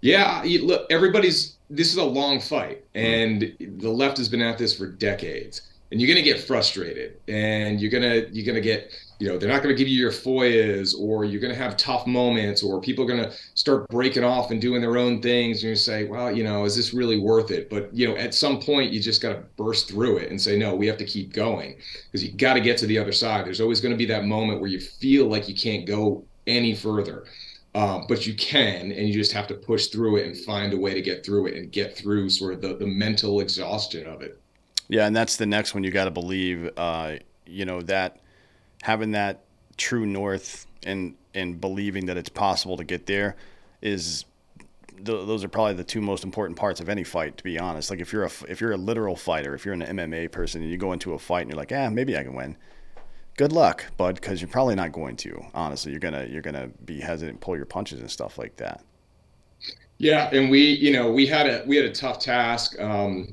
Yeah, 0.00 0.42
you, 0.44 0.66
look, 0.66 0.86
everybody's. 0.90 1.56
This 1.70 1.90
is 1.90 1.98
a 1.98 2.04
long 2.04 2.40
fight, 2.40 2.84
and 2.94 3.54
the 3.60 3.90
left 3.90 4.16
has 4.16 4.28
been 4.28 4.40
at 4.40 4.56
this 4.56 4.74
for 4.74 4.86
decades. 4.86 5.62
And 5.90 6.00
you're 6.00 6.08
gonna 6.08 6.24
get 6.24 6.40
frustrated, 6.40 7.18
and 7.28 7.80
you're 7.80 7.90
gonna 7.90 8.26
you're 8.30 8.46
gonna 8.46 8.60
get 8.60 8.92
you 9.18 9.28
know, 9.28 9.36
they're 9.36 9.48
not 9.48 9.62
going 9.62 9.74
to 9.74 9.78
give 9.78 9.88
you 9.88 9.98
your 9.98 10.12
FOIAs 10.12 10.94
or 10.98 11.24
you're 11.24 11.40
going 11.40 11.52
to 11.52 11.60
have 11.60 11.76
tough 11.76 12.06
moments 12.06 12.62
or 12.62 12.80
people 12.80 13.04
are 13.04 13.08
going 13.08 13.22
to 13.22 13.32
start 13.54 13.88
breaking 13.88 14.22
off 14.22 14.52
and 14.52 14.60
doing 14.60 14.80
their 14.80 14.96
own 14.96 15.20
things. 15.20 15.62
And 15.62 15.70
you 15.70 15.76
say, 15.76 16.04
well, 16.04 16.34
you 16.34 16.44
know, 16.44 16.64
is 16.64 16.76
this 16.76 16.94
really 16.94 17.18
worth 17.18 17.50
it? 17.50 17.68
But, 17.68 17.92
you 17.92 18.06
know, 18.06 18.16
at 18.16 18.32
some 18.32 18.60
point 18.60 18.92
you 18.92 19.00
just 19.00 19.20
got 19.20 19.30
to 19.30 19.42
burst 19.56 19.88
through 19.88 20.18
it 20.18 20.30
and 20.30 20.40
say, 20.40 20.56
no, 20.56 20.74
we 20.74 20.86
have 20.86 20.98
to 20.98 21.04
keep 21.04 21.32
going 21.32 21.76
because 22.06 22.24
you 22.24 22.32
got 22.32 22.54
to 22.54 22.60
get 22.60 22.78
to 22.78 22.86
the 22.86 22.98
other 22.98 23.12
side. 23.12 23.44
There's 23.44 23.60
always 23.60 23.80
going 23.80 23.92
to 23.92 23.98
be 23.98 24.06
that 24.06 24.24
moment 24.24 24.60
where 24.60 24.70
you 24.70 24.80
feel 24.80 25.26
like 25.26 25.48
you 25.48 25.54
can't 25.54 25.84
go 25.84 26.24
any 26.46 26.74
further. 26.74 27.24
Uh, 27.74 28.00
but 28.08 28.26
you 28.26 28.34
can, 28.34 28.92
and 28.92 29.08
you 29.08 29.12
just 29.12 29.32
have 29.32 29.46
to 29.48 29.54
push 29.54 29.88
through 29.88 30.16
it 30.16 30.26
and 30.26 30.36
find 30.36 30.72
a 30.72 30.76
way 30.76 30.94
to 30.94 31.02
get 31.02 31.24
through 31.24 31.46
it 31.46 31.54
and 31.54 31.70
get 31.70 31.96
through 31.96 32.30
sort 32.30 32.54
of 32.54 32.60
the, 32.60 32.76
the 32.76 32.86
mental 32.86 33.40
exhaustion 33.40 34.06
of 34.06 34.22
it. 34.22 34.40
Yeah, 34.88 35.06
and 35.06 35.14
that's 35.14 35.36
the 35.36 35.46
next 35.46 35.74
one 35.74 35.84
you 35.84 35.90
got 35.90 36.06
to 36.06 36.10
believe. 36.10 36.70
Uh, 36.76 37.16
you 37.48 37.64
know 37.64 37.80
that 37.82 38.18
having 38.82 39.12
that 39.12 39.40
true 39.76 40.06
north 40.06 40.66
and 40.84 41.14
and 41.34 41.60
believing 41.60 42.06
that 42.06 42.16
it's 42.16 42.28
possible 42.28 42.76
to 42.76 42.84
get 42.84 43.06
there 43.06 43.36
is 43.80 44.24
th- 44.96 45.26
those 45.26 45.44
are 45.44 45.48
probably 45.48 45.74
the 45.74 45.84
two 45.84 46.00
most 46.00 46.24
important 46.24 46.58
parts 46.58 46.80
of 46.80 46.88
any 46.88 47.04
fight 47.04 47.36
to 47.36 47.44
be 47.44 47.58
honest 47.58 47.90
like 47.90 48.00
if 48.00 48.12
you're 48.12 48.24
a 48.24 48.30
if 48.48 48.60
you're 48.60 48.72
a 48.72 48.76
literal 48.76 49.16
fighter 49.16 49.54
if 49.54 49.64
you're 49.64 49.74
an 49.74 49.82
MMA 49.82 50.30
person 50.30 50.62
and 50.62 50.70
you 50.70 50.76
go 50.76 50.92
into 50.92 51.14
a 51.14 51.18
fight 51.18 51.42
and 51.42 51.50
you're 51.50 51.58
like 51.58 51.72
ah 51.72 51.88
maybe 51.90 52.16
I 52.16 52.22
can 52.22 52.34
win 52.34 52.56
good 53.36 53.52
luck 53.52 53.84
bud 53.96 54.16
because 54.16 54.40
you're 54.40 54.48
probably 54.48 54.74
not 54.74 54.92
going 54.92 55.16
to 55.16 55.42
honestly 55.54 55.90
you're 55.92 56.00
gonna 56.00 56.26
you're 56.26 56.42
gonna 56.42 56.68
be 56.84 57.00
hesitant 57.00 57.40
pull 57.40 57.56
your 57.56 57.66
punches 57.66 58.00
and 58.00 58.10
stuff 58.10 58.36
like 58.38 58.56
that 58.56 58.82
yeah 59.98 60.28
and 60.32 60.50
we 60.50 60.60
you 60.60 60.92
know 60.92 61.10
we 61.10 61.26
had 61.26 61.46
a 61.46 61.62
we 61.66 61.76
had 61.76 61.86
a 61.86 61.92
tough 61.92 62.18
task 62.18 62.78
um 62.80 63.28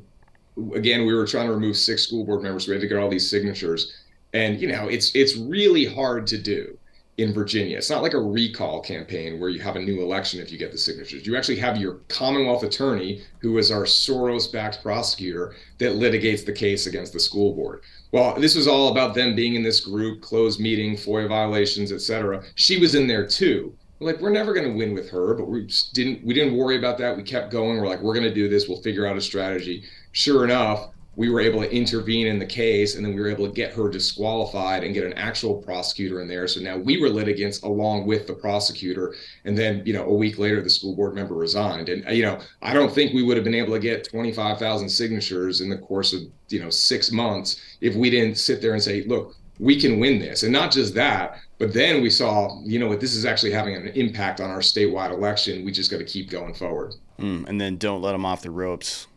again 0.74 1.06
we 1.06 1.14
were 1.14 1.28
trying 1.28 1.48
to 1.48 1.54
remove 1.54 1.76
six 1.78 2.04
school 2.04 2.26
board 2.26 2.42
members 2.42 2.68
we 2.68 2.74
had 2.74 2.82
to 2.82 2.88
get 2.88 2.98
all 2.98 3.10
these 3.10 3.30
signatures 3.30 3.94
and 4.36 4.60
you 4.60 4.68
know, 4.68 4.88
it's 4.90 5.16
it's 5.16 5.38
really 5.38 5.86
hard 5.86 6.28
to 6.28 6.38
do 6.38 6.78
in 7.18 7.34
Virginia. 7.34 7.78
It's 7.78 7.90
not 7.90 8.04
like 8.04 8.14
a 8.14 8.20
recall 8.20 8.82
campaign 8.82 9.40
where 9.40 9.50
you 9.50 9.62
have 9.62 9.78
a 9.78 9.82
new 9.82 10.02
election 10.02 10.42
if 10.42 10.52
you 10.52 10.58
get 10.58 10.74
the 10.74 10.78
signatures. 10.78 11.26
You 11.26 11.38
actually 11.38 11.56
have 11.60 11.78
your 11.78 12.02
Commonwealth 12.10 12.64
attorney, 12.64 13.22
who 13.40 13.58
is 13.58 13.72
our 13.72 13.84
Soros 13.84 14.52
backed 14.52 14.84
prosecutor, 14.84 15.56
that 15.78 15.94
litigates 15.94 16.46
the 16.46 16.52
case 16.52 16.86
against 16.86 17.14
the 17.14 17.20
school 17.22 17.56
board. 17.56 17.84
Well, 18.12 18.38
this 18.38 18.56
was 18.56 18.68
all 18.68 18.92
about 18.92 19.16
them 19.16 19.38
being 19.38 19.56
in 19.56 19.64
this 19.64 19.80
group, 19.80 20.22
closed 20.22 20.60
meeting, 20.60 20.98
FOIA 20.98 21.30
violations, 21.30 21.94
et 21.94 22.02
cetera. 22.02 22.44
She 22.56 22.78
was 22.78 22.94
in 22.94 23.08
there 23.08 23.26
too. 23.26 23.74
Like, 24.02 24.20
we're 24.20 24.30
never 24.30 24.54
going 24.54 24.68
to 24.70 24.78
win 24.78 24.94
with 24.94 25.10
her, 25.12 25.34
but 25.36 25.48
we 25.48 25.70
didn't 25.94 26.26
we 26.26 26.34
didn't 26.34 26.58
worry 26.58 26.78
about 26.78 26.98
that. 26.98 27.16
We 27.16 27.24
kept 27.24 27.50
going. 27.50 27.80
We're 27.80 27.88
like, 27.88 28.02
we're 28.02 28.14
going 28.14 28.28
to 28.28 28.34
do 28.34 28.50
this. 28.50 28.68
We'll 28.68 28.82
figure 28.82 29.08
out 29.08 29.16
a 29.16 29.22
strategy. 29.22 29.86
Sure 30.16 30.46
enough, 30.46 30.92
we 31.18 31.30
were 31.30 31.42
able 31.42 31.62
to 31.62 31.70
intervene 31.70 32.26
in 32.28 32.40
the 32.40 32.46
case 32.46 32.96
and 32.96 33.06
then 33.06 33.14
we 33.14 33.20
were 33.20 33.28
able 33.28 33.46
to 33.46 33.52
get 33.52 33.74
her 33.74 33.90
disqualified 33.90 34.82
and 34.82 34.94
get 34.94 35.04
an 35.04 35.12
actual 35.14 35.56
prosecutor 35.56 36.22
in 36.22 36.28
there. 36.30 36.48
So 36.48 36.62
now 36.62 36.78
we 36.78 37.02
were 37.02 37.10
litigants 37.10 37.62
along 37.64 38.08
with 38.08 38.26
the 38.26 38.34
prosecutor 38.34 39.14
and 39.44 39.58
then 39.58 39.84
you 39.86 39.92
know 39.92 40.06
a 40.06 40.14
week 40.14 40.38
later 40.38 40.62
the 40.62 40.70
school 40.70 40.96
board 40.96 41.16
member 41.16 41.36
resigned. 41.36 41.90
And 41.90 42.06
you 42.16 42.24
know 42.24 42.40
i 42.62 42.74
don't 42.74 42.94
think 42.94 43.14
we 43.14 43.24
would 43.24 43.36
have 43.36 43.44
been 43.44 43.54
able 43.54 43.74
to 43.74 43.80
get 43.80 44.10
25,000 44.10 44.88
signatures 44.88 45.60
in 45.60 45.70
the 45.70 45.78
course 45.78 46.14
of 46.14 46.22
you 46.48 46.62
know 46.62 46.70
6 46.70 47.12
months 47.12 47.62
if 47.82 47.94
we 47.96 48.10
didn't 48.10 48.38
sit 48.38 48.62
there 48.62 48.72
and 48.72 48.82
say 48.82 49.04
look 49.04 49.36
we 49.60 49.80
can 49.80 50.00
win 50.00 50.20
this. 50.20 50.44
And 50.44 50.54
not 50.54 50.72
just 50.72 50.94
that 50.96 51.40
but 51.60 51.74
then 51.74 52.02
we 52.02 52.10
saw 52.10 52.62
you 52.64 52.80
know 52.80 52.88
what 52.88 53.02
this 53.02 53.16
is 53.16 53.26
actually 53.26 53.52
having 53.52 53.76
an 53.76 53.88
impact 53.90 54.40
on 54.40 54.50
our 54.50 54.60
statewide 54.60 55.12
election. 55.12 55.66
We 55.66 55.74
just 55.74 55.92
got 55.92 55.98
to 55.98 56.06
keep 56.06 56.30
going 56.30 56.54
forward. 56.54 56.96
Mm, 57.20 57.50
and 57.50 57.60
then 57.60 57.76
don't 57.76 58.02
let 58.02 58.14
them 58.14 58.26
off 58.26 58.42
the 58.42 58.52
ropes 58.52 59.08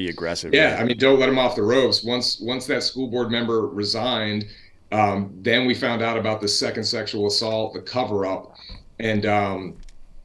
be 0.00 0.08
aggressive. 0.08 0.54
Yeah? 0.54 0.78
I 0.80 0.84
mean, 0.84 0.98
don't 0.98 1.18
let 1.18 1.26
them 1.26 1.38
off 1.38 1.56
the 1.56 1.62
ropes. 1.62 2.02
Once 2.02 2.40
once 2.40 2.66
that 2.66 2.82
school 2.82 3.08
board 3.08 3.30
member 3.30 3.66
resigned, 3.66 4.46
um, 4.92 5.32
then 5.42 5.66
we 5.66 5.74
found 5.74 6.02
out 6.02 6.16
about 6.16 6.40
the 6.40 6.48
second 6.48 6.84
sexual 6.84 7.26
assault, 7.26 7.74
the 7.74 7.80
cover 7.80 8.26
up, 8.26 8.56
and 8.98 9.26
um, 9.26 9.76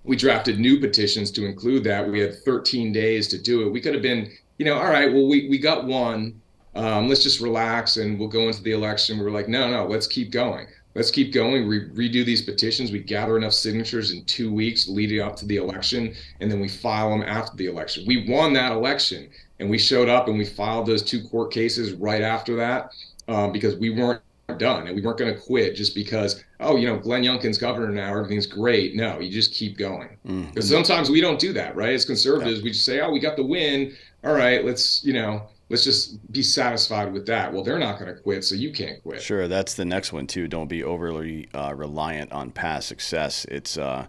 we 0.04 0.16
drafted 0.16 0.60
new 0.60 0.80
petitions 0.80 1.32
to 1.32 1.46
include 1.46 1.84
that. 1.84 2.10
We 2.10 2.20
had 2.20 2.36
13 2.44 2.92
days 2.92 3.28
to 3.30 3.38
do 3.38 3.66
it. 3.66 3.72
We 3.72 3.82
could 3.82 3.94
have 3.94 4.04
been, 4.04 4.32
you 4.58 4.66
know, 4.66 4.78
all 4.78 4.90
right, 4.90 5.12
well, 5.12 5.28
we 5.28 5.50
we 5.50 5.58
got 5.58 5.86
one. 5.86 6.42
Um, 6.76 7.08
let's 7.08 7.24
just 7.24 7.40
relax 7.40 7.96
and 7.96 8.20
we'll 8.20 8.28
go 8.28 8.48
into 8.48 8.62
the 8.62 8.72
election. 8.72 9.18
We 9.18 9.24
were 9.24 9.32
like, 9.32 9.48
no, 9.48 9.70
no, 9.70 9.88
let's 9.88 10.08
keep 10.08 10.30
going. 10.30 10.68
Let's 10.96 11.12
keep 11.12 11.34
going. 11.34 11.68
We 11.68 11.82
redo 11.82 12.26
these 12.26 12.42
petitions. 12.42 12.92
We 12.92 13.00
gather 13.00 13.38
enough 13.38 13.54
signatures 13.54 14.12
in 14.12 14.24
two 14.26 14.52
weeks 14.52 14.88
leading 14.88 15.22
up 15.22 15.36
to 15.38 15.46
the 15.46 15.58
election, 15.58 16.16
and 16.40 16.50
then 16.50 16.62
we 16.62 16.70
file 16.70 17.10
them 17.10 17.24
after 17.24 17.56
the 17.58 17.68
election. 17.68 18.06
We 18.08 18.30
won 18.30 18.54
that 18.54 18.72
election. 18.72 19.30
And 19.60 19.70
we 19.70 19.78
showed 19.78 20.10
up 20.10 20.28
and 20.28 20.38
we 20.38 20.46
filed 20.46 20.86
those 20.86 21.02
two 21.02 21.24
court 21.24 21.52
cases 21.52 21.94
right 21.94 22.22
after 22.22 22.56
that 22.58 22.92
um, 23.28 23.52
because 23.52 23.76
we 23.76 23.90
weren't 23.90 24.22
done 24.58 24.88
and 24.88 24.96
we 24.96 25.02
weren't 25.02 25.18
going 25.18 25.34
to 25.34 25.40
quit 25.40 25.76
just 25.76 25.96
because 25.96 26.44
oh 26.60 26.76
you 26.78 26.88
know 26.88 26.98
glenn 26.98 27.24
youngkin's 27.24 27.58
governor 27.58 27.90
now 27.90 28.16
everything's 28.16 28.46
great 28.46 28.96
no 28.96 29.20
you 29.20 29.32
just 29.32 29.52
keep 29.52 29.76
going 29.76 30.08
because 30.24 30.36
mm-hmm. 30.36 30.62
sometimes 30.62 31.10
we 31.10 31.20
don't 31.20 31.40
do 31.40 31.52
that 31.52 31.76
right 31.76 31.94
as 31.94 32.06
conservatives 32.06 32.60
yeah. 32.60 32.64
we 32.64 32.72
just 32.72 32.86
say 32.86 33.02
oh 33.02 33.10
we 33.10 33.20
got 33.20 33.36
the 33.36 33.44
win 33.44 33.92
all 34.24 34.34
right 34.34 34.64
let's 34.64 35.04
you 35.04 35.14
know 35.14 35.48
let's 35.76 35.84
just 35.84 36.32
be 36.32 36.42
satisfied 36.42 37.12
with 37.12 37.26
that 37.26 37.52
well 37.52 37.62
they're 37.62 37.78
not 37.78 38.00
going 38.00 38.14
to 38.14 38.22
quit 38.22 38.46
so 38.46 38.56
you 38.56 38.72
can't 38.72 39.04
quit 39.04 39.22
sure 39.22 39.50
that's 39.50 39.74
the 39.74 39.84
next 39.84 40.14
one 40.14 40.26
too 40.26 40.48
don't 40.48 40.70
be 40.70 40.82
overly 40.82 41.50
uh, 41.54 41.74
reliant 41.76 42.32
on 42.32 42.50
past 42.50 42.88
success 42.88 43.46
it's 43.52 43.78
uh 43.78 44.08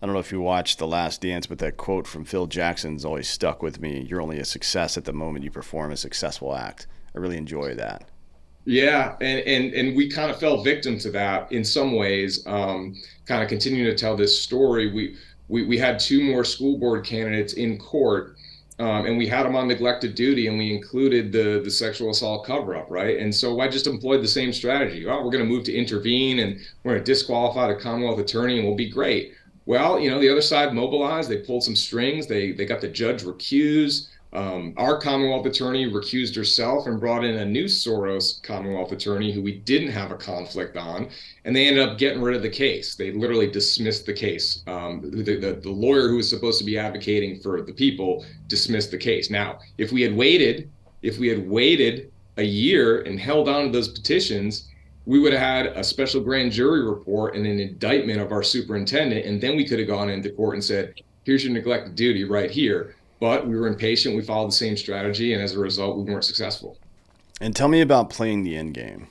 I 0.00 0.06
don't 0.06 0.12
know 0.12 0.20
if 0.20 0.30
you 0.30 0.40
watched 0.40 0.78
The 0.78 0.86
Last 0.86 1.22
Dance, 1.22 1.48
but 1.48 1.58
that 1.58 1.76
quote 1.76 2.06
from 2.06 2.24
Phil 2.24 2.46
Jackson's 2.46 3.04
always 3.04 3.28
stuck 3.28 3.64
with 3.64 3.80
me. 3.80 4.06
You're 4.08 4.22
only 4.22 4.38
a 4.38 4.44
success 4.44 4.96
at 4.96 5.04
the 5.04 5.12
moment 5.12 5.44
you 5.44 5.50
perform 5.50 5.90
a 5.90 5.96
successful 5.96 6.54
act. 6.54 6.86
I 7.16 7.18
really 7.18 7.36
enjoy 7.36 7.74
that. 7.74 8.08
Yeah, 8.64 9.16
and 9.20 9.40
and 9.40 9.74
and 9.74 9.96
we 9.96 10.08
kind 10.08 10.30
of 10.30 10.38
fell 10.38 10.62
victim 10.62 11.00
to 11.00 11.10
that 11.10 11.50
in 11.50 11.64
some 11.64 11.96
ways. 11.96 12.46
Um, 12.46 12.94
kind 13.26 13.42
of 13.42 13.48
continuing 13.48 13.90
to 13.90 13.96
tell 13.96 14.16
this 14.16 14.40
story, 14.40 14.92
we 14.92 15.16
we 15.48 15.66
we 15.66 15.78
had 15.78 15.98
two 15.98 16.22
more 16.22 16.44
school 16.44 16.78
board 16.78 17.04
candidates 17.04 17.54
in 17.54 17.76
court, 17.76 18.36
um, 18.80 19.06
and 19.06 19.18
we 19.18 19.26
had 19.26 19.44
them 19.44 19.56
on 19.56 19.66
neglected 19.66 20.14
duty, 20.14 20.46
and 20.46 20.56
we 20.56 20.72
included 20.72 21.32
the 21.32 21.60
the 21.64 21.70
sexual 21.70 22.10
assault 22.10 22.46
cover 22.46 22.76
up, 22.76 22.90
right? 22.90 23.18
And 23.18 23.34
so 23.34 23.60
I 23.60 23.68
just 23.68 23.86
employed 23.86 24.22
the 24.22 24.28
same 24.28 24.52
strategy. 24.52 25.06
Oh, 25.06 25.16
we're 25.16 25.32
going 25.32 25.44
to 25.44 25.50
move 25.50 25.64
to 25.64 25.74
intervene, 25.74 26.38
and 26.38 26.60
we're 26.82 26.92
going 26.92 27.04
to 27.04 27.12
disqualify 27.12 27.68
the 27.68 27.80
Commonwealth 27.80 28.20
attorney, 28.20 28.58
and 28.58 28.66
we'll 28.66 28.76
be 28.76 28.88
great. 28.88 29.34
Well, 29.66 29.98
you 29.98 30.08
know, 30.10 30.20
the 30.20 30.30
other 30.30 30.40
side 30.40 30.72
mobilized. 30.72 31.28
They 31.28 31.38
pulled 31.38 31.64
some 31.64 31.76
strings. 31.76 32.26
They 32.26 32.52
they 32.52 32.66
got 32.66 32.80
the 32.80 32.88
judge 32.88 33.24
recused. 33.24 34.08
Um, 34.32 34.74
our 34.76 35.00
Commonwealth 35.00 35.46
attorney 35.46 35.90
recused 35.90 36.36
herself 36.36 36.86
and 36.86 37.00
brought 37.00 37.24
in 37.24 37.36
a 37.36 37.46
new 37.46 37.64
Soros 37.64 38.42
Commonwealth 38.42 38.92
attorney 38.92 39.32
who 39.32 39.40
we 39.40 39.58
didn't 39.60 39.90
have 39.90 40.10
a 40.10 40.16
conflict 40.16 40.76
on, 40.76 41.08
and 41.44 41.56
they 41.56 41.66
ended 41.66 41.88
up 41.88 41.96
getting 41.96 42.20
rid 42.20 42.36
of 42.36 42.42
the 42.42 42.48
case. 42.48 42.94
They 42.94 43.10
literally 43.10 43.50
dismissed 43.50 44.04
the 44.04 44.12
case. 44.12 44.62
Um, 44.66 45.00
the, 45.02 45.36
the, 45.36 45.60
the 45.62 45.70
lawyer 45.70 46.08
who 46.08 46.16
was 46.16 46.28
supposed 46.28 46.58
to 46.58 46.64
be 46.64 46.78
advocating 46.78 47.40
for 47.40 47.62
the 47.62 47.72
people 47.72 48.24
dismissed 48.48 48.90
the 48.90 48.98
case. 48.98 49.30
Now, 49.30 49.60
if 49.78 49.92
we 49.92 50.02
had 50.02 50.14
waited, 50.14 50.70
if 51.00 51.18
we 51.18 51.28
had 51.28 51.48
waited 51.48 52.12
a 52.36 52.44
year 52.44 53.02
and 53.02 53.18
held 53.18 53.48
on 53.48 53.64
to 53.64 53.70
those 53.70 53.88
petitions, 53.88 54.68
we 55.06 55.18
would 55.18 55.32
have 55.32 55.40
had 55.40 55.66
a 55.68 55.82
special 55.82 56.20
grand 56.20 56.52
jury 56.52 56.86
report 56.86 57.34
and 57.34 57.46
an 57.46 57.58
indictment 57.58 58.20
of 58.20 58.30
our 58.30 58.42
superintendent, 58.42 59.24
and 59.24 59.40
then 59.40 59.56
we 59.56 59.66
could 59.66 59.78
have 59.78 59.88
gone 59.88 60.10
into 60.10 60.30
court 60.30 60.52
and 60.54 60.62
said, 60.62 61.00
"Here's 61.24 61.44
your 61.44 61.54
neglected 61.54 61.94
duty 61.94 62.24
right 62.24 62.50
here." 62.50 62.94
But 63.20 63.46
we 63.46 63.56
were 63.56 63.66
impatient. 63.66 64.16
We 64.16 64.22
followed 64.22 64.48
the 64.48 64.56
same 64.56 64.76
strategy, 64.76 65.34
and 65.34 65.42
as 65.42 65.54
a 65.54 65.58
result, 65.58 65.96
we 65.96 66.04
weren't 66.04 66.24
successful. 66.24 66.78
And 67.40 67.54
tell 67.54 67.68
me 67.68 67.80
about 67.80 68.10
playing 68.10 68.42
the 68.42 68.56
end 68.56 68.74
game. 68.74 69.08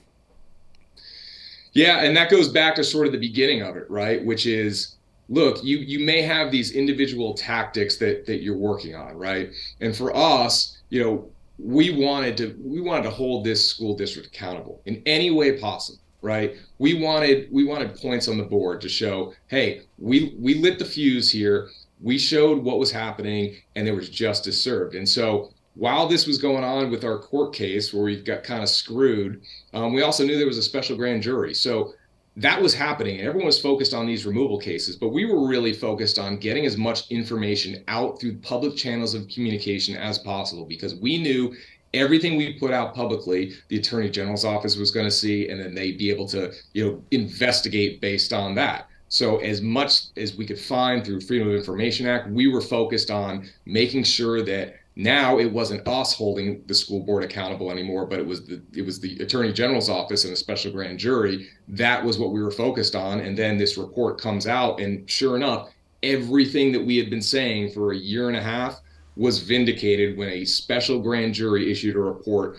Yeah, 1.74 2.04
and 2.04 2.16
that 2.18 2.30
goes 2.30 2.50
back 2.50 2.76
to 2.76 2.84
sort 2.84 3.06
of 3.06 3.14
the 3.14 3.20
beginning 3.20 3.62
of 3.62 3.78
it, 3.78 3.90
right? 3.90 4.24
Which 4.26 4.46
is, 4.46 4.96
look, 5.30 5.64
you 5.64 5.78
you 5.78 6.06
may 6.06 6.22
have 6.22 6.52
these 6.52 6.72
individual 6.72 7.34
tactics 7.34 7.98
that 7.98 8.26
that 8.26 8.42
you're 8.42 8.58
working 8.58 8.96
on, 8.96 9.16
right? 9.16 9.52
And 9.80 9.96
for 9.96 10.16
us, 10.16 10.78
you 10.90 11.04
know, 11.04 11.30
we 11.60 11.90
wanted 12.04 12.38
to 12.38 12.56
we 12.64 12.82
wanted 12.82 13.04
to 13.04 13.10
hold 13.10 13.44
this 13.44 13.68
school 13.68 13.96
district 13.96 14.28
accountable 14.28 14.82
in 14.86 15.02
any 15.06 15.32
way 15.32 15.58
possible 15.60 16.00
right 16.22 16.56
we 16.78 16.94
wanted 16.94 17.48
we 17.52 17.64
wanted 17.64 17.96
points 17.96 18.28
on 18.28 18.38
the 18.38 18.44
board 18.44 18.82
to 18.82 18.90
show 18.90 19.34
hey 19.48 19.82
we 19.98 20.36
we 20.40 20.56
lit 20.56 20.78
the 20.78 20.86
fuse 20.86 21.32
here 21.32 21.70
we 22.02 22.18
showed 22.18 22.64
what 22.64 22.80
was 22.80 22.92
happening 22.92 23.56
and 23.76 23.86
there 23.86 23.96
was 23.96 24.10
justice 24.10 24.62
served. 24.62 24.96
And 24.96 25.08
so 25.08 25.52
while 25.76 26.08
this 26.08 26.28
was 26.28 26.38
going 26.38 26.64
on 26.64 26.90
with 26.90 27.04
our 27.04 27.20
court 27.20 27.54
case 27.54 27.94
where 27.94 28.04
we 28.04 28.22
got 28.22 28.44
kind 28.44 28.64
of 28.64 28.70
screwed, 28.70 29.42
um, 29.74 29.94
we 29.94 30.02
also 30.02 30.26
knew 30.26 30.38
there 30.38 30.48
was 30.48 30.58
a 30.58 30.64
special 30.64 30.96
grand 30.96 31.22
jury. 31.22 31.54
So 31.54 31.94
that 32.36 32.62
was 32.62 32.74
happening 32.74 33.20
and 33.20 33.28
everyone 33.28 33.48
was 33.48 33.60
focused 33.60 33.94
on 33.94 34.06
these 34.06 34.26
removal 34.26 34.60
cases, 34.60 34.96
but 34.96 35.10
we 35.10 35.26
were 35.26 35.48
really 35.48 35.74
focused 35.74 36.20
on 36.20 36.38
getting 36.38 36.66
as 36.66 36.78
much 36.78 37.10
information 37.10 37.84
out 37.88 38.20
through 38.20 38.38
public 38.38 38.76
channels 38.76 39.16
of 39.16 39.28
communication 39.28 39.96
as 39.96 40.20
possible 40.20 40.66
because 40.66 40.96
we 40.96 41.22
knew 41.22 41.56
everything 41.94 42.38
we 42.38 42.54
put 42.60 42.72
out 42.72 42.94
publicly 42.94 43.54
the 43.70 43.78
attorney 43.78 44.10
general's 44.10 44.46
office 44.46 44.76
was 44.76 44.92
going 44.92 45.06
to 45.06 45.12
see 45.12 45.50
and 45.50 45.60
then 45.60 45.74
they'd 45.74 45.98
be 45.98 46.10
able 46.10 46.28
to 46.28 46.52
you 46.74 46.86
know 46.86 47.04
investigate 47.12 48.02
based 48.02 48.34
on 48.34 48.54
that 48.54 48.88
so 49.10 49.38
as 49.38 49.62
much 49.62 50.16
as 50.18 50.36
we 50.36 50.46
could 50.46 50.60
find 50.60 51.06
through 51.06 51.22
Freedom 51.22 51.48
of 51.48 51.56
Information 51.56 52.08
Act, 52.08 52.30
we 52.30 52.48
were 52.48 52.62
focused 52.62 53.10
on 53.10 53.50
making 53.66 54.04
sure 54.04 54.42
that 54.44 54.76
now 54.96 55.38
it 55.38 55.46
wasn't 55.46 55.88
us 55.88 56.14
holding 56.14 56.64
the 56.66 56.74
school 56.74 57.02
board 57.02 57.24
accountable 57.24 57.72
anymore, 57.72 58.06
but 58.06 58.20
it 58.20 58.26
was 58.26 58.46
the 58.46 58.60
it 58.74 58.86
was 58.86 59.00
the 59.00 59.18
attorney 59.20 59.54
general's 59.54 59.90
office 59.90 60.26
and 60.26 60.34
a 60.34 60.36
special 60.36 60.72
grand 60.72 60.98
jury. 60.98 61.48
That 61.68 62.04
was 62.04 62.18
what 62.18 62.32
we 62.32 62.42
were 62.42 62.52
focused 62.52 62.96
on. 62.96 63.20
And 63.20 63.38
then 63.38 63.58
this 63.58 63.78
report 63.78 64.20
comes 64.20 64.48
out, 64.48 64.80
and 64.82 65.10
sure 65.10 65.36
enough, 65.36 65.70
everything 66.04 66.72
that 66.74 66.84
we 66.84 66.98
had 66.98 67.10
been 67.10 67.22
saying 67.22 67.72
for 67.72 67.92
a 67.92 67.98
year 67.98 68.28
and 68.28 68.36
a 68.36 68.42
half 68.42 68.82
was 69.16 69.40
vindicated 69.40 70.18
when 70.18 70.30
a 70.30 70.46
special 70.46 71.00
grand 71.00 71.34
jury 71.34 71.72
issued 71.72 71.96
a 71.96 72.00
report 72.00 72.58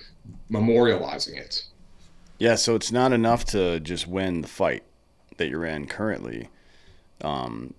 memorializing 0.51 1.37
it. 1.37 1.65
Yeah, 2.39 2.55
so 2.55 2.75
it's 2.77 2.93
not 2.93 3.13
enough 3.13 3.45
to 3.47 3.81
just 3.81 4.07
win 4.07 4.43
the 4.43 4.49
fight 4.49 4.85
that 5.39 5.49
you're 5.49 5.65
in 5.65 5.87
currently, 5.87 6.49
um, 7.23 7.75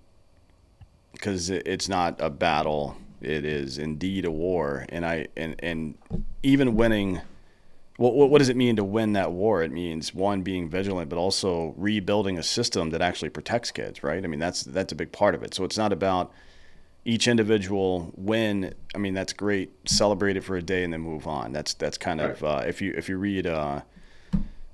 because 1.14 1.50
it's 1.50 1.88
not 1.88 2.20
a 2.20 2.30
battle; 2.30 2.98
it 3.22 3.46
is 3.46 3.78
indeed 3.78 4.26
a 4.26 4.32
war. 4.32 4.86
And 4.90 5.06
I 5.06 5.28
and 5.38 5.56
and 5.60 5.98
even 6.44 6.76
winning. 6.76 7.22
What, 7.98 8.16
what, 8.16 8.30
what 8.30 8.38
does 8.40 8.48
it 8.48 8.56
mean 8.56 8.78
to 8.78 8.84
win 8.86 9.12
that 9.12 9.34
war? 9.34 9.62
It 9.62 9.74
means 9.74 10.14
one 10.14 10.42
being 10.42 10.70
vigilant, 10.70 11.10
but 11.10 11.20
also 11.20 11.74
rebuilding 11.76 12.38
a 12.38 12.44
system 12.44 12.92
that 12.92 13.02
actually 13.02 13.28
protects 13.28 13.72
kids, 13.72 14.04
right? 14.04 14.24
I 14.24 14.28
mean, 14.28 14.40
that's 14.40 14.64
that's 14.64 14.94
a 14.94 14.96
big 14.96 15.12
part 15.12 15.36
of 15.36 15.44
it. 15.44 15.54
So 15.54 15.66
it's 15.66 15.78
not 15.78 15.92
about 15.92 16.32
each 17.06 17.28
individual 17.28 18.14
win. 18.16 18.74
I 18.94 18.98
mean, 19.00 19.14
that's 19.14 19.34
great. 19.34 19.72
Celebrate 19.90 20.38
it 20.38 20.44
for 20.44 20.56
a 20.56 20.62
day 20.62 20.84
and 20.84 20.94
then 20.94 21.02
move 21.02 21.28
on. 21.28 21.52
That's 21.52 21.74
that's 21.74 21.98
kind 21.98 22.22
right. 22.22 22.32
of 22.32 22.44
uh, 22.44 22.64
if 22.68 22.82
you 22.82 22.94
if 22.96 23.10
you 23.10 23.18
read 23.18 23.48
uh, 23.48 23.82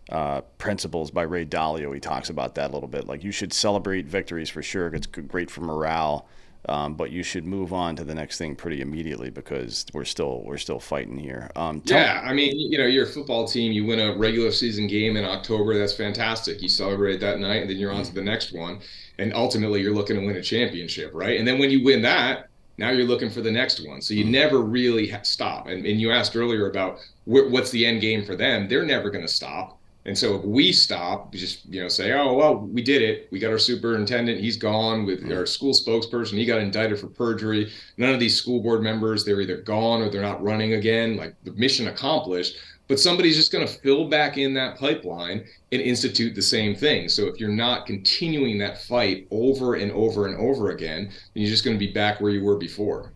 uh, 0.09 0.41
principles 0.57 1.11
by 1.11 1.23
Ray 1.23 1.45
Dalio. 1.45 1.93
He 1.93 1.99
talks 1.99 2.29
about 2.29 2.55
that 2.55 2.71
a 2.71 2.73
little 2.73 2.89
bit. 2.89 3.07
Like 3.07 3.23
you 3.23 3.31
should 3.31 3.53
celebrate 3.53 4.05
victories 4.05 4.49
for 4.49 4.61
sure. 4.61 4.87
It's 4.87 5.07
great 5.07 5.49
for 5.49 5.61
morale, 5.61 6.27
um, 6.69 6.93
but 6.93 7.11
you 7.11 7.23
should 7.23 7.45
move 7.45 7.73
on 7.73 7.95
to 7.95 8.03
the 8.03 8.13
next 8.13 8.37
thing 8.37 8.55
pretty 8.55 8.81
immediately 8.81 9.29
because 9.29 9.85
we're 9.93 10.05
still 10.05 10.43
we're 10.43 10.57
still 10.57 10.79
fighting 10.79 11.17
here. 11.17 11.49
Um, 11.55 11.81
yeah, 11.85 12.21
me- 12.21 12.29
I 12.29 12.33
mean, 12.33 12.53
you 12.55 12.77
know, 12.77 12.85
you're 12.85 13.05
a 13.05 13.09
football 13.09 13.47
team. 13.47 13.71
You 13.71 13.85
win 13.85 13.99
a 13.99 14.15
regular 14.15 14.51
season 14.51 14.87
game 14.87 15.17
in 15.17 15.25
October. 15.25 15.77
That's 15.77 15.95
fantastic. 15.95 16.61
You 16.61 16.69
celebrate 16.69 17.19
that 17.21 17.39
night, 17.39 17.61
and 17.61 17.69
then 17.69 17.77
you're 17.77 17.91
on 17.91 18.03
to 18.03 18.13
the 18.13 18.23
next 18.23 18.53
one. 18.53 18.81
And 19.17 19.33
ultimately, 19.33 19.81
you're 19.81 19.95
looking 19.95 20.17
to 20.17 20.25
win 20.25 20.35
a 20.35 20.41
championship, 20.41 21.11
right? 21.13 21.39
And 21.39 21.47
then 21.47 21.57
when 21.57 21.71
you 21.71 21.83
win 21.83 22.01
that, 22.03 22.49
now 22.77 22.91
you're 22.91 23.07
looking 23.07 23.29
for 23.29 23.41
the 23.41 23.51
next 23.51 23.85
one. 23.87 24.01
So 24.01 24.13
you 24.13 24.23
mm-hmm. 24.23 24.33
never 24.33 24.59
really 24.61 25.15
stop. 25.23 25.67
And, 25.67 25.85
and 25.85 25.99
you 25.99 26.11
asked 26.11 26.35
earlier 26.35 26.69
about 26.69 26.99
wh- 27.23 27.49
what's 27.49 27.71
the 27.71 27.85
end 27.85 28.01
game 28.01 28.25
for 28.25 28.35
them. 28.35 28.67
They're 28.67 28.85
never 28.85 29.09
going 29.09 29.25
to 29.25 29.31
stop 29.31 29.79
and 30.05 30.15
so 30.15 30.35
if 30.35 30.43
we 30.43 30.71
stop, 30.71 31.33
just 31.33 31.65
you 31.65 31.81
know 31.81 31.87
say, 31.87 32.11
oh 32.13 32.33
well, 32.33 32.57
we 32.57 32.81
did 32.83 33.01
it. 33.01 33.27
We 33.31 33.39
got 33.39 33.51
our 33.51 33.57
superintendent. 33.57 34.39
He's 34.39 34.57
gone 34.57 35.05
with 35.05 35.21
mm-hmm. 35.21 35.33
our 35.33 35.45
school 35.45 35.73
spokesperson. 35.73 36.37
He 36.37 36.45
got 36.45 36.61
indicted 36.61 36.99
for 36.99 37.07
perjury. 37.07 37.71
None 37.97 38.13
of 38.13 38.19
these 38.19 38.35
school 38.35 38.61
board 38.61 38.81
members, 38.81 39.25
they're 39.25 39.41
either 39.41 39.57
gone 39.57 40.01
or 40.01 40.09
they're 40.09 40.21
not 40.21 40.43
running 40.43 40.73
again. 40.73 41.17
Like 41.17 41.35
the 41.43 41.53
mission 41.53 41.87
accomplished. 41.87 42.57
But 42.87 42.99
somebody's 42.99 43.35
just 43.35 43.51
going 43.51 43.65
to 43.65 43.73
fill 43.73 44.09
back 44.09 44.37
in 44.37 44.53
that 44.53 44.77
pipeline 44.77 45.43
and 45.71 45.81
institute 45.81 46.35
the 46.35 46.41
same 46.43 46.75
thing. 46.75 47.09
So 47.09 47.25
if 47.25 47.39
you're 47.39 47.49
not 47.49 47.87
continuing 47.87 48.59
that 48.59 48.79
fight 48.83 49.27
over 49.31 49.73
and 49.73 49.91
over 49.91 50.27
and 50.27 50.37
over 50.37 50.69
again, 50.69 51.05
then 51.05 51.13
you're 51.33 51.49
just 51.49 51.65
going 51.65 51.75
to 51.75 51.83
be 51.83 51.91
back 51.91 52.21
where 52.21 52.31
you 52.31 52.43
were 52.43 52.57
before. 52.57 53.11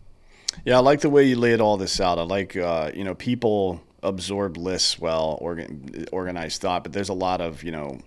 Yeah, 0.64 0.78
I 0.78 0.80
like 0.80 1.00
the 1.02 1.08
way 1.08 1.24
you 1.24 1.36
laid 1.36 1.60
all 1.60 1.76
this 1.76 2.00
out. 2.00 2.18
I 2.18 2.22
like, 2.22 2.56
uh, 2.56 2.90
you 2.92 3.04
know, 3.04 3.14
people 3.14 3.80
absorb 4.02 4.56
lists 4.56 4.98
well, 4.98 5.38
organ, 5.40 6.06
organized 6.12 6.60
thought, 6.60 6.82
but 6.82 6.92
there's 6.92 7.08
a 7.08 7.14
lot 7.14 7.40
of, 7.40 7.62
you 7.62 7.72
know, 7.72 8.00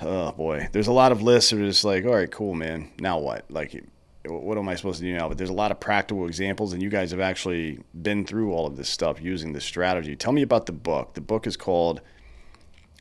oh 0.00 0.32
boy, 0.32 0.68
there's 0.72 0.86
a 0.86 0.92
lot 0.92 1.12
of 1.12 1.22
lists 1.22 1.50
that 1.50 1.60
are 1.60 1.66
just 1.66 1.84
like, 1.84 2.04
all 2.04 2.14
right, 2.14 2.30
cool, 2.30 2.54
man. 2.54 2.90
Now 2.98 3.18
what? 3.18 3.50
Like, 3.50 3.84
what 4.24 4.56
am 4.56 4.68
I 4.68 4.74
supposed 4.76 5.00
to 5.00 5.04
do 5.04 5.16
now? 5.16 5.28
But 5.28 5.38
there's 5.38 5.50
a 5.50 5.54
lot 5.54 5.70
of 5.70 5.80
practical 5.80 6.26
examples, 6.26 6.72
and 6.72 6.82
you 6.82 6.88
guys 6.88 7.10
have 7.10 7.20
actually 7.20 7.80
been 8.02 8.24
through 8.24 8.52
all 8.52 8.66
of 8.66 8.76
this 8.76 8.88
stuff 8.88 9.20
using 9.20 9.52
this 9.52 9.64
strategy. 9.64 10.14
Tell 10.14 10.32
me 10.32 10.42
about 10.42 10.66
the 10.66 10.72
book. 10.72 11.14
The 11.14 11.20
book 11.20 11.46
is 11.46 11.56
called 11.56 12.00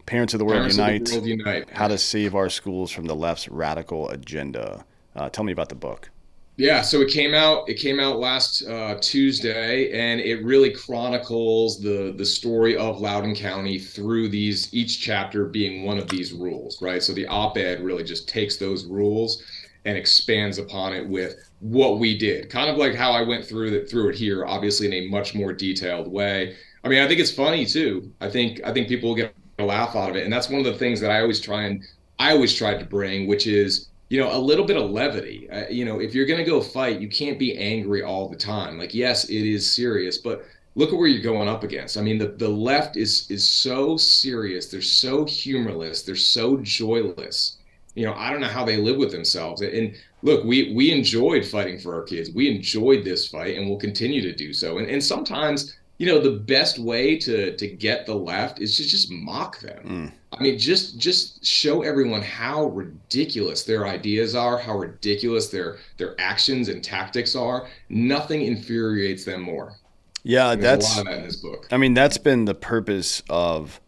Parents 0.06 0.34
of 0.34 0.40
the 0.40 0.46
World, 0.46 0.72
Parents 0.72 0.78
Unite, 0.78 1.06
the 1.06 1.16
World 1.16 1.26
Unite 1.28 1.70
How 1.72 1.88
to 1.88 1.98
Save 1.98 2.36
Our 2.36 2.50
Schools 2.50 2.92
from 2.92 3.06
the 3.06 3.16
Left's 3.16 3.50
Radical 3.50 4.10
Agenda. 4.10 4.84
Uh, 5.16 5.30
tell 5.30 5.44
me 5.44 5.52
about 5.52 5.70
the 5.70 5.76
book. 5.76 6.10
Yeah, 6.58 6.82
so 6.82 7.02
it 7.02 7.10
came 7.10 7.34
out. 7.34 7.68
It 7.70 7.76
came 7.76 8.00
out 8.00 8.20
last 8.20 8.64
uh, 8.68 8.96
Tuesday, 9.02 9.92
and 9.92 10.20
it 10.22 10.44
really 10.44 10.70
chronicles 10.72 11.80
the 11.82 12.14
the 12.16 12.26
story 12.26 12.76
of 12.78 13.00
Loudoun 13.02 13.34
County 13.36 13.80
through 13.80 14.30
these 14.30 14.72
each 14.74 15.02
chapter 15.02 15.46
being 15.46 15.86
one 15.86 15.98
of 15.98 16.10
these 16.10 16.34
rules, 16.34 16.82
right? 16.82 17.02
So 17.02 17.14
the 17.14 17.26
op-ed 17.28 17.82
really 17.82 18.04
just 18.04 18.28
takes 18.30 18.58
those 18.58 18.86
rules 18.86 19.42
and 19.86 19.98
expands 19.98 20.60
upon 20.60 20.94
it 20.94 21.08
with 21.08 21.36
what 21.60 21.98
we 22.00 22.16
did, 22.18 22.50
kind 22.50 22.70
of 22.70 22.78
like 22.78 22.94
how 22.96 23.12
I 23.12 23.24
went 23.24 23.46
through 23.46 23.74
it 23.74 23.90
through 23.90 24.10
it 24.10 24.16
here, 24.16 24.46
obviously 24.46 24.86
in 24.88 24.94
a 24.94 25.08
much 25.10 25.34
more 25.34 25.54
detailed 25.54 26.08
way. 26.12 26.56
I 26.84 26.90
mean, 26.90 27.02
I 27.02 27.08
think 27.08 27.20
it's 27.20 27.32
funny 27.34 27.66
too. 27.66 28.14
I 28.22 28.30
think 28.30 28.62
I 28.64 28.72
think 28.74 28.88
people 28.88 29.10
will 29.10 29.16
get 29.16 29.34
a 29.58 29.64
laugh 29.66 29.96
out 29.96 30.10
of 30.12 30.16
it. 30.16 30.26
And 30.26 30.34
that's 30.34 30.50
one 30.50 30.60
of 30.60 30.66
the 30.66 30.78
things 30.78 31.00
that 31.02 31.12
I 31.12 31.22
always 31.22 31.40
try 31.40 31.64
and 31.64 31.84
I 32.20 32.32
always 32.34 32.54
tried 32.54 32.80
to 32.80 32.86
bring, 32.86 33.26
which 33.28 33.48
is 33.48 33.91
you 34.12 34.20
know 34.20 34.36
a 34.36 34.38
little 34.38 34.66
bit 34.66 34.76
of 34.76 34.92
levity. 34.92 35.50
Uh, 35.50 35.70
you 35.70 35.86
know, 35.86 36.02
if 36.02 36.14
you're 36.14 36.26
going 36.26 36.38
to 36.38 36.44
go 36.44 36.60
fight, 36.60 37.00
you 37.00 37.08
can't 37.08 37.40
be 37.40 37.58
angry 37.58 38.04
all 38.04 38.28
the 38.28 38.36
time. 38.36 38.78
Like 38.78 38.94
yes, 38.94 39.30
it 39.30 39.46
is 39.48 39.72
serious, 39.74 40.18
but 40.18 40.44
look 40.76 40.92
at 40.92 40.98
where 40.98 41.08
you're 41.08 41.24
going 41.24 41.48
up 41.48 41.64
against. 41.64 41.98
I 41.98 42.02
mean, 42.02 42.18
the, 42.18 42.28
the 42.28 42.50
left 42.50 42.98
is 42.98 43.32
is 43.32 43.48
so 43.48 43.96
serious. 43.96 44.68
They're 44.68 44.82
so 44.82 45.24
humorless. 45.24 46.02
They're 46.02 46.18
so 46.18 46.58
joyless. 46.58 47.58
You 47.96 48.06
know, 48.06 48.14
I 48.16 48.32
don't 48.32 48.42
know 48.42 48.48
how 48.48 48.66
they 48.66 48.76
live 48.76 48.98
with 48.98 49.12
themselves. 49.12 49.62
And 49.62 49.96
look, 50.24 50.44
we 50.44 50.74
we 50.74 50.92
enjoyed 50.92 51.46
fighting 51.46 51.80
for 51.80 51.96
our 51.96 52.04
kids. 52.04 52.32
We 52.32 52.54
enjoyed 52.54 53.06
this 53.06 53.30
fight, 53.30 53.58
and 53.58 53.70
we'll 53.70 53.80
continue 53.80 54.22
to 54.24 54.36
do 54.36 54.52
so. 54.52 54.78
And 54.78 54.90
and 54.90 55.02
sometimes, 55.02 55.78
you 56.00 56.08
know, 56.08 56.20
the 56.20 56.38
best 56.38 56.80
way 56.80 57.18
to 57.20 57.56
to 57.56 57.66
get 57.66 58.06
the 58.06 58.16
left 58.16 58.60
is 58.60 58.76
to 58.76 58.84
just 58.84 59.10
mock 59.10 59.62
them. 59.62 59.84
Mm. 59.88 60.12
I 60.34 60.42
mean, 60.42 60.58
just 60.58 60.98
just 60.98 61.46
show 61.46 61.82
everyone 61.82 62.22
how 62.22 62.66
ridiculous 62.68 63.64
their 63.64 63.86
ideas 63.86 64.34
are, 64.34 64.58
how 64.58 64.78
ridiculous 64.78 65.50
their 65.50 65.78
their 65.98 66.20
actions 66.20 66.70
and 66.70 66.84
tactics 66.84 67.36
are. 67.36 67.68
Nothing 67.90 68.44
infuriates 68.44 69.26
them 69.26 69.42
more. 69.42 69.76
Yeah, 70.24 70.56
that's 70.56 70.96
a 70.96 70.98
lot 70.98 71.00
of 71.00 71.06
that 71.06 71.18
in 71.20 71.24
this 71.26 71.36
book. 71.38 71.68
I 71.72 71.78
mean, 71.78 71.94
that's 71.94 72.18
been 72.18 72.46
the 72.46 72.56
purpose 72.56 73.24
of 73.30 73.82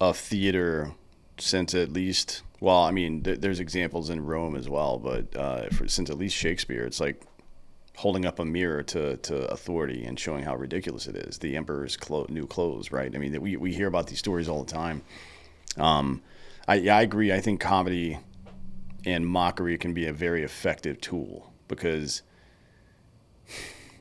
of 0.00 0.16
theater 0.16 0.92
since 1.38 1.74
at 1.74 1.92
least. 1.92 2.42
Well, 2.60 2.82
I 2.82 2.90
mean, 2.90 3.22
th- 3.22 3.40
there's 3.40 3.60
examples 3.60 4.10
in 4.10 4.24
Rome 4.24 4.56
as 4.56 4.68
well, 4.68 4.98
but 4.98 5.36
uh, 5.36 5.68
for, 5.68 5.86
since 5.86 6.08
at 6.08 6.16
least 6.16 6.34
Shakespeare, 6.34 6.84
it's 6.86 6.98
like 6.98 7.22
holding 7.96 8.26
up 8.26 8.38
a 8.38 8.44
mirror 8.44 8.82
to, 8.82 9.16
to 9.18 9.46
authority 9.52 10.04
and 10.04 10.18
showing 10.18 10.44
how 10.44 10.56
ridiculous 10.56 11.06
it 11.06 11.16
is. 11.16 11.38
The 11.38 11.56
emperor's 11.56 11.96
clo- 11.96 12.26
new 12.28 12.46
clothes, 12.46 12.90
right? 12.90 13.14
I 13.14 13.18
mean, 13.18 13.40
we 13.40 13.56
we 13.56 13.72
hear 13.72 13.86
about 13.86 14.08
these 14.08 14.18
stories 14.18 14.48
all 14.48 14.64
the 14.64 14.72
time. 14.72 15.02
Um, 15.76 16.22
I 16.66 16.76
yeah, 16.76 16.96
I 16.96 17.02
agree. 17.02 17.32
I 17.32 17.40
think 17.40 17.60
comedy 17.60 18.18
and 19.06 19.26
mockery 19.26 19.78
can 19.78 19.92
be 19.92 20.06
a 20.06 20.12
very 20.12 20.42
effective 20.42 21.00
tool 21.00 21.52
because 21.68 22.22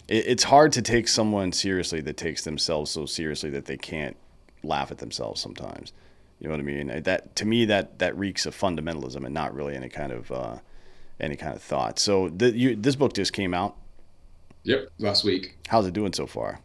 it, 0.08 0.26
it's 0.28 0.44
hard 0.44 0.72
to 0.74 0.82
take 0.82 1.08
someone 1.08 1.52
seriously 1.52 2.02
that 2.02 2.18
takes 2.18 2.44
themselves 2.44 2.92
so 2.92 3.06
seriously 3.06 3.50
that 3.52 3.66
they 3.66 3.78
can't 3.78 4.18
laugh 4.64 4.92
at 4.92 4.98
themselves 5.00 5.42
sometimes. 5.42 5.94
You 6.40 6.48
know 6.48 6.54
what 6.54 6.62
I 6.62 6.64
mean? 6.64 7.04
That 7.04 7.36
to 7.38 7.46
me 7.46 7.66
that 7.66 8.00
that 8.00 8.18
reeks 8.18 8.46
of 8.46 8.58
fundamentalism 8.58 9.24
and 9.24 9.34
not 9.34 9.54
really 9.54 9.76
any 9.76 9.90
kind 9.90 10.12
of 10.12 10.32
uh, 10.32 10.58
any 11.20 11.36
kind 11.36 11.56
of 11.56 11.62
thought. 11.62 12.00
So 12.00 12.30
the, 12.30 12.52
you, 12.52 12.76
this 12.76 12.96
book 12.96 13.14
just 13.14 13.34
came 13.34 13.54
out. 13.54 13.78
Yep, 14.64 14.90
last 15.00 15.24
week. 15.24 15.58
How's 15.68 15.88
it 15.88 15.94
doing 15.94 16.14
so 16.14 16.26
far? 16.26 16.60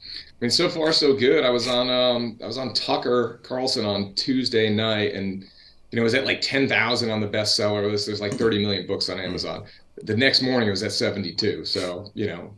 I 0.00 0.34
mean, 0.40 0.50
so 0.50 0.68
far 0.68 0.92
so 0.92 1.14
good. 1.14 1.44
I 1.44 1.50
was 1.50 1.68
on 1.68 1.90
um, 1.90 2.38
I 2.42 2.46
was 2.46 2.58
on 2.58 2.72
Tucker 2.72 3.40
Carlson 3.42 3.84
on 3.84 4.14
Tuesday 4.14 4.70
night, 4.70 5.14
and 5.14 5.42
you 5.42 5.96
know, 5.96 6.02
it 6.02 6.04
was 6.04 6.14
at 6.14 6.24
like 6.24 6.40
ten 6.40 6.68
thousand 6.68 7.10
on 7.10 7.20
the 7.20 7.28
bestseller 7.28 7.90
list. 7.90 8.06
There's 8.06 8.20
like 8.20 8.34
thirty 8.34 8.60
million 8.60 8.86
books 8.86 9.08
on 9.08 9.18
Amazon. 9.18 9.66
The 10.02 10.16
next 10.16 10.42
morning, 10.42 10.68
it 10.68 10.70
was 10.70 10.82
at 10.82 10.92
seventy 10.92 11.34
two. 11.34 11.64
So 11.64 12.10
you 12.14 12.26
know, 12.26 12.56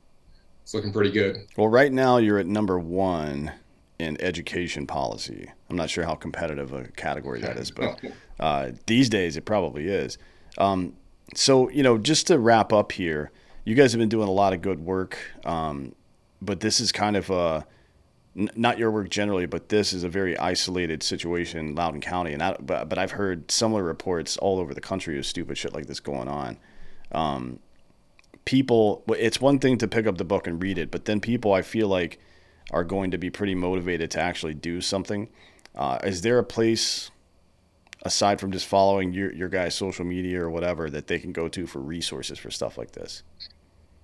it's 0.63 0.75
looking 0.75 0.93
pretty 0.93 1.11
good. 1.11 1.47
Well, 1.57 1.69
right 1.69 1.93
now 1.93 2.19
you're 2.19 2.39
at 2.39 2.47
number 2.47 2.79
one 2.79 3.53
in 3.99 4.21
education 4.21 4.87
policy. 4.87 5.51
I'm 5.71 5.77
not 5.77 5.91
sure 5.91 6.05
how 6.05 6.15
competitive 6.15 6.73
a 6.73 6.85
category 6.89 7.41
that 7.41 7.57
is, 7.57 7.71
but 7.71 8.01
uh, 8.41 8.71
these 8.87 9.09
days 9.09 9.37
it 9.37 9.45
probably 9.45 9.89
is. 9.89 10.19
Um, 10.59 10.95
so, 11.35 11.71
you 11.71 11.83
know, 11.83 11.99
just 11.99 12.27
to 12.27 12.39
wrap 12.39 12.73
up 12.73 12.93
here, 12.93 13.31
you 13.65 13.75
guys 13.75 13.93
have 13.93 13.99
been 13.99 14.09
doing 14.09 14.29
a 14.29 14.33
lot 14.33 14.53
of 14.53 14.63
good 14.63 14.81
work, 14.81 15.19
um, 15.45 15.95
but 16.41 16.61
this 16.61 16.81
is 16.81 16.93
kind 16.93 17.17
of 17.17 17.31
a 17.31 17.67
not 18.35 18.79
your 18.79 18.91
work 18.91 19.11
generally, 19.11 19.45
but 19.45 19.69
this 19.69 19.93
is 19.93 20.05
a 20.05 20.09
very 20.09 20.39
isolated 20.39 21.03
situation 21.03 21.59
in 21.59 21.75
Loudoun 21.75 22.01
County, 22.01 22.33
and 22.33 22.43
I, 22.43 22.57
but 22.61 22.89
but 22.89 22.99
I've 22.99 23.13
heard 23.13 23.51
similar 23.51 23.83
reports 23.83 24.37
all 24.37 24.59
over 24.59 24.75
the 24.75 24.81
country 24.81 25.19
of 25.19 25.27
stupid 25.27 25.59
shit 25.59 25.75
like 25.75 25.87
this 25.87 26.01
going 26.01 26.29
on. 26.29 26.59
Um, 27.13 27.59
people 28.45 29.05
it's 29.09 29.41
one 29.41 29.59
thing 29.59 29.79
to 29.79 29.87
pick 29.87 30.07
up 30.07 30.19
the 30.19 30.25
book 30.25 30.49
and 30.49 30.61
read 30.61 30.77
it 30.77 30.91
but 30.91 31.05
then 31.05 31.21
people 31.21 31.53
i 31.53 31.63
feel 31.63 31.87
like 31.87 32.19
are 32.73 32.85
going 32.85 33.11
to 33.11 33.19
be 33.19 33.31
pretty 33.31 33.55
motivated 33.55 34.11
to 34.13 34.21
actually 34.21 34.55
do 34.55 34.81
something. 34.81 35.29
Uh, 35.75 35.99
is 36.05 36.23
there 36.23 36.39
a 36.39 36.45
place 36.45 37.11
aside 38.03 38.41
from 38.41 38.51
just 38.51 38.67
following 38.67 39.13
your, 39.13 39.33
your 39.33 39.49
guy's 39.49 39.75
social 39.75 40.05
media 40.05 40.43
or 40.43 40.51
whatever 40.51 40.91
that 40.91 41.07
they 41.07 41.19
can 41.19 41.33
go 41.33 41.49
to 41.49 41.67
for 41.67 41.79
resources 41.79 42.39
for 42.39 42.51
stuff 42.51 42.77
like 42.77 42.93
this 42.93 43.23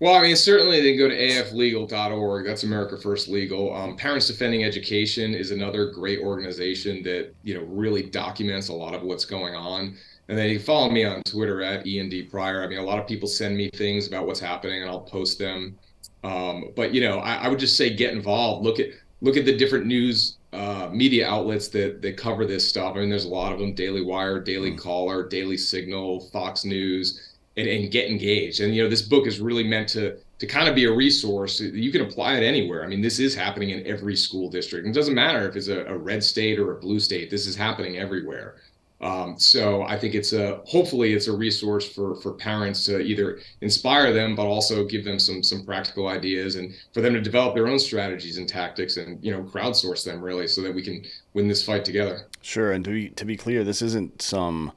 well, 0.01 0.15
I 0.15 0.23
mean, 0.23 0.37
certainly 0.37 0.81
they 0.81 0.97
can 0.97 0.99
go 0.99 1.09
to 1.09 1.17
aflegal.org. 1.17 2.47
That's 2.47 2.63
America 2.63 2.97
First 2.97 3.29
Legal. 3.29 3.75
Um, 3.75 3.97
Parents 3.97 4.29
Defending 4.29 4.63
Education 4.63 5.35
is 5.35 5.51
another 5.51 5.91
great 5.91 6.21
organization 6.21 7.03
that 7.03 7.35
you 7.43 7.55
know 7.55 7.65
really 7.65 8.03
documents 8.03 8.69
a 8.69 8.75
lot 8.75 8.95
of 8.95 9.03
what's 9.03 9.25
going 9.25 9.55
on. 9.55 9.97
And 10.29 10.37
then 10.37 10.51
you 10.51 10.61
follow 10.61 10.91
me 10.91 11.05
on 11.05 11.23
Twitter 11.23 11.63
at 11.63 11.87
END 11.87 12.31
Prior. 12.31 12.63
I 12.63 12.69
mean, 12.69 12.79
a 12.79 12.85
lot 12.85 12.99
of 12.99 13.07
people 13.07 13.27
send 13.27 13.57
me 13.57 13.71
things 13.71 14.07
about 14.07 14.27
what's 14.27 14.41
happening, 14.41 14.83
and 14.83 14.91
I'll 14.91 15.01
post 15.01 15.39
them. 15.39 15.77
Um, 16.23 16.67
but 16.77 16.93
you 16.95 17.01
know, 17.01 17.19
I, 17.19 17.37
I, 17.37 17.49
would 17.49 17.59
just 17.59 17.77
say 17.77 17.95
get 17.95 18.13
involved. 18.13 18.65
Look 18.65 18.79
at 18.79 18.89
look 19.21 19.37
at 19.37 19.45
the 19.45 19.57
different 19.57 19.87
news 19.87 20.37
uh, 20.53 20.89
media 20.93 21.29
outlets 21.29 21.69
that 21.69 22.03
that 22.03 22.17
cover 22.17 22.45
this 22.45 22.69
stuff. 22.69 22.95
I 22.95 23.01
mean, 23.01 23.11
there's 23.11 23.25
a 23.25 23.29
lot 23.29 23.53
of 23.53 23.59
them: 23.59 23.75
Daily 23.75 24.03
Wire, 24.03 24.39
Daily 24.41 24.71
mm-hmm. 24.71 24.79
Caller, 24.79 25.27
Daily 25.27 25.57
Signal, 25.57 26.21
Fox 26.31 26.65
News, 26.65 27.28
and, 27.59 27.69
and 27.69 27.91
get 27.91 28.09
engaged. 28.09 28.61
And 28.61 28.75
you 28.75 28.83
know, 28.83 28.89
this 28.89 29.03
book 29.03 29.27
is 29.27 29.41
really 29.41 29.65
meant 29.65 29.89
to 29.91 30.17
to 30.39 30.47
kind 30.47 30.69
of 30.69 30.75
be 30.77 30.85
a 30.85 30.93
resource. 30.93 31.61
You 31.61 31.91
can 31.91 32.03
apply 32.03 32.37
it 32.37 32.45
anywhere. 32.45 32.85
I 32.85 32.87
mean, 32.87 33.01
this 33.01 33.19
is 33.19 33.35
happening 33.35 33.71
in 33.71 33.85
every 33.87 34.15
school 34.15 34.49
district. 34.49 34.87
It 34.87 34.95
doesn't 34.95 35.15
matter 35.15 35.49
if 35.49 35.57
it's 35.57 35.67
a, 35.67 35.85
a 35.87 35.97
red 35.97 36.23
state 36.23 36.61
or 36.61 36.77
a 36.77 36.81
blue 36.81 37.01
state. 37.01 37.29
This 37.29 37.47
is 37.49 37.57
happening 37.57 37.99
everywhere. 37.99 38.55
Um, 39.01 39.39
so 39.39 39.83
I 39.83 39.97
think 39.97 40.15
it's 40.15 40.33
a 40.33 40.61
hopefully 40.65 41.13
it's 41.13 41.29
a 41.29 41.33
resource 41.33 41.89
for 41.89 42.17
for 42.17 42.33
parents 42.33 42.85
to 42.87 43.01
either 43.01 43.41
inspire 43.61 44.13
them, 44.13 44.35
but 44.35 44.47
also 44.47 44.85
give 44.85 45.05
them 45.05 45.19
some 45.19 45.43
some 45.43 45.65
practical 45.65 46.09
ideas 46.09 46.57
and 46.57 46.75
for 46.93 47.01
them 47.01 47.15
to 47.15 47.21
develop 47.21 47.55
their 47.55 47.69
own 47.69 47.79
strategies 47.79 48.39
and 48.39 48.49
tactics 48.49 48.97
and 48.97 49.25
you 49.25 49.31
know 49.31 49.43
crowdsource 49.43 50.05
them 50.05 50.21
really 50.21 50.49
so 50.49 50.63
that 50.63 50.75
we 50.75 50.83
can 50.83 51.05
win 51.35 51.47
this 51.47 51.65
fight 51.65 51.85
together. 51.85 52.27
Sure, 52.43 52.73
and 52.73 52.85
to 52.85 52.91
be 52.91 53.09
to 53.11 53.25
be 53.25 53.37
clear, 53.37 53.63
this 53.63 53.83
isn't 53.83 54.21
some. 54.21 54.73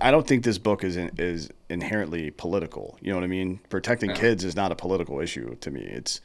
I 0.00 0.10
don't 0.10 0.26
think 0.26 0.44
this 0.44 0.58
book 0.58 0.84
is 0.84 0.96
in, 0.96 1.10
is 1.18 1.50
inherently 1.68 2.30
political. 2.30 2.98
You 3.00 3.10
know 3.10 3.16
what 3.16 3.24
I 3.24 3.28
mean? 3.28 3.60
Protecting 3.68 4.10
no. 4.10 4.16
kids 4.16 4.44
is 4.44 4.56
not 4.56 4.72
a 4.72 4.76
political 4.76 5.20
issue 5.20 5.54
to 5.56 5.70
me. 5.70 5.82
It's 5.82 6.20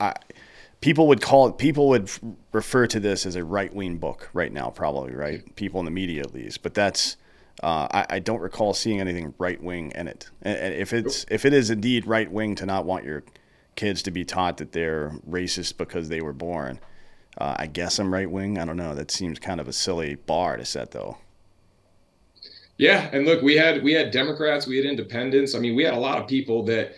I 0.00 0.14
people 0.84 1.08
would 1.08 1.22
call 1.22 1.48
it 1.48 1.56
people 1.56 1.88
would 1.88 2.10
refer 2.52 2.86
to 2.86 3.00
this 3.00 3.24
as 3.24 3.36
a 3.36 3.42
right 3.42 3.74
wing 3.74 3.96
book 3.96 4.28
right 4.34 4.52
now 4.52 4.68
probably 4.68 5.14
right 5.14 5.56
people 5.56 5.80
in 5.80 5.86
the 5.86 5.90
media 5.90 6.20
at 6.20 6.34
least 6.34 6.62
but 6.62 6.74
that's 6.74 7.16
uh, 7.62 7.88
I, 7.90 8.06
I, 8.16 8.18
don't 8.18 8.40
recall 8.40 8.74
seeing 8.74 9.00
anything 9.00 9.32
right 9.38 9.62
wing 9.62 9.92
in 9.94 10.08
it 10.08 10.28
and 10.42 10.74
if 10.74 10.92
it's 10.92 11.24
if 11.30 11.46
it 11.46 11.54
is 11.54 11.70
indeed 11.70 12.06
right 12.06 12.30
wing 12.30 12.54
to 12.56 12.66
not 12.66 12.84
want 12.84 13.04
your 13.04 13.22
kids 13.76 14.02
to 14.02 14.10
be 14.10 14.26
taught 14.26 14.58
that 14.58 14.72
they're 14.72 15.12
racist 15.26 15.78
because 15.78 16.10
they 16.10 16.20
were 16.20 16.34
born 16.34 16.78
uh, 17.38 17.54
I 17.56 17.66
guess 17.66 17.98
I'm 17.98 18.12
right 18.12 18.30
wing 18.30 18.58
I 18.58 18.66
don't 18.66 18.76
know 18.76 18.94
that 18.94 19.10
seems 19.10 19.38
kind 19.38 19.60
of 19.60 19.68
a 19.68 19.72
silly 19.72 20.16
bar 20.16 20.58
to 20.58 20.66
set 20.66 20.90
though 20.90 21.16
yeah 22.78 23.08
and 23.12 23.24
look 23.24 23.42
we 23.42 23.56
had 23.56 23.82
we 23.82 23.92
had 23.92 24.10
Democrats 24.10 24.66
we 24.66 24.76
had 24.76 24.86
independents 24.86 25.54
I 25.54 25.58
mean 25.58 25.74
we 25.74 25.84
had 25.84 25.94
a 25.94 25.98
lot 25.98 26.18
of 26.18 26.26
people 26.26 26.64
that 26.64 26.94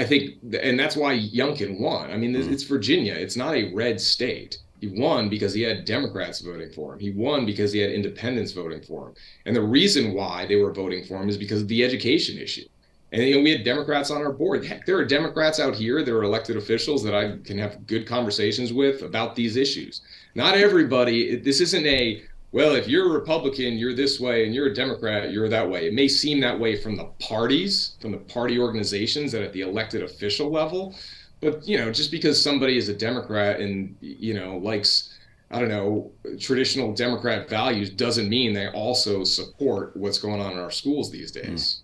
I 0.00 0.04
think, 0.04 0.36
and 0.62 0.80
that's 0.80 0.96
why 0.96 1.18
Youngkin 1.18 1.78
won. 1.78 2.10
I 2.10 2.16
mean, 2.16 2.32
mm. 2.32 2.50
it's 2.50 2.62
Virginia. 2.62 3.12
It's 3.12 3.36
not 3.36 3.54
a 3.54 3.70
red 3.74 4.00
state. 4.00 4.56
He 4.80 4.86
won 4.86 5.28
because 5.28 5.52
he 5.52 5.60
had 5.60 5.84
Democrats 5.84 6.40
voting 6.40 6.70
for 6.70 6.94
him. 6.94 7.00
He 7.00 7.10
won 7.10 7.44
because 7.44 7.70
he 7.70 7.80
had 7.80 7.90
independents 7.90 8.52
voting 8.52 8.80
for 8.80 9.08
him. 9.08 9.14
And 9.44 9.54
the 9.54 9.60
reason 9.60 10.14
why 10.14 10.46
they 10.46 10.56
were 10.56 10.72
voting 10.72 11.04
for 11.04 11.20
him 11.20 11.28
is 11.28 11.36
because 11.36 11.60
of 11.60 11.68
the 11.68 11.84
education 11.84 12.38
issue. 12.38 12.64
And 13.12 13.22
you 13.22 13.36
know, 13.36 13.42
we 13.42 13.50
had 13.50 13.62
Democrats 13.62 14.10
on 14.10 14.22
our 14.22 14.32
board. 14.32 14.64
Heck, 14.64 14.86
there 14.86 14.96
are 14.96 15.04
Democrats 15.04 15.60
out 15.60 15.74
here. 15.74 16.02
There 16.02 16.16
are 16.16 16.22
elected 16.22 16.56
officials 16.56 17.02
that 17.04 17.14
I 17.14 17.36
can 17.44 17.58
have 17.58 17.86
good 17.86 18.06
conversations 18.06 18.72
with 18.72 19.02
about 19.02 19.36
these 19.36 19.56
issues. 19.56 20.00
Not 20.34 20.54
everybody. 20.54 21.36
This 21.36 21.60
isn't 21.60 21.86
a 21.86 22.22
well, 22.52 22.74
if 22.74 22.88
you're 22.88 23.06
a 23.06 23.12
Republican, 23.12 23.78
you're 23.78 23.94
this 23.94 24.18
way, 24.18 24.44
and 24.44 24.54
you're 24.54 24.66
a 24.66 24.74
Democrat, 24.74 25.30
you're 25.30 25.48
that 25.48 25.68
way. 25.68 25.86
It 25.86 25.94
may 25.94 26.08
seem 26.08 26.40
that 26.40 26.58
way 26.58 26.74
from 26.76 26.96
the 26.96 27.04
parties, 27.20 27.96
from 28.00 28.10
the 28.10 28.18
party 28.18 28.58
organizations, 28.58 29.34
and 29.34 29.44
at 29.44 29.52
the 29.52 29.60
elected 29.60 30.02
official 30.02 30.50
level. 30.50 30.96
But 31.40 31.66
you 31.66 31.78
know, 31.78 31.92
just 31.92 32.10
because 32.10 32.42
somebody 32.42 32.76
is 32.76 32.88
a 32.88 32.94
Democrat 32.94 33.60
and 33.60 33.96
you 34.00 34.34
know 34.34 34.58
likes, 34.58 35.16
I 35.52 35.60
don't 35.60 35.68
know, 35.68 36.10
traditional 36.40 36.92
Democrat 36.92 37.48
values, 37.48 37.88
doesn't 37.90 38.28
mean 38.28 38.52
they 38.52 38.68
also 38.68 39.22
support 39.22 39.96
what's 39.96 40.18
going 40.18 40.40
on 40.40 40.52
in 40.52 40.58
our 40.58 40.72
schools 40.72 41.10
these 41.10 41.32
hmm. 41.32 41.52
days. 41.52 41.82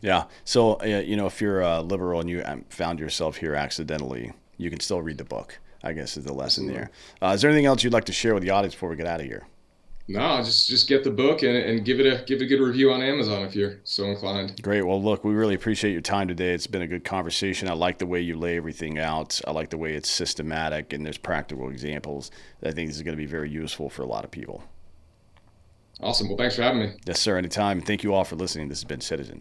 Yeah. 0.00 0.24
So 0.44 0.80
uh, 0.80 0.86
you 0.86 1.16
know, 1.16 1.26
if 1.26 1.42
you're 1.42 1.60
a 1.60 1.82
liberal 1.82 2.20
and 2.20 2.30
you 2.30 2.42
um, 2.46 2.64
found 2.70 3.00
yourself 3.00 3.36
here 3.36 3.54
accidentally, 3.54 4.32
you 4.56 4.70
can 4.70 4.80
still 4.80 5.02
read 5.02 5.18
the 5.18 5.24
book. 5.24 5.58
I 5.84 5.92
guess 5.92 6.16
is 6.16 6.24
the 6.24 6.32
lesson 6.32 6.66
there. 6.66 6.90
Uh, 7.22 7.28
is 7.28 7.42
there 7.42 7.50
anything 7.50 7.66
else 7.66 7.84
you'd 7.84 7.92
like 7.92 8.06
to 8.06 8.12
share 8.12 8.34
with 8.34 8.42
the 8.42 8.50
audience 8.50 8.74
before 8.74 8.88
we 8.88 8.96
get 8.96 9.06
out 9.06 9.20
of 9.20 9.26
here? 9.26 9.46
No, 10.08 10.40
just 10.42 10.68
just 10.68 10.88
get 10.88 11.02
the 11.02 11.10
book 11.10 11.42
and, 11.42 11.56
and 11.56 11.84
give 11.84 11.98
it 11.98 12.06
a 12.06 12.24
give 12.24 12.40
it 12.40 12.44
a 12.44 12.46
good 12.46 12.60
review 12.60 12.92
on 12.92 13.02
Amazon 13.02 13.42
if 13.42 13.56
you're 13.56 13.80
so 13.82 14.04
inclined. 14.04 14.62
Great. 14.62 14.82
Well, 14.82 15.02
look, 15.02 15.24
we 15.24 15.34
really 15.34 15.54
appreciate 15.54 15.90
your 15.90 16.00
time 16.00 16.28
today. 16.28 16.54
It's 16.54 16.68
been 16.68 16.82
a 16.82 16.86
good 16.86 17.04
conversation. 17.04 17.68
I 17.68 17.72
like 17.72 17.98
the 17.98 18.06
way 18.06 18.20
you 18.20 18.38
lay 18.38 18.56
everything 18.56 19.00
out. 19.00 19.40
I 19.46 19.50
like 19.50 19.70
the 19.70 19.78
way 19.78 19.94
it's 19.94 20.08
systematic 20.08 20.92
and 20.92 21.04
there's 21.04 21.18
practical 21.18 21.70
examples. 21.70 22.30
I 22.62 22.70
think 22.70 22.88
this 22.88 22.96
is 22.96 23.02
going 23.02 23.16
to 23.16 23.20
be 23.20 23.26
very 23.26 23.50
useful 23.50 23.90
for 23.90 24.02
a 24.02 24.06
lot 24.06 24.24
of 24.24 24.30
people. 24.30 24.62
Awesome. 26.00 26.28
Well, 26.28 26.36
thanks 26.36 26.54
for 26.54 26.62
having 26.62 26.80
me. 26.80 26.92
Yes, 27.06 27.20
sir. 27.20 27.36
Anytime. 27.36 27.80
Thank 27.80 28.04
you 28.04 28.14
all 28.14 28.24
for 28.24 28.36
listening. 28.36 28.68
This 28.68 28.78
has 28.78 28.84
been 28.84 29.00
Citizen. 29.00 29.34